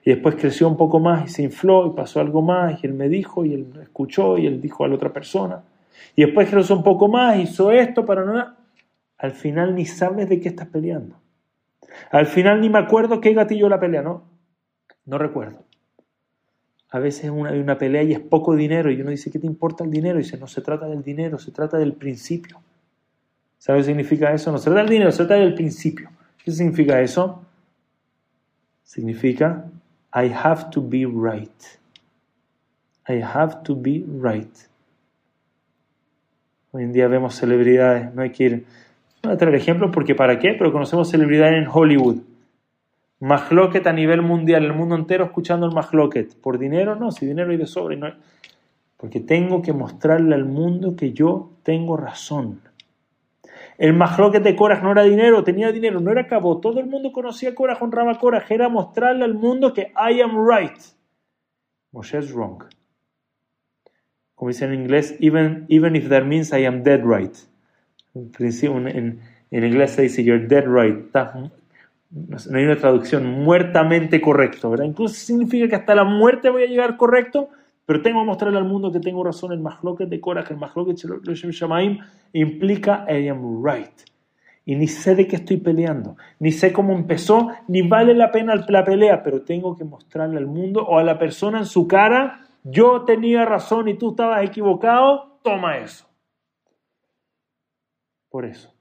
Y 0.04 0.10
después 0.10 0.34
creció 0.34 0.68
un 0.68 0.76
poco 0.76 1.00
más 1.00 1.24
y 1.24 1.28
se 1.28 1.42
infló 1.42 1.86
y 1.86 1.96
pasó 1.96 2.20
algo 2.20 2.42
más 2.42 2.82
y 2.82 2.86
él 2.86 2.92
me 2.92 3.08
dijo 3.08 3.44
y 3.44 3.54
él 3.54 3.72
escuchó 3.82 4.36
y 4.36 4.46
él 4.46 4.60
dijo 4.60 4.84
a 4.84 4.88
la 4.88 4.96
otra 4.96 5.12
persona. 5.12 5.62
Y 6.14 6.24
después 6.26 6.50
creció 6.50 6.76
un 6.76 6.82
poco 6.82 7.08
más, 7.08 7.38
hizo 7.38 7.70
esto 7.70 8.04
para 8.04 8.24
nada. 8.24 8.58
Al 9.16 9.32
final 9.32 9.74
ni 9.74 9.86
sabes 9.86 10.28
de 10.28 10.40
qué 10.40 10.50
estás 10.50 10.68
peleando. 10.68 11.16
Al 12.10 12.26
final 12.26 12.60
ni 12.60 12.68
me 12.68 12.78
acuerdo 12.78 13.20
qué 13.20 13.32
gatillo 13.32 13.68
la 13.68 13.80
pelea, 13.80 14.02
¿no? 14.02 14.24
No 15.06 15.16
recuerdo. 15.16 15.64
A 16.90 16.98
veces 16.98 17.24
hay 17.24 17.30
una 17.30 17.78
pelea 17.78 18.02
y 18.02 18.12
es 18.12 18.20
poco 18.20 18.54
dinero 18.54 18.90
y 18.90 19.00
uno 19.00 19.10
dice, 19.10 19.30
¿qué 19.30 19.38
te 19.38 19.46
importa 19.46 19.84
el 19.84 19.90
dinero? 19.90 20.18
Y 20.18 20.22
dice, 20.22 20.36
no 20.36 20.46
se 20.46 20.60
trata 20.60 20.86
del 20.86 21.02
dinero, 21.02 21.38
se 21.38 21.50
trata 21.50 21.78
del 21.78 21.94
principio. 21.94 22.60
¿Sabes 23.58 23.86
qué 23.86 23.92
significa 23.92 24.32
eso? 24.32 24.52
No 24.52 24.58
se 24.58 24.64
trata 24.64 24.80
del 24.80 24.90
dinero, 24.90 25.10
se 25.10 25.24
trata 25.24 25.34
del 25.36 25.54
principio. 25.54 26.10
¿Qué 26.44 26.50
significa 26.50 27.00
eso? 27.00 27.42
Significa 28.84 29.64
I 30.14 30.28
have 30.28 30.70
to 30.70 30.80
be 30.80 31.04
right. 31.04 31.80
I 33.08 33.20
have 33.20 33.62
to 33.64 33.74
be 33.74 34.04
right. 34.06 34.56
Hoy 36.70 36.84
en 36.84 36.92
día 36.92 37.08
vemos 37.08 37.34
celebridades, 37.34 38.14
no 38.14 38.22
hay 38.22 38.30
que 38.30 38.44
ir, 38.44 38.66
voy 39.22 39.32
a 39.32 39.36
traer 39.36 39.54
ejemplos 39.54 39.90
porque 39.92 40.14
para 40.14 40.38
qué, 40.38 40.54
pero 40.54 40.72
conocemos 40.72 41.10
celebridades 41.10 41.62
en 41.62 41.68
Hollywood. 41.70 42.18
Mahloket 43.20 43.86
a 43.86 43.92
nivel 43.92 44.22
mundial, 44.22 44.64
el 44.64 44.72
mundo 44.72 44.94
entero 44.94 45.24
escuchando 45.24 45.66
el 45.66 45.72
Mahloket. 45.72 46.36
¿Por 46.40 46.58
dinero? 46.58 46.94
No, 46.94 47.10
si 47.10 47.26
dinero 47.26 47.50
hay 47.50 47.56
de 47.56 47.66
sobre. 47.66 47.96
No 47.96 48.08
Porque 48.96 49.20
tengo 49.20 49.62
que 49.62 49.72
mostrarle 49.72 50.34
al 50.34 50.44
mundo 50.44 50.94
que 50.96 51.12
yo 51.12 51.50
tengo 51.62 51.96
razón. 51.96 52.60
El 53.76 53.92
Mahloket 53.94 54.42
de 54.42 54.54
Korah 54.54 54.80
no 54.80 54.92
era 54.92 55.02
dinero, 55.02 55.42
tenía 55.42 55.72
dinero, 55.72 56.00
no 56.00 56.10
era 56.10 56.26
cabo. 56.26 56.60
Todo 56.60 56.80
el 56.80 56.86
mundo 56.86 57.12
conocía 57.12 57.50
a 57.50 57.54
Korah, 57.54 57.76
honraba 57.80 58.12
a 58.12 58.18
Korah. 58.18 58.44
Era 58.48 58.68
mostrarle 58.68 59.24
al 59.24 59.34
mundo 59.34 59.72
que 59.72 59.92
I 59.96 60.20
am 60.20 60.46
right. 60.48 60.78
Moshe 61.92 62.18
is 62.18 62.32
wrong. 62.32 62.64
Como 64.34 64.48
dice 64.48 64.64
en 64.64 64.74
inglés, 64.74 65.16
even, 65.20 65.66
even 65.68 65.96
if 65.96 66.08
that 66.08 66.24
means 66.24 66.52
I 66.52 66.64
am 66.66 66.82
dead 66.82 67.02
right. 67.04 67.36
En, 68.14 68.30
en, 68.88 69.20
en 69.50 69.64
inglés 69.64 69.92
se 69.92 70.02
dice 70.02 70.22
you're 70.22 70.46
dead 70.46 70.64
right. 70.66 71.12
no 72.10 72.58
hay 72.58 72.64
una 72.64 72.76
traducción 72.76 73.26
muertamente 73.26 74.20
correcto, 74.20 74.70
¿verdad? 74.70 74.86
Incluso 74.86 75.14
significa 75.14 75.68
que 75.68 75.76
hasta 75.76 75.94
la 75.94 76.04
muerte 76.04 76.50
voy 76.50 76.64
a 76.64 76.66
llegar 76.66 76.96
correcto, 76.96 77.50
pero 77.86 78.00
tengo 78.00 78.20
que 78.20 78.26
mostrarle 78.26 78.58
al 78.58 78.64
mundo 78.64 78.90
que 78.90 79.00
tengo 79.00 79.22
razón. 79.22 79.52
El 79.52 79.60
Mahloket 79.60 80.08
de 80.08 80.20
Korah, 80.20 80.44
el 80.48 80.56
Mahloket 80.56 80.96
Shem 80.96 81.50
Shamaim 81.50 81.98
implica 82.32 83.06
I 83.08 83.28
am 83.28 83.64
right. 83.64 83.92
Y 84.64 84.76
ni 84.76 84.88
sé 84.88 85.14
de 85.14 85.26
qué 85.26 85.36
estoy 85.36 85.58
peleando, 85.58 86.16
ni 86.38 86.50
sé 86.50 86.72
cómo 86.72 86.94
empezó, 86.94 87.50
ni 87.68 87.82
vale 87.86 88.14
la 88.14 88.32
pena 88.32 88.54
la 88.66 88.82
pelea, 88.82 89.22
pero 89.22 89.42
tengo 89.42 89.76
que 89.76 89.84
mostrarle 89.84 90.38
al 90.38 90.46
mundo 90.46 90.82
o 90.82 90.98
a 90.98 91.04
la 91.04 91.18
persona 91.18 91.58
en 91.58 91.66
su 91.66 91.86
cara, 91.86 92.46
yo 92.62 93.02
tenía 93.02 93.44
razón 93.44 93.88
y 93.88 93.98
tú 93.98 94.12
estabas 94.12 94.42
equivocado, 94.42 95.38
toma 95.42 95.76
eso. 95.76 96.06
Por 98.30 98.46
eso. 98.46 98.72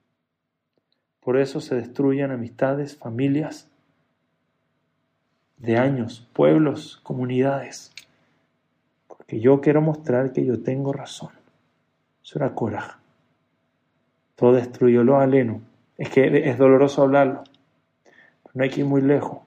Por 1.19 1.37
eso 1.37 1.59
se 1.59 1.75
destruyen 1.75 2.31
amistades, 2.31 2.97
familias 2.97 3.69
de 5.57 5.77
años, 5.77 6.29
pueblos, 6.33 7.01
comunidades 7.03 7.92
que 9.33 9.39
yo 9.39 9.61
quiero 9.61 9.81
mostrar 9.81 10.31
que 10.31 10.45
yo 10.45 10.61
tengo 10.61 10.93
razón. 10.93 11.31
Eso 12.23 12.37
era 12.37 12.53
coraje. 12.53 12.99
Todo 14.35 14.53
destruyó 14.53 15.03
lo 15.03 15.19
aleno. 15.19 15.61
Es 15.97 16.09
que 16.09 16.47
es 16.49 16.57
doloroso 16.57 17.01
hablarlo. 17.01 17.43
no 18.53 18.63
hay 18.63 18.69
que 18.69 18.81
ir 18.81 18.85
muy 18.85 19.01
lejos. 19.01 19.39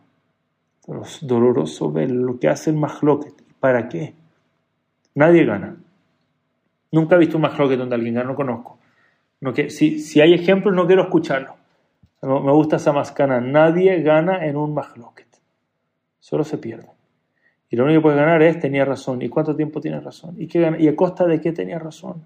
Es 1.05 1.25
doloroso 1.25 1.93
ver 1.93 2.11
lo 2.11 2.37
que 2.41 2.49
hace 2.49 2.71
el 2.71 2.77
Mahloket. 2.77 3.35
¿Para 3.61 3.89
qué? 3.89 4.15
Nadie 5.15 5.45
gana. 5.45 5.77
Nunca 6.91 7.15
he 7.15 7.19
visto 7.21 7.37
un 7.37 7.43
Mahloket 7.43 7.79
donde 7.79 7.95
alguien 7.95 8.15
gana, 8.15 8.31
no 8.31 8.35
conozco. 8.35 8.79
No 9.41 9.53
que, 9.53 9.71
si, 9.71 10.01
si 10.01 10.21
hay 10.21 10.35
ejemplos, 10.35 10.75
no 10.75 10.89
quiero 10.89 11.03
escucharlo. 11.03 11.55
Me 12.23 12.53
gusta 12.53 12.77
esa 12.77 12.93
mascana. 12.93 13.41
Nadie 13.41 14.03
gana 14.03 14.47
en 14.47 14.57
un 14.57 14.75
Mahloket. 14.75 15.29
Solo 16.19 16.43
se 16.43 16.59
pierde. 16.59 16.96
Y 17.69 17.77
lo 17.77 17.85
único 17.85 17.99
que 17.99 18.03
puede 18.03 18.17
ganar 18.17 18.43
es 18.43 18.61
tenía 18.61 18.85
razón. 18.85 19.23
¿Y 19.23 19.29
cuánto 19.29 19.57
tiempo 19.57 19.81
tiene 19.81 20.01
razón? 20.01 20.35
¿Y, 20.39 20.47
qué 20.47 20.77
¿Y 20.79 20.89
a 20.89 20.97
costa 20.97 21.27
de 21.27 21.41
qué 21.41 21.53
tenía 21.53 21.79
razón? 21.79 22.25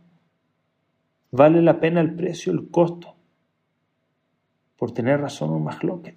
¿Vale 1.31 1.63
la 1.63 1.81
pena 1.81 2.01
el 2.01 2.15
precio, 2.15 2.53
el 2.53 2.71
costo? 2.71 3.15
Por 4.77 4.93
tener 4.93 5.21
razón 5.21 5.51
un 5.51 5.65
mahloket. 5.65 6.17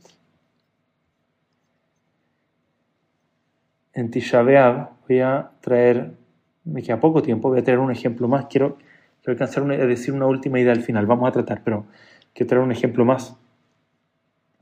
En 3.93 4.09
Tisha 4.09 4.41
voy 4.41 5.19
a 5.19 5.51
traer, 5.61 6.17
me 6.63 6.82
queda 6.82 6.99
poco 6.99 7.21
tiempo, 7.21 7.49
voy 7.49 7.59
a 7.59 7.63
traer 7.63 7.80
un 7.80 7.91
ejemplo 7.91 8.28
más. 8.28 8.47
Quiero, 8.47 8.78
alcanzar 9.26 9.63
a 9.71 9.86
decir 9.86 10.13
una 10.13 10.26
última 10.26 10.59
idea 10.59 10.74
al 10.74 10.82
final. 10.82 11.05
Vamos 11.05 11.30
a 11.30 11.32
tratar, 11.32 11.61
pero 11.63 11.86
quiero 12.34 12.49
traer 12.49 12.63
un 12.63 12.71
ejemplo 12.71 13.05
más. 13.05 13.38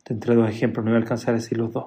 Entre 0.07 0.35
dos 0.35 0.49
ejemplos, 0.49 0.83
no 0.83 0.91
voy 0.91 0.97
a 0.97 1.01
alcanzar 1.01 1.33
a 1.33 1.37
decir 1.37 1.57
los 1.57 1.71
dos. 1.71 1.85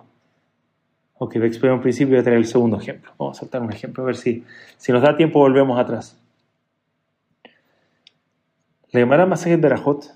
Ok, 1.16 1.34
voy 1.34 1.44
a 1.44 1.46
explicar 1.46 1.74
un 1.74 1.80
principio 1.80 2.14
voy 2.14 2.20
a 2.20 2.24
traer 2.24 2.38
el 2.38 2.46
segundo 2.46 2.76
ejemplo. 2.76 3.12
Vamos 3.18 3.38
a 3.38 3.40
saltar 3.40 3.62
un 3.62 3.72
ejemplo, 3.72 4.02
a 4.02 4.06
ver 4.06 4.16
si, 4.16 4.44
si 4.76 4.90
nos 4.90 5.02
da 5.02 5.16
tiempo 5.16 5.38
volvemos 5.38 5.78
atrás. 5.78 6.20
La 8.90 9.00
Gemara 9.00 9.24
Masajet 9.24 9.60
Berajot, 9.60 10.12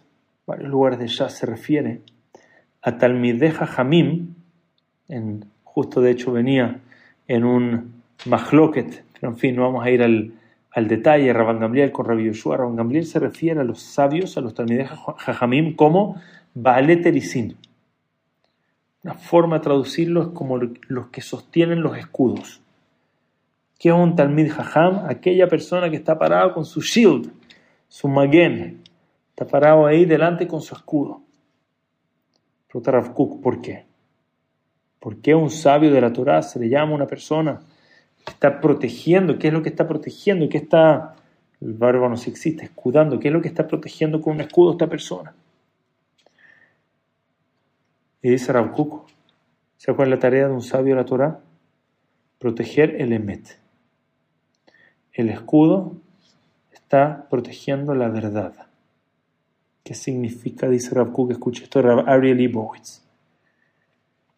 varios 0.47 0.69
lugares 0.69 0.99
de 0.99 1.07
ya 1.07 1.29
se 1.29 1.47
refiere 1.47 2.01
a 2.83 2.99
Talmideja 2.99 3.67
Jamim, 3.67 4.35
en, 5.09 5.45
justo 5.63 6.01
de 6.01 6.11
hecho 6.11 6.33
venía 6.33 6.81
en 7.29 7.45
un 7.45 8.03
Mahloket, 8.27 9.05
pero 9.13 9.33
en 9.33 9.39
fin, 9.39 9.55
no 9.55 9.63
vamos 9.63 9.85
a 9.85 9.91
ir 9.91 10.03
al, 10.03 10.33
al 10.73 10.89
detalle 10.89 11.33
Rabban 11.33 11.61
Gamliel 11.61 11.93
con 11.93 12.07
Rabbi 12.07 12.27
Yoshua. 12.27 12.57
Rabban 12.57 12.77
Gamliel 12.77 13.07
se 13.07 13.21
refiere 13.21 13.61
a 13.61 13.65
los 13.65 13.81
sabios, 13.81 14.37
a 14.37 14.41
los 14.41 14.55
Talmidei 14.55 14.87
Jajamim, 14.87 15.77
como 15.77 16.21
Baaleterisin. 16.55 17.57
Una 19.05 19.15
forma 19.15 19.59
de 19.59 19.65
traducirlo 19.65 20.23
es 20.23 20.29
como 20.29 20.59
los 20.59 21.09
que 21.09 21.21
sostienen 21.21 21.83
los 21.83 21.97
escudos. 21.97 22.61
¿Qué 23.79 23.91
es 23.91 23.95
un 23.95 24.17
Talmid 24.17 24.51
Jajam? 24.51 25.07
Aquella 25.09 25.47
persona 25.47 25.89
que 25.89 25.97
está 25.97 26.19
parado 26.19 26.53
con 26.53 26.65
su 26.65 26.81
shield, 26.81 27.31
su 27.87 28.09
magen, 28.09 28.83
está 29.31 29.47
parado 29.47 29.87
ahí 29.87 30.05
delante 30.05 30.49
con 30.49 30.61
su 30.61 30.75
escudo. 30.75 31.23
Pregunta 32.67 32.91
Rav 32.91 33.15
¿por 33.15 33.61
qué? 33.61 33.87
¿Por 34.99 35.21
qué 35.21 35.35
un 35.35 35.49
sabio 35.49 35.93
de 35.93 36.01
la 36.01 36.13
Torah 36.13 36.43
se 36.43 36.59
le 36.59 36.69
llama 36.69 36.95
una 36.95 37.07
persona 37.07 37.61
que 38.25 38.33
está 38.33 38.61
protegiendo? 38.61 39.39
¿Qué 39.39 39.47
es 39.47 39.53
lo 39.53 39.63
que 39.63 39.69
está 39.69 39.87
protegiendo? 39.87 40.49
¿Qué 40.49 40.59
está, 40.59 41.15
el 41.61 41.73
verbo 41.75 42.09
no 42.09 42.17
se 42.17 42.31
existe, 42.31 42.65
escudando? 42.65 43.21
¿Qué 43.21 43.29
es 43.29 43.35
lo 43.35 43.41
que 43.41 43.49
está 43.49 43.67
protegiendo 43.67 44.21
con 44.21 44.35
un 44.35 44.41
escudo 44.41 44.73
esta 44.73 44.89
persona? 44.89 45.33
Y 48.23 48.31
dice 48.31 48.47
¿sabes 48.47 49.97
cuál 49.97 50.09
es 50.09 50.09
la 50.09 50.19
tarea 50.19 50.49
de 50.49 50.55
un 50.55 50.62
sabio 50.62 50.95
de 50.95 51.01
la 51.01 51.07
Torah? 51.07 51.41
Proteger 52.39 53.01
el 53.01 53.12
emet. 53.12 53.59
El 55.12 55.29
escudo 55.29 55.97
está 56.73 57.27
protegiendo 57.29 57.95
la 57.95 58.09
verdad. 58.09 58.55
¿Qué 59.83 59.95
significa? 59.95 60.69
Dice 60.69 60.95
Rav 60.95 61.12
Kuk, 61.12 61.31
escucha 61.31 61.64
esto 61.64 61.83
de 61.83 62.05
Ariel 62.07 62.37
Leibowitz 62.37 63.09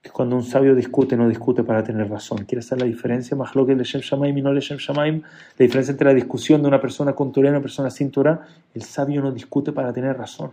que 0.03 0.11
cuando 0.11 0.35
un 0.37 0.45
sabio 0.45 0.75
discute, 0.75 1.17
no 1.17 1.29
discute 1.29 1.63
para 1.63 1.85
tener 1.85 2.09
razón. 2.09 2.45
Quiere 2.47 2.61
hacer 2.61 2.81
la 2.81 2.87
diferencia, 2.87 3.37
más 3.37 3.55
lo 3.55 3.67
que 3.67 3.75
Leshem 3.75 4.01
Shamaim 4.01 4.37
y 4.37 4.43
no 4.43 4.53
Leshem 4.53 4.79
Shamaim, 4.79 5.21
la 5.21 5.65
diferencia 5.65 5.93
entre 5.93 6.07
la 6.07 6.15
discusión 6.15 6.63
de 6.63 6.69
una 6.69 6.81
persona 6.81 7.13
con 7.13 7.33
Torah 7.33 7.49
y 7.49 7.51
una 7.51 7.61
persona 7.61 7.91
sin 7.91 8.11
Torah, 8.11 8.47
el 8.75 8.83
sabio 8.83 9.21
no 9.21 9.31
discute 9.31 9.73
para 9.73 9.93
tener 9.93 10.17
razón. 10.17 10.53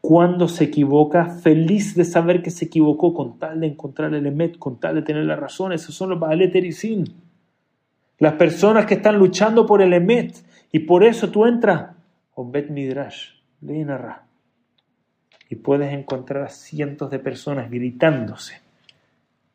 Cuando 0.00 0.48
se 0.48 0.64
equivoca, 0.64 1.26
feliz 1.26 1.94
de 1.94 2.04
saber 2.04 2.42
que 2.42 2.50
se 2.50 2.66
equivocó 2.66 3.12
con 3.14 3.38
tal 3.38 3.60
de 3.60 3.66
encontrar 3.66 4.14
el 4.14 4.26
emet, 4.26 4.58
con 4.58 4.78
tal 4.78 4.94
de 4.94 5.02
tener 5.02 5.24
la 5.24 5.36
razón, 5.36 5.72
esos 5.72 5.94
son 5.94 6.10
los 6.10 6.20
Baal 6.20 6.50
Sin. 6.72 7.04
Las 8.18 8.34
personas 8.34 8.86
que 8.86 8.94
están 8.94 9.18
luchando 9.18 9.66
por 9.66 9.82
el 9.82 9.92
emet, 9.92 10.34
y 10.72 10.80
por 10.80 11.04
eso 11.04 11.30
tú 11.30 11.46
entras, 11.46 11.96
Bet 12.36 12.70
Midrash, 12.70 13.30
Ra 13.60 14.28
y 15.50 15.56
puedes 15.56 15.92
encontrar 15.92 16.44
a 16.44 16.48
cientos 16.48 17.10
de 17.10 17.18
personas 17.18 17.70
gritándose, 17.70 18.60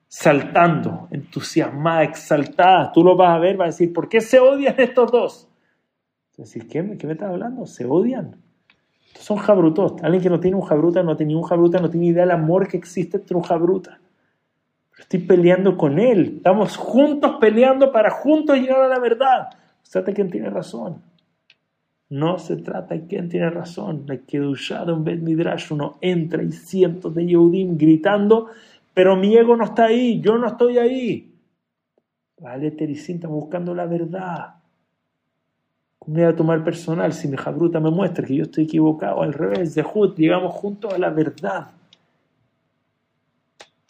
saltando, 0.08 1.08
entusiasmadas, 1.12 2.10
exaltadas. 2.10 2.92
Tú 2.92 3.04
lo 3.04 3.16
vas 3.16 3.36
a 3.36 3.40
ver, 3.40 3.58
vas 3.58 3.66
a 3.66 3.72
decir, 3.72 3.94
¿por 3.94 4.10
qué 4.10 4.22
se 4.22 4.40
odian 4.40 4.76
estos 4.80 5.12
dos? 5.12 5.50
Decir, 6.36 6.68
¿qué, 6.68 6.98
¿qué 6.98 7.08
me 7.08 7.14
estás 7.14 7.30
hablando? 7.30 7.66
¿Se 7.68 7.86
odian? 7.86 8.43
Son 9.16 9.38
jabrutos. 9.38 9.94
Alguien 10.02 10.22
que 10.24 10.30
no 10.30 10.40
tiene 10.40 10.58
un 10.58 10.64
jabruta, 10.64 11.04
no 11.04 11.16
tiene 11.16 11.36
un 11.36 11.44
jabruta, 11.44 11.80
no 11.80 11.90
tiene 11.90 12.08
idea 12.08 12.24
del 12.24 12.32
amor 12.32 12.68
que 12.68 12.78
existe 12.78 13.18
entre 13.18 13.36
un 13.36 13.44
jabruta. 13.44 14.00
Estoy 14.98 15.20
peleando 15.20 15.78
con 15.78 16.00
él. 16.00 16.36
Estamos 16.38 16.78
juntos 16.78 17.38
peleando 17.40 17.92
para 17.92 18.10
juntos 18.10 18.58
llegar 18.58 18.82
a 18.82 18.88
la 18.88 19.00
verdad. 19.00 19.50
O 19.54 19.86
sea, 19.86 20.04
¿quién 20.04 20.30
tiene 20.30 20.50
razón? 20.50 21.02
No 22.10 22.38
se 22.38 22.58
trata 22.58 22.96
de 22.96 23.08
quién 23.08 23.30
tiene 23.30 23.50
razón. 23.50 24.04
La 24.08 24.18
Kedushá 24.18 24.86
de 24.86 24.94
un 24.94 25.04
Bet 25.04 25.22
Midrash, 25.22 25.72
uno 25.72 25.98
entra 26.02 26.44
y 26.44 26.52
cientos 26.52 27.14
de 27.16 27.26
Yehudim 27.26 27.78
gritando, 27.78 28.50
pero 28.94 29.16
mi 29.16 29.36
ego 29.36 29.56
no 29.56 29.66
está 29.66 29.86
ahí, 29.86 30.22
yo 30.22 30.38
no 30.38 30.48
estoy 30.48 30.78
ahí. 30.78 31.34
Vale, 32.40 32.72
Teresín, 32.72 33.16
estamos 33.16 33.40
buscando 33.40 33.74
la 33.74 33.86
verdad. 33.86 34.56
¿Cómo 36.04 36.18
voy 36.18 36.26
a 36.26 36.36
tomar 36.36 36.64
personal 36.64 37.14
si 37.14 37.28
mi 37.28 37.38
jabruta 37.38 37.80
me 37.80 37.90
muestra 37.90 38.26
que 38.26 38.36
yo 38.36 38.44
estoy 38.44 38.66
equivocado? 38.66 39.22
Al 39.22 39.32
revés, 39.32 39.80
justo, 39.84 40.18
llegamos 40.18 40.54
juntos 40.54 40.94
a 40.94 40.98
la 40.98 41.10
verdad. 41.10 41.72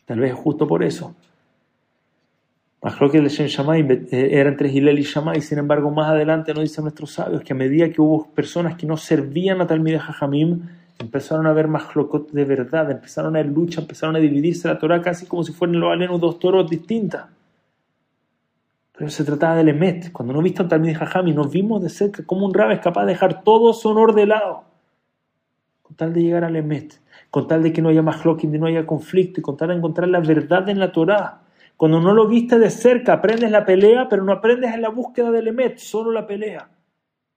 Tal 0.05 0.19
vez 0.19 0.33
justo 0.33 0.67
por 0.67 0.83
eso 0.83 1.15
que 3.11 3.17
el 3.17 3.29
Shem 3.29 3.47
Shammai 3.47 4.07
eh, 4.11 4.29
era 4.31 4.49
entre 4.49 4.69
Gilel 4.69 4.99
y 4.99 5.03
Shammai, 5.03 5.41
sin 5.41 5.57
embargo, 5.57 5.89
más 5.89 6.09
adelante 6.09 6.53
nos 6.53 6.63
dicen 6.63 6.83
nuestros 6.83 7.11
sabios 7.11 7.41
que 7.41 7.53
a 7.53 7.55
medida 7.55 7.89
que 7.89 8.01
hubo 8.01 8.27
personas 8.27 8.75
que 8.75 8.85
no 8.85 8.97
servían 8.97 9.61
a 9.61 9.67
Talmideh 9.67 9.99
Jajamim, 9.99 10.61
empezaron 10.99 11.47
a 11.47 11.51
haber 11.51 11.67
más 11.67 11.85
de 12.31 12.45
verdad, 12.45 12.91
empezaron 12.91 13.35
a 13.35 13.39
haber 13.39 13.51
lucha, 13.51 13.81
empezaron 13.81 14.15
a 14.15 14.19
dividirse 14.19 14.67
la 14.67 14.77
Torah 14.77 15.01
casi 15.01 15.25
como 15.25 15.43
si 15.43 15.53
fueran 15.53 15.79
los 15.79 15.91
alenos 15.91 16.19
dos 16.19 16.39
toros 16.39 16.69
distintas. 16.69 17.25
Pero 18.95 19.09
se 19.09 19.23
trataba 19.23 19.55
del 19.55 19.69
Emet. 19.69 20.11
Cuando 20.11 20.33
no 20.33 20.41
viste 20.41 20.61
a 20.61 20.67
Talmideh 20.67 20.95
Jajamim, 20.95 21.35
nos 21.35 21.51
vimos 21.51 21.81
de 21.81 21.89
cerca 21.89 22.23
cómo 22.25 22.45
un 22.45 22.53
rab 22.53 22.71
es 22.71 22.79
capaz 22.79 23.05
de 23.05 23.13
dejar 23.13 23.43
todo 23.43 23.73
su 23.73 23.89
honor 23.89 24.13
de 24.13 24.27
lado, 24.27 24.63
con 25.81 25.95
tal 25.95 26.13
de 26.13 26.21
llegar 26.21 26.43
al 26.43 26.55
Emet, 26.55 27.01
con 27.31 27.47
tal 27.47 27.63
de 27.63 27.73
que 27.73 27.81
no 27.81 27.89
haya 27.89 28.03
más 28.03 28.23
de 28.23 28.37
que 28.37 28.47
no 28.47 28.67
haya 28.67 28.85
conflicto, 28.85 29.39
y 29.39 29.43
con 29.43 29.57
tal 29.57 29.69
de 29.69 29.75
encontrar 29.75 30.07
la 30.09 30.19
verdad 30.19 30.69
en 30.69 30.79
la 30.79 30.91
Torah. 30.91 31.41
Cuando 31.75 31.99
no 31.99 32.13
lo 32.13 32.27
viste 32.27 32.59
de 32.59 32.69
cerca, 32.69 33.13
aprendes 33.13 33.49
la 33.49 33.65
pelea, 33.65 34.07
pero 34.07 34.23
no 34.23 34.31
aprendes 34.31 34.73
en 34.73 34.83
la 34.83 34.89
búsqueda 34.89 35.31
del 35.31 35.47
Emet, 35.47 35.79
solo 35.79 36.11
la 36.11 36.27
pelea. 36.27 36.69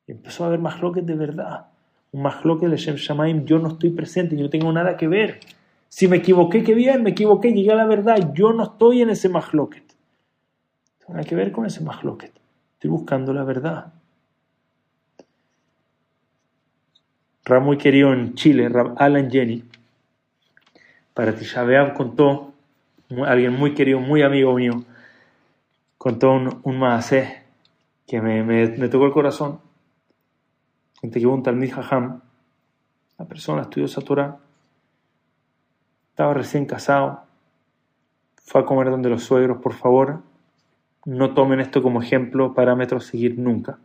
Y 0.07 0.13
empezó 0.13 0.45
a 0.45 0.49
haber 0.49 0.61
mahloket 0.61 1.05
de 1.05 1.15
verdad. 1.15 1.69
Un 2.13 2.23
mahloket 2.23 2.69
de 2.69 2.77
Shem 2.77 2.97
Shamaim, 2.97 3.45
yo 3.47 3.59
no 3.59 3.69
estoy 3.69 3.91
presente, 3.91 4.37
yo 4.37 4.45
no 4.45 4.51
tengo 4.51 4.71
nada 4.73 4.97
que 4.97 5.09
ver. 5.09 5.41
Si 5.89 6.07
me 6.07 6.19
equivoqué, 6.19 6.63
qué 6.63 6.75
bien, 6.75 7.03
me 7.03 7.11
equivoqué, 7.11 7.53
llegué 7.53 7.73
a 7.73 7.77
la 7.77 7.87
verdad, 7.87 8.33
yo 8.35 8.53
no 8.53 8.65
estoy 8.65 9.01
en 9.01 9.11
ese. 9.11 9.31
Tengo 9.31 9.41
nada 11.09 11.25
que 11.25 11.35
ver 11.35 11.53
con 11.53 11.67
ese 11.67 11.83
mahloket. 11.83 12.33
Estoy 12.75 12.91
buscando 12.91 13.33
la 13.33 13.45
verdad. 13.45 13.93
Rab 17.45 17.63
muy 17.63 17.79
querido 17.79 18.13
en 18.13 18.35
Chile, 18.35 18.69
Alan 18.97 19.31
Jenny, 19.31 19.63
para 21.15 21.35
Tisha 21.35 21.95
contó 21.95 22.53
alguien 23.25 23.53
muy 23.53 23.73
querido, 23.73 24.01
muy 24.01 24.23
amigo 24.23 24.53
mío, 24.55 24.83
contó 25.97 26.33
un, 26.33 26.61
un 26.65 26.81
que 28.07 28.21
me, 28.21 28.43
me, 28.43 28.89
tocó 28.89 29.07
el 29.07 29.13
corazón. 29.13 29.61
Gente 31.01 31.21
que 31.21 31.27
un 31.27 31.43
Talmid 31.43 31.73
Jajam, 31.73 32.21
la 33.19 33.25
persona 33.27 33.63
estudiosa 33.63 34.01
Torah, 34.01 34.39
estaba 36.11 36.35
recién 36.35 36.67
casado, 36.67 37.23
fue 38.43 38.63
a 38.63 38.65
comer 38.65 38.91
donde 38.91 39.09
los 39.09 39.23
suegros, 39.23 39.59
por 39.63 39.75
favor, 39.75 40.23
no 41.07 41.33
tomen 41.35 41.61
esto 41.61 41.83
como 41.83 42.03
ejemplo, 42.03 42.53
parámetro 42.53 42.99
a 42.99 43.01
seguir 43.01 43.39
nunca. 43.39 43.79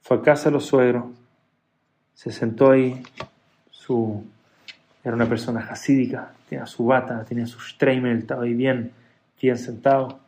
Fue 0.00 0.16
a 0.16 0.22
casa 0.22 0.46
de 0.46 0.52
los 0.52 0.66
suegros, 0.66 1.04
se 2.14 2.32
sentó 2.32 2.70
ahí, 2.70 3.02
su 3.70 4.24
era 5.04 5.14
una 5.14 5.28
persona 5.28 5.60
hasídica, 5.60 6.32
tenía 6.48 6.66
su 6.66 6.84
bata, 6.84 7.24
tenía 7.24 7.46
su 7.46 7.60
streimel, 7.60 8.18
estaba 8.18 8.42
ahí 8.42 8.54
bien, 8.54 8.92
bien 9.40 9.56
sentado. 9.56 10.18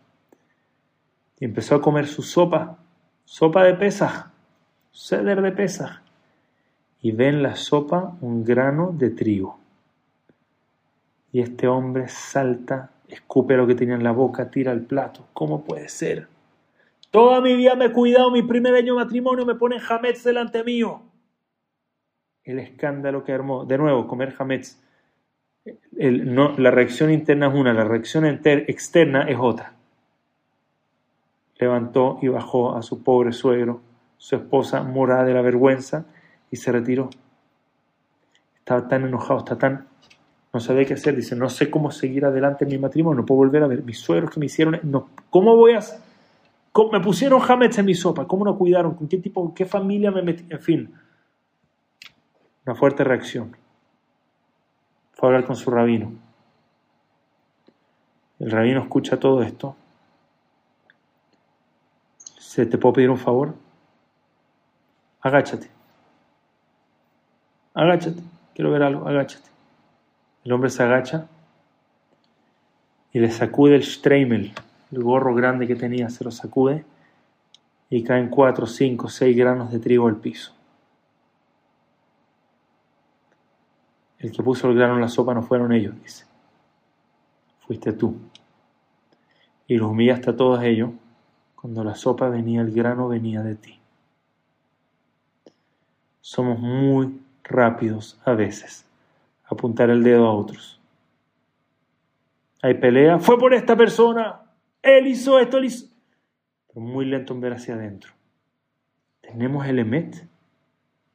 Y 1.41 1.47
empezó 1.47 1.74
a 1.74 1.82
comer 1.82 2.07
su 2.07 2.22
sopa, 2.22 2.78
sopa 3.24 3.64
de 3.64 3.74
pesa, 3.74 4.30
ceder 4.93 5.43
de 5.43 5.51
pesa. 5.51 6.03
Y 7.01 7.11
ve 7.11 7.28
en 7.28 7.43
la 7.43 7.57
sopa 7.57 8.16
un 8.20 8.45
grano 8.45 8.93
de 8.93 9.11
trigo. 9.11 9.59
Y 11.32 11.41
este 11.41 11.66
hombre 11.66 12.07
salta, 12.09 12.91
escupe 13.09 13.57
lo 13.57 13.67
que 13.67 13.75
tenía 13.75 13.95
en 13.95 14.05
la 14.05 14.13
boca, 14.13 14.51
tira 14.51 14.73
el 14.73 14.83
plato. 14.83 15.27
¿Cómo 15.33 15.65
puede 15.65 15.89
ser? 15.89 16.29
Toda 17.11 17.41
mi 17.41 17.57
vida 17.57 17.75
me 17.75 17.87
he 17.87 17.93
cuidado, 17.93 18.31
mi 18.31 18.43
primer 18.43 18.75
año 18.75 18.95
de 18.95 19.05
matrimonio 19.05 19.47
me 19.47 19.55
ponen 19.55 19.79
jamets 19.79 20.25
delante 20.25 20.63
mío 20.63 21.03
el 22.49 22.59
escándalo 22.59 23.25
que 23.25 23.33
armó. 23.33 23.67
De 23.67 23.77
nuevo, 23.77 24.09
comer 24.09 24.35
hametz. 24.39 24.81
no, 25.93 26.57
la 26.59 26.71
reacción 26.71 27.11
interna 27.13 27.49
es 27.49 27.55
una, 27.55 27.75
la 27.75 27.85
reacción 27.85 28.25
externa 28.25 29.23
es 29.23 29.37
otra. 29.39 29.75
Levantó 31.59 32.19
y 32.23 32.29
bajó 32.29 32.75
a 32.75 32.83
su 32.83 33.03
pobre 33.03 33.33
suegro, 33.33 33.83
su 34.17 34.37
esposa 34.37 34.83
morada 34.83 35.25
de 35.25 35.35
la 35.35 35.43
vergüenza 35.43 36.07
y 36.51 36.57
se 36.57 36.73
retiró. 36.73 37.11
Estaba 38.59 38.89
tan 38.89 39.05
enojado, 39.05 39.41
está 39.41 39.59
tan... 39.59 39.87
No 40.59 40.65
sabía 40.65 40.85
qué 40.85 40.95
hacer. 40.95 41.15
Dice, 41.15 41.37
no 41.37 41.49
sé 41.49 41.71
cómo 41.71 41.93
seguir 41.93 42.25
adelante 42.25 42.65
en 42.65 42.71
mi 42.71 42.79
matrimonio, 42.79 43.21
no 43.21 43.25
puedo 43.25 43.39
volver 43.39 43.63
a 43.63 43.69
ver. 43.69 43.85
Mis 43.85 44.01
suegros 44.01 44.33
que 44.33 44.41
me 44.41 44.47
hicieron... 44.47 44.81
No, 44.83 45.09
¿Cómo 45.31 45.57
voy 45.57 45.75
a...? 45.75 45.81
me 46.93 47.01
pusieron 47.01 47.41
hametz 47.41 47.79
en 47.79 47.87
mi 47.87 47.95
sopa, 47.95 48.27
¿cómo 48.27 48.45
no 48.45 48.57
cuidaron? 48.59 48.95
¿Con 48.95 49.09
qué 49.09 49.19
tipo, 49.19 49.53
qué 49.55 49.67
familia 49.67 50.11
me 50.11 50.23
metí? 50.23 50.45
En 50.49 50.61
fin 50.61 50.95
una 52.69 52.75
fuerte 52.75 53.03
reacción. 53.03 53.57
Fue 55.15 55.27
a 55.27 55.33
hablar 55.33 55.47
con 55.47 55.57
su 55.57 55.71
rabino. 55.71 56.13
El 58.39 58.51
rabino 58.51 58.83
escucha 58.83 59.19
todo 59.19 59.43
esto. 59.43 59.75
¿Se 62.19 62.67
te 62.67 62.77
puedo 62.77 62.93
pedir 62.93 63.09
un 63.09 63.17
favor? 63.17 63.55
Agáchate. 65.23 65.71
Agáchate. 67.73 68.21
Quiero 68.55 68.71
ver 68.71 68.83
algo. 68.83 69.09
Agáchate. 69.09 69.49
El 70.49 70.55
hombre 70.55 70.71
se 70.71 70.83
agacha 70.83 71.29
y 73.13 73.19
le 73.19 73.31
sacude 73.31 73.75
el 73.75 73.85
streimel, 73.85 74.55
el 74.91 75.03
gorro 75.03 75.35
grande 75.35 75.67
que 75.67 75.77
tenía, 75.77 76.09
se 76.09 76.25
lo 76.25 76.31
sacude 76.31 76.87
y 77.91 78.03
caen 78.03 78.31
cuatro, 78.31 78.65
cinco, 78.65 79.11
seis 79.11 79.37
granos 79.37 79.71
de 79.71 79.79
trigo 79.79 80.09
al 80.09 80.17
piso. 80.17 80.55
El 84.19 84.33
que 84.33 84.43
puso 84.43 84.71
el 84.71 84.75
grano 84.75 84.95
en 84.95 85.03
la 85.03 85.09
sopa 85.09 85.35
no 85.35 85.43
fueron 85.43 85.71
ellos, 85.71 85.95
dice. 86.03 86.25
Fuiste 87.67 87.93
tú. 87.93 88.17
Y 89.67 89.77
los 89.77 89.91
humillaste 89.91 90.31
a 90.31 90.37
todos 90.37 90.63
ellos. 90.63 90.93
Cuando 91.57 91.85
la 91.85 91.95
sopa 91.95 92.31
venía, 92.31 92.63
el 92.63 92.73
grano 92.73 93.07
venía 93.07 93.43
de 93.43 93.55
ti. 93.55 93.79
Somos 96.23 96.59
muy 96.59 97.21
rápidos 97.45 98.19
a 98.25 98.33
veces 98.33 98.88
apuntar 99.49 99.91
el 99.91 100.03
dedo 100.03 100.27
a 100.27 100.33
otros. 100.33 100.81
Hay 102.63 102.75
pelea, 102.75 103.19
fue 103.19 103.39
por 103.39 103.55
esta 103.55 103.77
persona, 103.77 104.41
él 104.83 105.07
hizo 105.07 105.39
esto, 105.39 105.59
él 105.59 105.67
hizo. 105.67 105.87
Pero 106.67 106.81
muy 106.81 107.05
lento 107.05 107.35
en 107.35 107.41
ver 107.41 107.53
hacia 107.53 107.75
adentro. 107.75 108.13
Tenemos 109.21 109.67
el 109.67 109.79
emet 109.79 110.29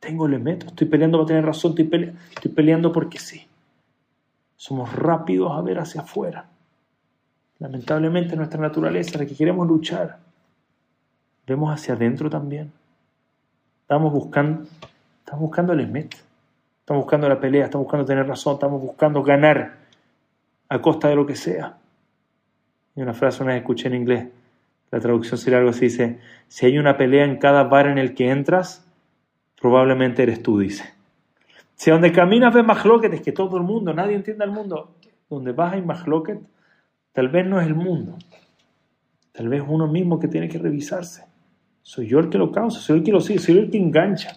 tengo 0.04 0.26
el 0.26 0.38
meto, 0.38 0.68
estoy 0.68 0.88
peleando 0.88 1.18
para 1.18 1.28
tener 1.28 1.46
razón, 1.46 1.74
estoy, 1.78 2.14
estoy 2.36 2.52
peleando 2.52 2.92
porque 2.92 3.20
sí. 3.20 3.48
Somos 4.58 4.94
rápidos 4.94 5.54
a 5.54 5.62
ver 5.62 5.80
hacia 5.80 6.02
afuera. 6.02 6.46
Lamentablemente 7.60 8.36
nuestra 8.36 8.60
naturaleza, 8.60 9.18
la 9.18 9.26
que 9.26 9.34
queremos 9.34 9.66
luchar, 9.66 10.20
vemos 11.48 11.74
hacia 11.74 11.94
adentro 11.94 12.30
también. 12.30 12.74
Estamos 13.84 14.12
buscando, 14.12 14.68
estamos 15.20 15.42
buscando 15.42 15.72
el 15.72 15.80
emet, 15.80 16.16
estamos 16.84 17.04
buscando 17.04 17.30
la 17.30 17.40
pelea, 17.40 17.64
estamos 17.64 17.86
buscando 17.86 18.06
tener 18.06 18.28
razón, 18.28 18.56
estamos 18.56 18.82
buscando 18.82 19.24
ganar 19.24 19.78
a 20.68 20.82
costa 20.82 21.08
de 21.08 21.16
lo 21.16 21.26
que 21.26 21.38
sea. 21.38 21.78
Y 22.94 23.02
una 23.02 23.14
frase 23.14 23.42
una 23.42 23.54
vez 23.54 23.62
escuché 23.62 23.88
en 23.88 23.96
inglés, 23.96 24.28
la 24.92 25.00
traducción 25.00 25.38
sería 25.38 25.60
algo 25.60 25.70
así, 25.70 25.86
dice, 25.86 26.20
si 26.50 26.66
hay 26.66 26.78
una 26.78 26.98
pelea 26.98 27.24
en 27.24 27.38
cada 27.38 27.64
bar 27.64 27.88
en 27.88 27.98
el 27.98 28.14
que 28.14 28.30
entras, 28.30 28.86
probablemente 29.62 30.24
eres 30.24 30.44
tú, 30.44 30.60
dice. 30.60 30.84
Si 31.76 31.90
donde 31.90 32.12
caminas 32.12 32.54
ves 32.54 32.66
Mahloket, 32.66 33.14
es 33.14 33.22
que 33.22 33.32
todo 33.32 33.56
el 33.56 33.64
mundo, 33.64 33.94
nadie 33.94 34.16
entiende 34.16 34.44
el 34.44 34.52
mundo. 34.52 34.96
Donde 35.30 35.54
vas 35.54 35.74
hay 35.74 35.82
Mahloket, 35.82 36.42
tal 37.14 37.30
vez 37.30 37.48
no 37.48 37.62
es 37.62 37.68
el 37.68 37.76
mundo. 37.76 38.18
Tal 39.32 39.48
vez 39.48 39.64
uno 39.66 39.88
mismo 39.88 40.20
que 40.20 40.28
tiene 40.28 40.50
que 40.50 40.58
revisarse. 40.58 41.24
Soy 41.82 42.08
yo 42.08 42.20
el 42.20 42.30
que 42.30 42.38
lo 42.38 42.52
causa, 42.52 42.82
soy 42.82 42.98
el 42.98 43.04
que 43.06 43.14
lo 43.14 43.22
sigue, 43.22 43.40
soy 43.40 43.58
el 43.58 43.72
que 43.72 43.78
engancha. 43.78 44.36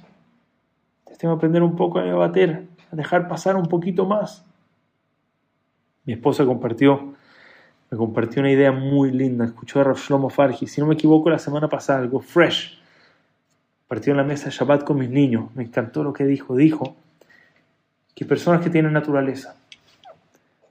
Tengo 1.18 1.34
que 1.34 1.38
aprender 1.38 1.62
un 1.62 1.76
poco 1.76 1.98
a 1.98 2.02
debatir, 2.02 2.68
a 2.92 2.96
dejar 2.96 3.28
pasar 3.28 3.56
un 3.56 3.66
poquito 3.66 4.04
más. 4.04 4.44
Mi 6.04 6.12
esposa 6.12 6.44
compartió, 6.44 7.14
me 7.90 7.98
compartió 7.98 8.40
una 8.40 8.52
idea 8.52 8.72
muy 8.72 9.10
linda. 9.10 9.44
Escuchó 9.44 9.80
a 9.80 9.84
Rav 9.84 9.96
Shlomo 9.96 10.28
Fargi, 10.28 10.66
si 10.66 10.80
no 10.80 10.86
me 10.86 10.94
equivoco, 10.94 11.30
la 11.30 11.38
semana 11.38 11.68
pasada, 11.68 12.00
algo 12.00 12.20
fresh 12.20 12.78
partió 13.88 14.12
en 14.12 14.16
la 14.16 14.24
mesa 14.24 14.46
de 14.46 14.50
Shabbat 14.50 14.84
con 14.84 14.98
mis 14.98 15.10
niños, 15.10 15.54
me 15.54 15.62
encantó 15.62 16.02
lo 16.02 16.12
que 16.12 16.24
dijo. 16.24 16.56
Dijo 16.56 16.96
que 18.14 18.24
personas 18.24 18.62
que 18.62 18.70
tienen 18.70 18.92
naturaleza, 18.92 19.56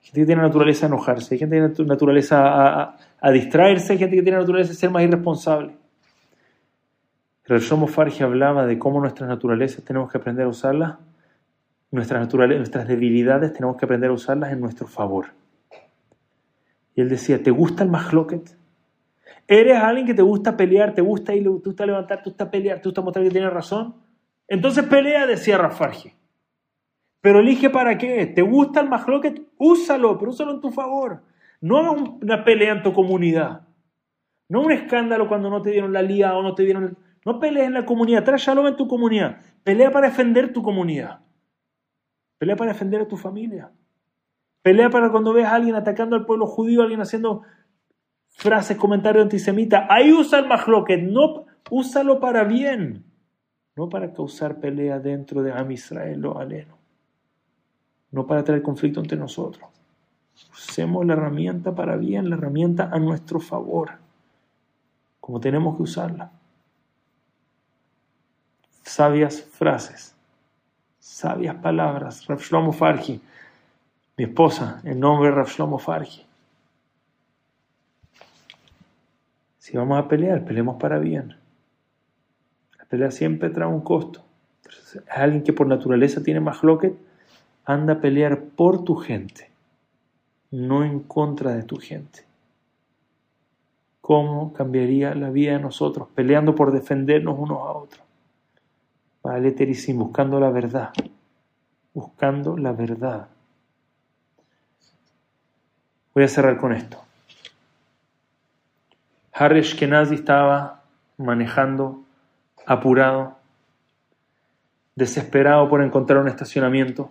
gente 0.02 0.22
que 0.22 0.26
tiene 0.26 0.42
naturaleza 0.42 0.86
a 0.86 0.90
enojarse, 0.90 1.36
hay 1.36 1.40
gente 1.40 1.62
que 1.62 1.70
tiene 1.70 1.90
naturaleza 1.90 2.98
a, 3.20 3.32
distraerse, 3.32 3.94
hay 3.94 4.00
gente 4.00 4.16
que 4.18 4.24
tiene 4.24 4.38
naturaleza 4.38 4.72
a 4.72 4.76
ser 4.76 4.90
más 4.90 5.04
irresponsable. 5.04 5.74
El 7.48 7.60
Shomo 7.60 7.88
Fargi 7.88 8.24
hablaba 8.24 8.66
de 8.66 8.80
cómo 8.80 9.00
nuestras 9.00 9.30
naturalezas 9.30 9.84
tenemos 9.84 10.12
que 10.12 10.18
aprender 10.18 10.46
a 10.46 10.50
usarlas, 10.50 10.98
nuestras, 11.91 12.34
nuestras 12.34 12.88
debilidades 12.88 13.54
tenemos 13.54 13.78
que 13.78 13.86
aprender 13.86 14.10
a 14.10 14.14
usarlas 14.14 14.52
en 14.52 14.60
nuestro 14.60 14.88
favor. 14.88 15.28
Y 16.96 17.02
él 17.02 17.10
decía, 17.10 17.43
¿te 17.43 17.52
gusta 17.52 17.84
el 17.84 17.89
mahloket? 17.89 18.58
¿Eres 19.48 19.78
alguien 19.78 20.08
que 20.08 20.14
te 20.16 20.24
gusta 20.24 20.58
pelear, 20.58 20.96
te 20.96 21.02
gusta 21.02 21.36
ir, 21.36 21.43
te 21.43 21.50
gusta 21.50 21.86
levantar, 21.86 22.24
te 22.24 22.30
gusta 22.30 22.50
pelear, 22.50 22.82
te 22.82 22.89
gusta 22.89 23.02
mostrar 23.02 23.26
que 23.26 23.32
tienes 23.32 23.54
razón? 23.54 23.96
Entonces 24.48 24.86
pelea, 24.86 25.28
decía 25.28 25.58
Rafarge. 25.58 26.16
Pero 27.22 27.39
elige 27.39 27.70
para 27.70 27.98
qué. 27.98 28.26
¿Te 28.28 28.41
gusta 28.41 28.82
el 28.82 28.89
mahloket? 28.89 29.41
Úsalo, 29.58 30.18
pero 30.18 30.32
úsalo 30.32 30.52
en 30.52 30.62
tu 30.62 30.72
favor. 30.72 31.22
No 31.62 31.78
hagas 31.78 32.04
una 32.22 32.43
pelea 32.43 32.74
en 32.74 32.84
tu 32.84 32.93
comunidad. 32.93 33.62
No 34.48 34.62
un 34.62 34.72
escándalo 34.72 35.28
cuando 35.28 35.50
no 35.50 35.62
te 35.62 35.72
dieron 35.72 35.93
la 35.93 36.02
lía 36.02 36.36
o 36.36 36.43
no 36.43 36.54
te 36.56 36.64
dieron... 36.64 36.98
No 37.26 37.40
pelees 37.40 37.68
en 37.68 37.74
la 37.74 37.86
comunidad, 37.86 38.24
trae 38.24 38.38
en 38.40 38.76
tu 38.76 38.88
comunidad. 38.88 39.42
Pelea 39.64 39.92
para 39.92 40.10
defender 40.10 40.54
tu 40.54 40.62
comunidad. 40.62 41.22
Pelea 42.38 42.56
para 42.56 42.72
defender 42.72 43.02
a 43.02 43.08
tu 43.08 43.18
familia. 43.18 43.72
Pelea 44.62 44.90
para 44.92 45.12
cuando 45.12 45.34
veas 45.34 45.52
a 45.52 45.56
alguien 45.56 45.76
atacando 45.76 46.16
al 46.16 46.26
pueblo 46.26 46.46
judío, 46.46 46.84
alguien 46.84 47.02
haciendo 47.02 47.42
frases, 48.28 48.78
comentarios 48.78 49.24
antisemitas. 49.24 49.86
Ahí 49.90 50.14
usa 50.14 50.40
el 50.40 50.48
mahloket, 50.48 51.02
no, 51.02 51.46
úsalo 51.72 52.20
para 52.20 52.44
bien, 52.44 53.06
no 53.76 53.90
para 53.90 54.14
causar 54.14 54.60
pelea 54.60 55.00
dentro 55.00 55.42
de 55.42 55.52
Am 55.52 55.72
Israel 55.72 56.26
o 56.26 56.40
aleno, 56.40 56.78
no 58.12 58.28
para 58.28 58.44
traer 58.44 58.62
conflicto 58.62 59.00
entre 59.00 59.18
nosotros. 59.18 59.68
Usemos 60.52 61.06
la 61.06 61.14
herramienta 61.14 61.74
para 61.74 61.96
bien, 61.96 62.30
la 62.30 62.36
herramienta 62.36 62.90
a 62.92 63.00
nuestro 63.00 63.40
favor, 63.40 63.92
como 65.20 65.40
tenemos 65.40 65.78
que 65.78 65.84
usarla. 65.84 66.32
Sabias 68.86 69.42
frases, 69.42 70.16
sabias 71.00 71.56
palabras. 71.56 72.28
Rav 72.28 72.40
Shlomo 72.40 72.72
mi 74.18 74.24
esposa, 74.24 74.80
en 74.84 75.00
nombre 75.00 75.32
Rav 75.32 75.48
Shlomo 75.48 75.82
Si 79.58 79.76
vamos 79.76 79.98
a 79.98 80.08
pelear, 80.08 80.46
peleemos 80.46 80.80
para 80.80 81.00
bien. 81.00 81.36
La 82.78 82.86
pelea 82.86 83.10
siempre 83.10 83.50
trae 83.50 83.68
un 83.68 83.82
costo. 83.82 84.24
Alguien 85.10 85.44
que 85.44 85.52
por 85.52 85.66
naturaleza 85.66 86.22
tiene 86.22 86.40
más 86.40 86.64
loquet, 86.64 86.96
anda 87.66 87.94
a 87.94 88.00
pelear 88.00 88.40
por 88.40 88.84
tu 88.84 88.96
gente, 88.98 89.50
no 90.52 90.86
en 90.86 91.00
contra 91.00 91.56
de 91.56 91.64
tu 91.64 91.78
gente. 91.78 92.24
¿Cómo 94.00 94.54
cambiaría 94.54 95.16
la 95.16 95.32
vida 95.32 95.54
de 95.54 95.60
nosotros 95.60 96.08
peleando 96.14 96.54
por 96.54 96.72
defendernos 96.72 97.38
unos 97.40 97.58
a 97.58 97.72
otros? 97.72 98.05
Vale, 99.26 99.74
sin 99.74 99.98
buscando 99.98 100.40
la 100.40 100.52
verdad. 100.52 100.94
Buscando 101.96 102.56
la 102.58 102.74
verdad. 102.74 103.28
Voy 106.14 106.24
a 106.24 106.28
cerrar 106.28 106.58
con 106.58 106.74
esto. 106.74 107.02
Harry 109.34 109.62
Ashkenazi 109.62 110.14
estaba 110.14 110.84
manejando 111.18 112.04
apurado, 112.68 113.40
desesperado 114.94 115.68
por 115.70 115.82
encontrar 115.82 116.20
un 116.20 116.28
estacionamiento. 116.28 117.10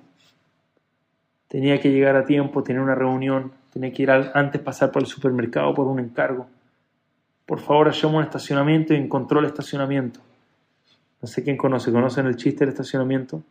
Tenía 1.49 1.81
que 1.81 1.91
llegar 1.91 2.15
a 2.15 2.25
tiempo, 2.25 2.62
tenía 2.62 2.81
una 2.81 2.95
reunión, 2.95 3.51
tenía 3.73 3.93
que 3.93 4.05
ir 4.05 4.12
antes 4.12 4.61
pasar 4.61 4.93
por 4.93 5.03
el 5.03 5.09
supermercado 5.09 5.75
por 5.75 5.89
un 5.89 5.99
encargo. 5.99 6.47
Por 7.45 7.59
favor, 7.59 7.89
hallamos 7.89 8.19
un 8.19 8.23
estacionamiento 8.23 8.95
y 8.95 8.99
encontró 8.99 9.41
el 9.41 9.47
estacionamiento. 9.47 10.21
No 11.25 11.29
sé 11.29 11.43
quién 11.43 11.57
conoce, 11.57 11.91
¿conocen 11.91 12.27
el 12.27 12.37
chiste 12.37 12.66
del 12.66 12.68
estacionamiento? 12.68 13.43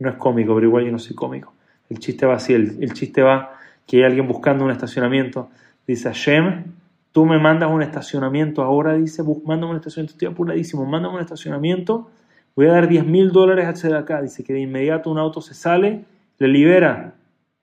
No 0.00 0.10
es 0.10 0.16
cómico, 0.16 0.52
pero 0.52 0.66
igual 0.66 0.84
yo 0.86 0.90
no 0.90 0.98
soy 0.98 1.14
cómico. 1.14 1.54
El 1.88 2.00
chiste 2.00 2.26
va 2.26 2.34
así, 2.34 2.54
el, 2.54 2.92
chiste 2.92 3.22
va 3.22 3.56
que 3.86 3.98
hay 3.98 4.02
alguien 4.02 4.26
buscando 4.26 4.64
un 4.64 4.72
estacionamiento. 4.72 5.48
Dice 5.86 6.08
Hashem, 6.08 6.64
Tú 7.12 7.26
me 7.26 7.38
mandas 7.38 7.70
un 7.70 7.82
estacionamiento 7.82 8.62
ahora, 8.62 8.94
dice, 8.94 9.22
mándame 9.44 9.70
un 9.70 9.76
estacionamiento, 9.76 10.14
estoy 10.14 10.26
apuradísimo, 10.26 10.84
mándame 10.86 11.14
un 11.14 11.20
estacionamiento, 11.20 12.10
voy 12.56 12.66
a 12.66 12.72
dar 12.72 12.88
10 12.88 13.06
mil 13.06 13.30
dólares 13.30 13.84
a 13.84 13.88
de 13.88 13.96
acá. 13.96 14.20
Dice 14.22 14.42
que 14.42 14.52
de 14.52 14.62
inmediato 14.62 15.08
un 15.08 15.18
auto 15.18 15.40
se 15.40 15.54
sale, 15.54 16.04
le 16.36 16.48
libera. 16.48 17.14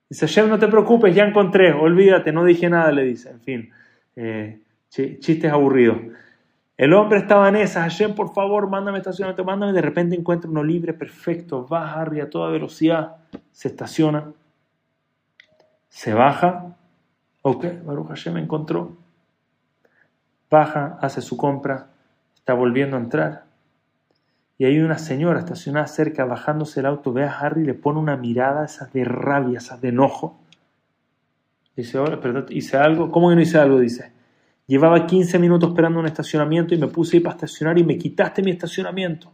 Dice, 0.07 0.27
Chef, 0.27 0.47
no 0.47 0.59
te 0.59 0.69
preocupes, 0.69 1.13
ya 1.13 1.25
encontré, 1.25 1.73
olvídate, 1.73 2.31
no 2.31 2.45
dije 2.45 2.69
nada, 2.69 2.93
le 2.93 3.03
dice. 3.03 3.31
En 3.31 3.41
fin, 3.41 3.69
eh, 4.15 4.61
chistes 4.89 5.51
aburridos. 5.51 5.97
El 6.77 6.93
hombre 6.93 7.19
estaba 7.19 7.49
en 7.49 7.55
esa, 7.55 7.81
Hashem, 7.81 8.13
por 8.13 8.33
favor, 8.33 8.69
mándame 8.69 8.99
estacionamiento, 8.99 9.43
mándame. 9.43 9.73
De 9.73 9.81
repente 9.81 10.15
encuentra 10.15 10.49
uno 10.49 10.63
libre, 10.63 10.93
perfecto, 10.93 11.65
baja 11.65 12.01
arriba 12.01 12.25
a 12.25 12.29
toda 12.29 12.51
velocidad, 12.51 13.17
se 13.51 13.67
estaciona, 13.69 14.31
se 15.89 16.13
baja. 16.13 16.75
Ok, 17.41 17.65
Baruch 17.83 18.09
Hashem 18.09 18.37
encontró 18.37 18.95
baja, 20.49 20.97
hace 21.01 21.21
su 21.21 21.37
compra, 21.37 21.89
está 22.35 22.53
volviendo 22.53 22.97
a 22.97 22.99
entrar. 22.99 23.45
Y 24.57 24.65
hay 24.65 24.79
una 24.79 24.97
señora 24.97 25.39
estacionada 25.39 25.87
cerca, 25.87 26.25
bajándose 26.25 26.79
el 26.79 26.87
auto, 26.87 27.13
ve 27.13 27.23
a 27.23 27.31
Harry 27.31 27.61
y 27.61 27.65
le 27.65 27.73
pone 27.73 27.99
una 27.99 28.17
mirada, 28.17 28.65
esas 28.65 28.91
de 28.91 29.03
rabia, 29.03 29.59
esas 29.59 29.81
de 29.81 29.89
enojo. 29.89 30.39
Dice, 31.75 31.99
ahora, 31.99 32.19
perdón, 32.19 32.47
hice 32.49 32.77
algo. 32.77 33.11
¿Cómo 33.11 33.29
que 33.29 33.35
no 33.35 33.41
hice 33.41 33.59
algo? 33.59 33.79
Dice, 33.79 34.11
llevaba 34.67 35.07
15 35.07 35.39
minutos 35.39 35.69
esperando 35.69 35.99
un 35.99 36.05
estacionamiento 36.05 36.75
y 36.75 36.77
me 36.77 36.87
puse 36.87 37.17
ahí 37.17 37.23
para 37.23 37.35
estacionar 37.35 37.77
y 37.79 37.83
me 37.83 37.97
quitaste 37.97 38.43
mi 38.43 38.51
estacionamiento. 38.51 39.31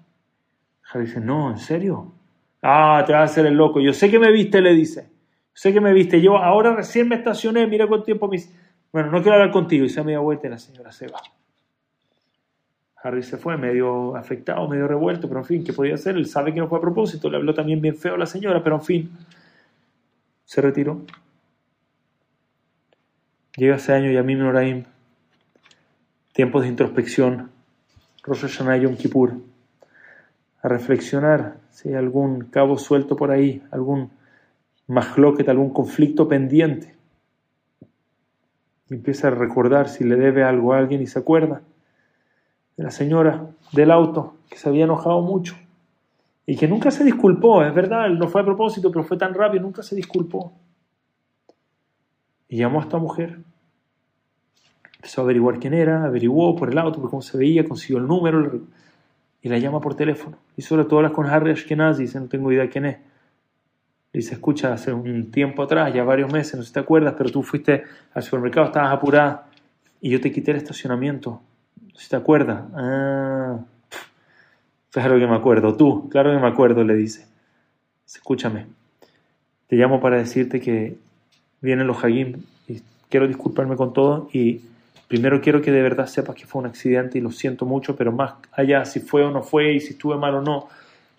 Harry 0.90 1.06
dice, 1.06 1.20
no, 1.20 1.52
¿en 1.52 1.58
serio? 1.58 2.14
Ah, 2.62 3.04
te 3.06 3.12
vas 3.12 3.22
a 3.22 3.26
hacer 3.26 3.46
el 3.48 3.56
loco. 3.56 3.82
Yo 3.82 3.94
sé 3.94 4.10
que 4.10 4.20
me 4.20 4.32
viste, 4.32 4.62
le 4.62 4.74
dice. 4.74 5.10
Sé 5.54 5.74
que 5.74 5.82
me 5.82 5.92
viste. 5.92 6.22
Yo 6.22 6.38
ahora 6.38 6.76
recién 6.76 7.10
me 7.10 7.16
estacioné, 7.16 7.68
mira 7.68 7.88
cuánto 7.88 8.06
tiempo 8.06 8.28
mis 8.28 8.50
bueno, 8.94 9.10
no 9.10 9.24
quiero 9.24 9.34
hablar 9.38 9.52
contigo. 9.52 9.84
Y 9.84 9.90
se 9.90 10.04
media 10.04 10.20
vuelta 10.20 10.48
y 10.48 10.52
la 10.52 10.60
señora 10.60 10.92
se 10.92 11.08
va. 11.08 11.20
Harry 12.98 13.24
se 13.24 13.38
fue 13.38 13.58
medio 13.58 14.16
afectado, 14.16 14.66
medio 14.70 14.88
revuelto, 14.88 15.28
pero 15.28 15.42
en 15.42 15.46
fin, 15.46 15.64
¿qué 15.64 15.74
podía 15.74 15.96
hacer? 15.96 16.16
Él 16.16 16.28
sabe 16.28 16.54
que 16.54 16.60
no 16.60 16.70
fue 16.70 16.78
a 16.78 16.82
propósito, 16.82 17.30
le 17.30 17.36
habló 17.36 17.54
también 17.54 17.82
bien 17.82 17.98
feo 17.98 18.14
a 18.14 18.18
la 18.18 18.26
señora, 18.26 18.64
pero 18.64 18.78
en 18.78 18.82
fin, 18.82 19.18
se 20.46 20.62
retiró. 20.62 21.02
Llega 23.58 23.76
ese 23.76 23.92
año 23.92 24.10
Yamim 24.10 24.40
Noraim, 24.40 24.86
tiempos 26.34 26.64
de 26.64 26.68
introspección, 26.70 27.52
Rosh 28.24 28.42
Hashanah 28.42 28.78
Yom 28.78 28.96
Kippur, 28.96 29.38
a 30.62 30.68
reflexionar 30.68 31.58
si 31.70 31.90
hay 31.90 31.96
algún 31.96 32.46
cabo 32.46 32.78
suelto 32.78 33.16
por 33.16 33.32
ahí, 33.32 33.62
algún 33.72 34.12
mahloket, 34.88 35.48
algún 35.48 35.70
conflicto 35.72 36.28
pendiente. 36.28 36.96
Empieza 38.90 39.28
a 39.28 39.32
recordar 39.32 39.90
si 39.90 40.04
le 40.04 40.16
debe 40.16 40.44
algo 40.44 40.74
a 40.74 40.80
alguien 40.80 41.02
y 41.02 41.08
se 41.08 41.20
acuerda 41.20 41.62
de 42.78 42.84
la 42.84 42.92
señora 42.92 43.48
del 43.72 43.92
auto 43.92 44.36
que 44.50 44.58
se 44.58 44.70
había 44.70 44.86
enojado 44.86 45.22
mucho 45.22 45.56
y 46.46 46.58
que 46.58 46.68
nunca 46.68 46.92
se 46.92 47.04
disculpó, 47.04 47.64
es 47.64 47.74
verdad, 47.74 48.10
no 48.10 48.28
fue 48.28 48.42
a 48.42 48.46
propósito, 48.46 48.92
pero 48.92 49.04
fue 49.04 49.18
tan 49.18 49.34
rápido, 49.34 49.64
nunca 49.64 49.82
se 49.84 49.96
disculpó. 49.96 50.54
Y 52.50 52.58
llamó 52.58 52.80
a 52.80 52.84
esta 52.84 52.98
mujer. 52.98 53.40
Empezó 55.04 55.20
a 55.20 55.26
averiguar 55.26 55.60
quién 55.60 55.74
era, 55.74 56.06
averiguó 56.06 56.56
por 56.56 56.72
el 56.72 56.78
auto, 56.78 57.02
por 57.02 57.10
cómo 57.10 57.22
se 57.22 57.38
veía, 57.38 57.66
consiguió 57.66 57.98
el 57.98 58.08
número 58.08 58.62
y 59.42 59.50
la 59.50 59.58
llama 59.58 59.82
por 59.82 59.96
teléfono. 59.96 60.38
Y 60.56 60.62
sobre 60.62 60.86
todo 60.86 61.02
las 61.02 61.12
con 61.12 61.26
Harry 61.26 61.52
Ashkenazi, 61.52 62.04
dice, 62.04 62.22
no 62.22 62.28
tengo 62.28 62.50
idea 62.54 62.70
quién 62.70 62.86
es. 62.86 62.98
Le 64.14 64.20
dice, 64.20 64.36
escucha, 64.36 64.72
hace 64.72 64.94
un 64.94 65.30
tiempo 65.30 65.62
atrás, 65.62 65.94
ya 65.94 66.06
varios 66.06 66.32
meses, 66.32 66.56
no 66.56 66.62
sé 66.62 66.70
si 66.70 66.74
te 66.76 66.80
acuerdas, 66.80 67.16
pero 67.18 67.30
tú 67.30 67.44
fuiste 67.44 67.84
al 68.14 68.24
supermercado, 68.24 68.68
estabas 68.68 68.94
apurada 68.94 69.50
y 70.00 70.10
yo 70.10 70.22
te 70.22 70.32
quité 70.32 70.52
el 70.52 70.58
estacionamiento 70.58 71.42
si 71.98 72.08
te 72.08 72.16
acuerdas. 72.16 72.64
Ah, 72.74 73.60
claro 74.90 75.20
que 75.20 75.28
me 75.28 75.36
acuerdo. 75.36 75.76
Tú, 75.76 76.08
claro 76.08 76.32
que 76.32 76.40
me 76.40 76.48
acuerdo, 76.48 76.82
le 76.86 76.96
dice. 76.96 77.28
Escúchame. 78.06 78.68
Te 79.68 79.76
llamo 79.76 80.00
para 80.00 80.16
decirte 80.16 80.62
que 80.62 80.98
vienen 81.60 81.88
los 81.88 82.02
Hagim 82.02 82.44
y 82.70 82.82
quiero 83.10 83.28
disculparme 83.28 83.76
con 83.76 83.92
todo 83.92 84.30
y 84.32 84.62
primero 85.14 85.40
quiero 85.42 85.62
que 85.62 85.72
de 85.72 85.84
verdad 85.84 86.08
sepas 86.08 86.36
que 86.36 86.48
fue 86.48 86.62
un 86.62 86.66
accidente 86.66 87.20
y 87.20 87.22
lo 87.22 87.30
siento 87.30 87.68
mucho, 87.68 87.96
pero 87.96 88.12
más 88.12 88.34
allá 88.52 88.84
si 88.84 89.00
fue 89.00 89.24
o 89.24 89.30
no 89.30 89.44
fue 89.44 89.74
y 89.74 89.80
si 89.80 89.94
estuve 89.94 90.18
mal 90.18 90.34
o 90.34 90.42
no, 90.42 90.70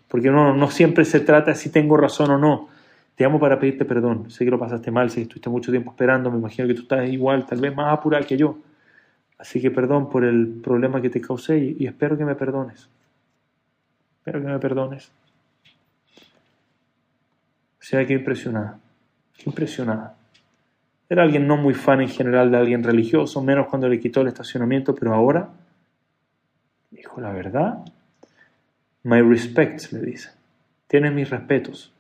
porque 0.09 0.33
no, 0.33 0.53
no 0.53 0.69
siempre 0.69 1.05
se 1.05 1.21
trata 1.21 1.55
si 1.55 1.71
tengo 1.71 1.97
razón 1.97 2.33
o 2.33 2.37
no. 2.37 2.69
Te 3.15 3.23
llamo 3.23 3.39
para 3.39 3.57
pedirte 3.61 3.85
perdón. 3.85 4.33
Sé 4.33 4.45
que 4.45 4.51
lo 4.51 4.59
pasaste 4.59 4.91
mal, 4.91 5.11
sé 5.11 5.19
que 5.19 5.23
estuviste 5.23 5.49
mucho 5.49 5.71
tiempo 5.71 5.93
esperando, 5.93 6.29
me 6.29 6.39
imagino 6.39 6.67
que 6.67 6.75
tú 6.75 6.83
estás 6.83 7.09
igual, 7.09 7.47
tal 7.47 7.61
vez 7.61 7.73
más 7.73 7.97
apurada 7.97 8.27
que 8.27 8.37
yo. 8.37 8.59
Así 9.39 9.61
que 9.61 9.71
perdón 9.71 10.11
por 10.11 10.25
el 10.25 10.61
problema 10.61 11.01
que 11.01 11.09
te 11.09 11.21
causé 11.21 11.77
y, 11.79 11.87
espero 11.87 12.19
que 12.19 12.25
me 12.25 12.35
perdones. 12.35 12.89
Espero 14.19 14.41
que 14.41 14.49
me 14.49 14.59
perdones. 14.59 15.13
O 17.79 17.87
sea, 17.87 18.05
qué 18.05 18.15
impresionada. 18.15 18.77
Qué 19.37 19.45
impresionada. 19.47 20.17
Era 21.15 21.23
alguien 21.23 21.47
no 21.47 21.57
muy 21.57 21.75
fan 21.75 22.01
en 22.01 22.09
general 22.09 22.51
de 22.51 22.57
alguien 22.57 22.83
religioso, 22.83 23.41
menos 23.41 23.69
cuando 23.69 23.89
le 23.89 24.01
quitó 24.01 24.23
el 24.23 24.27
estacionamiento, 24.27 24.97
pero 24.97 25.15
ahora 25.15 25.49
dijo 26.91 27.21
la 27.21 27.31
verdad. 27.31 27.85
My 29.05 29.21
respects, 29.23 29.93
le 29.93 30.01
dice. 30.01 30.31
Tienes 30.89 31.13
mis 31.13 31.31
respetos. 31.31 31.93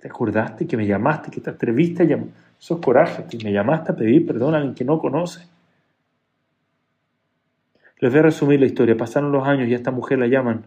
¿Te 0.00 0.06
acordaste 0.06 0.68
que 0.68 0.76
me 0.76 0.86
llamaste, 0.86 1.32
que 1.32 1.40
te 1.40 1.50
atreviste 1.50 2.04
a 2.04 2.06
llamar? 2.06 2.28
Eso 2.60 2.74
es 2.76 2.80
coraje, 2.80 3.24
que 3.28 3.44
me 3.44 3.52
llamaste 3.52 3.90
a 3.90 3.96
pedir 3.96 4.24
perdón 4.24 4.54
a 4.54 4.58
alguien 4.58 4.76
que 4.76 4.84
no 4.84 5.00
conoce. 5.00 5.48
Les 7.98 8.08
voy 8.08 8.20
a 8.20 8.22
resumir 8.22 8.60
la 8.60 8.66
historia. 8.66 8.96
Pasaron 8.96 9.32
los 9.32 9.48
años 9.48 9.68
y 9.68 9.72
a 9.72 9.76
esta 9.76 9.90
mujer 9.90 10.20
la 10.20 10.28
llaman 10.28 10.62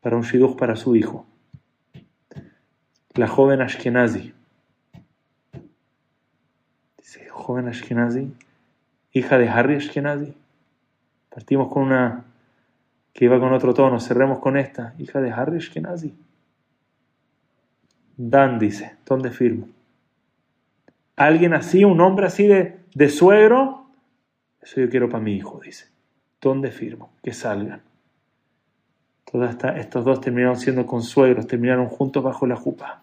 para 0.00 0.14
un 0.14 0.22
shidduch 0.22 0.56
para 0.56 0.76
su 0.76 0.94
hijo. 0.94 1.26
La 3.14 3.26
joven 3.26 3.62
Ashkenazi. 3.62 4.32
Joven 7.32 7.68
Ashkenazi, 7.68 8.32
hija 9.12 9.38
de 9.38 9.48
Harry 9.48 9.76
Ashkenazi. 9.76 10.34
Partimos 11.28 11.72
con 11.72 11.84
una 11.84 12.24
que 13.12 13.24
iba 13.24 13.40
con 13.40 13.52
otro 13.52 13.74
tono, 13.74 14.00
cerremos 14.00 14.38
con 14.38 14.56
esta, 14.56 14.94
hija 14.98 15.20
de 15.20 15.30
Harry 15.30 15.56
Ashkenazi. 15.56 16.14
Dan 18.16 18.58
dice, 18.58 18.96
¿dónde 19.06 19.30
firmo? 19.30 19.68
Alguien 21.16 21.54
así, 21.54 21.84
un 21.84 22.00
hombre 22.00 22.26
así 22.26 22.46
de, 22.46 22.80
de 22.94 23.08
suegro, 23.08 23.86
eso 24.60 24.80
yo 24.80 24.88
quiero 24.88 25.08
para 25.08 25.22
mi 25.22 25.34
hijo, 25.34 25.60
dice. 25.62 25.86
¿Dónde 26.40 26.70
firmo? 26.70 27.12
Que 27.22 27.32
salgan. 27.32 27.82
Todos 29.24 29.56
estos 29.76 30.04
dos 30.04 30.20
terminaron 30.20 30.56
siendo 30.56 30.86
consuegros, 30.86 31.46
terminaron 31.46 31.86
juntos 31.86 32.22
bajo 32.22 32.46
la 32.46 32.56
jupa. 32.56 33.02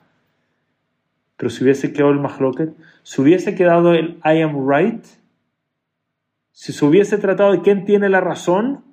Pero 1.39 1.49
si 1.49 1.63
hubiese 1.63 1.93
quedado 1.93 2.11
el 2.11 2.19
Mahloket, 2.19 2.75
si 3.01 3.21
hubiese 3.21 3.55
quedado 3.55 3.93
el 3.93 4.19
I 4.25 4.41
am 4.41 4.69
right, 4.69 5.05
si 6.51 6.73
se 6.73 6.83
hubiese 6.83 7.17
tratado 7.17 7.53
de 7.53 7.61
quién 7.61 7.85
tiene 7.85 8.09
la 8.09 8.19
razón, 8.19 8.83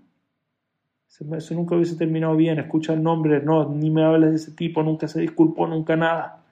eso 1.09 1.55
nunca 1.55 1.75
hubiese 1.75 1.97
terminado 1.97 2.37
bien. 2.37 2.61
Escucha 2.61 2.93
el 2.93 3.03
nombre, 3.03 3.43
no, 3.43 3.69
ni 3.69 3.91
me 3.91 4.05
hables 4.05 4.31
de 4.31 4.37
ese 4.37 4.53
tipo, 4.53 4.85
nunca 4.85 5.09
se 5.09 5.23
disculpó, 5.23 5.67
nunca 5.67 5.97
nada. 5.97 6.45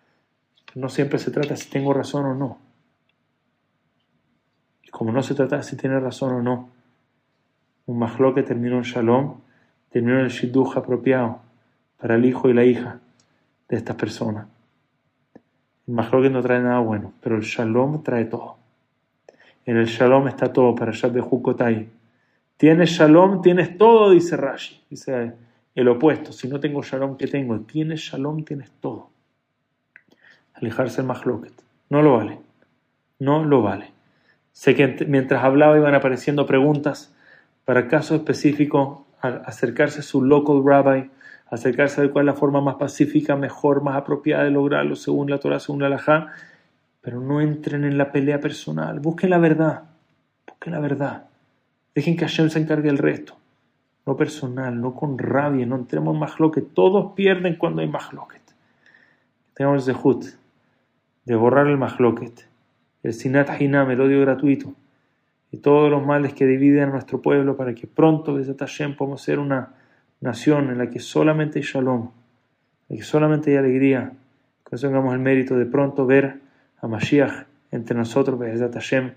No 0.74 0.88
siempre 0.88 1.20
se 1.20 1.30
trata 1.30 1.55
si 1.55 1.70
tengo 1.70 1.95
razón 1.95 2.24
o 2.24 2.34
no. 2.34 2.59
Y 4.82 4.90
como 4.90 5.12
no 5.12 5.22
se 5.22 5.36
trata 5.36 5.62
si 5.62 5.76
tiene 5.76 6.01
razón 6.01 6.32
o 6.32 6.42
no, 6.42 6.70
un 7.86 8.34
que 8.34 8.42
terminó 8.42 8.78
en 8.78 8.82
shalom, 8.82 9.36
terminó 9.90 10.18
en 10.18 10.24
el 10.24 10.30
shidduch 10.32 10.76
apropiado 10.76 11.38
para 12.01 12.16
el 12.16 12.24
hijo 12.24 12.49
y 12.49 12.53
la 12.53 12.64
hija 12.64 12.99
de 13.68 13.76
estas 13.76 13.95
personas. 13.95 14.54
El 15.87 15.97
que 15.97 16.30
no 16.30 16.43
trae 16.43 16.61
nada 16.61 16.78
bueno, 16.78 17.12
pero 17.20 17.37
el 17.37 17.43
shalom 17.43 18.03
trae 18.03 18.24
todo. 18.24 18.57
En 19.66 19.76
el 19.76 19.87
shalom 19.87 20.28
está 20.28 20.53
todo 20.53 20.74
para 20.74 20.93
Shabbat 20.93 21.26
Hukotai. 21.30 21.89
Tienes 22.57 22.91
shalom, 22.91 23.43
tienes 23.43 23.76
todo, 23.76 24.11
dice 24.11 24.37
Rashi. 24.37 24.82
Dice 24.89 25.32
el 25.74 25.89
opuesto. 25.89 26.32
Si 26.32 26.49
no 26.49 26.61
tengo 26.61 26.82
shalom, 26.82 27.16
¿qué 27.16 27.26
tengo? 27.26 27.61
Tienes 27.61 28.01
shalom, 28.01 28.45
tienes 28.45 28.70
todo. 28.80 29.11
Alejarse 30.55 31.01
el 31.01 31.07
mahloket. 31.07 31.53
No 31.91 32.01
lo 32.01 32.16
vale. 32.16 32.39
No 33.18 33.45
lo 33.45 33.62
vale. 33.62 33.93
Sé 34.53 34.74
que 34.74 35.05
mientras 35.07 35.43
hablaba 35.45 35.76
iban 35.76 35.95
apareciendo 35.95 36.47
preguntas 36.47 37.14
para 37.64 37.89
casos 37.89 38.18
específicos, 38.18 39.01
acercarse 39.20 40.01
a 40.01 40.03
su 40.03 40.22
local 40.22 40.62
rabbi, 40.64 41.11
acercarse 41.55 42.01
a 42.01 42.05
ver 42.05 42.13
cuál 42.13 42.29
es 42.29 42.35
la 42.35 42.39
forma 42.39 42.61
más 42.61 42.77
pacífica, 42.77 43.37
mejor, 43.37 43.83
más 43.83 43.97
apropiada 43.97 44.45
de 44.45 44.51
lograrlo 44.51 44.97
según 44.97 45.31
la 45.31 45.39
Torah, 45.39 45.61
según 45.61 45.81
la 45.81 45.87
Alajá, 45.87 46.33
pero 47.01 47.21
no 47.21 47.41
entren 47.41 47.85
en 47.85 47.99
la 47.99 48.11
pelea 48.11 48.41
personal, 48.41 49.01
busquen 49.01 49.31
la 49.31 49.39
verdad, 49.39 49.85
busquen 50.47 50.73
la 50.73 50.81
verdad, 50.81 51.25
dejen 51.95 52.17
que 52.17 52.25
Hashem 52.25 52.51
se 52.51 52.59
encargue 52.59 52.89
del 52.89 52.99
resto, 52.99 53.37
no 54.07 54.17
personal, 54.17 54.81
no 54.81 54.95
con 54.95 55.19
rabia, 55.19 55.67
no 55.67 55.77
entremos 55.77 56.17
en 56.17 56.51
que 56.51 56.61
todos 56.61 57.13
pierden 57.15 57.57
cuando 57.57 57.83
hay 57.83 57.89
mahloket. 57.89 58.43
Tenemos 59.55 59.87
el 59.87 59.95
zehut 59.95 60.25
de 61.25 61.35
borrar 61.37 61.67
el 61.69 61.79
mahloket, 61.79 62.49
el 63.03 63.13
sinat 63.13 63.61
hinam, 63.61 63.91
el 63.91 64.01
odio 64.01 64.21
gratuito, 64.21 64.75
y 65.53 65.59
todos 65.59 65.91
los 65.91 66.05
males 66.05 66.35
que 66.35 66.47
dividen 66.47 66.89
a 66.89 66.93
nuestro 66.93 67.23
pueblo 67.23 67.57
para 67.57 67.75
que 67.75 67.87
pronto 67.87 68.37
desde 68.37 68.55
Tashem 68.55 68.97
podamos 68.97 69.23
ser 69.23 69.39
una 69.39 69.75
nación 70.25 70.70
en 70.70 70.79
la 70.79 70.89
que 70.89 71.01
solamente 71.01 71.59
hay 71.59 71.64
shalom, 71.64 72.11
en 72.89 72.97
la 72.97 72.97
que 72.97 73.03
solamente 73.03 73.51
hay 73.51 73.59
alegría, 73.59 74.12
que 74.68 74.77
tengamos 74.77 75.12
el 75.12 75.20
mérito 75.20 75.57
de 75.57 75.66
pronto 75.66 76.07
ver 76.07 76.41
a 76.81 76.89
Mashiach 76.89 77.45
entre 77.70 77.97
nosotros 77.97 78.41
Tashem. 78.72 79.12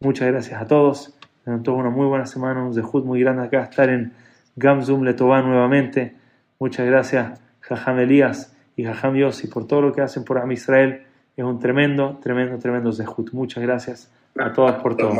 Muchas 0.00 0.28
gracias 0.28 0.62
a 0.62 0.66
todos. 0.66 1.18
Tengan 1.44 1.62
todos 1.62 1.78
una 1.78 1.90
muy 1.90 2.06
buena 2.06 2.26
semana, 2.26 2.62
un 2.62 2.72
zehut 2.72 3.04
muy 3.04 3.20
grande 3.20 3.42
acá, 3.42 3.64
estar 3.64 3.90
en 3.90 4.12
Gamzum 4.56 5.02
Letová 5.02 5.42
nuevamente. 5.42 6.14
Muchas 6.60 6.86
gracias, 6.86 7.40
Jajam 7.60 7.98
Elías 7.98 8.56
y 8.76 8.84
Jajam 8.84 9.16
Yossi, 9.16 9.48
por 9.48 9.66
todo 9.66 9.82
lo 9.82 9.92
que 9.92 10.02
hacen 10.02 10.24
por 10.24 10.38
Am 10.38 10.52
Israel. 10.52 11.02
Es 11.36 11.44
un 11.44 11.58
tremendo, 11.58 12.20
tremendo, 12.22 12.58
tremendo 12.58 12.92
zehut. 12.92 13.32
Muchas 13.32 13.62
gracias 13.62 14.12
a 14.38 14.52
todas 14.52 14.80
por 14.80 14.96
todo. 14.96 15.14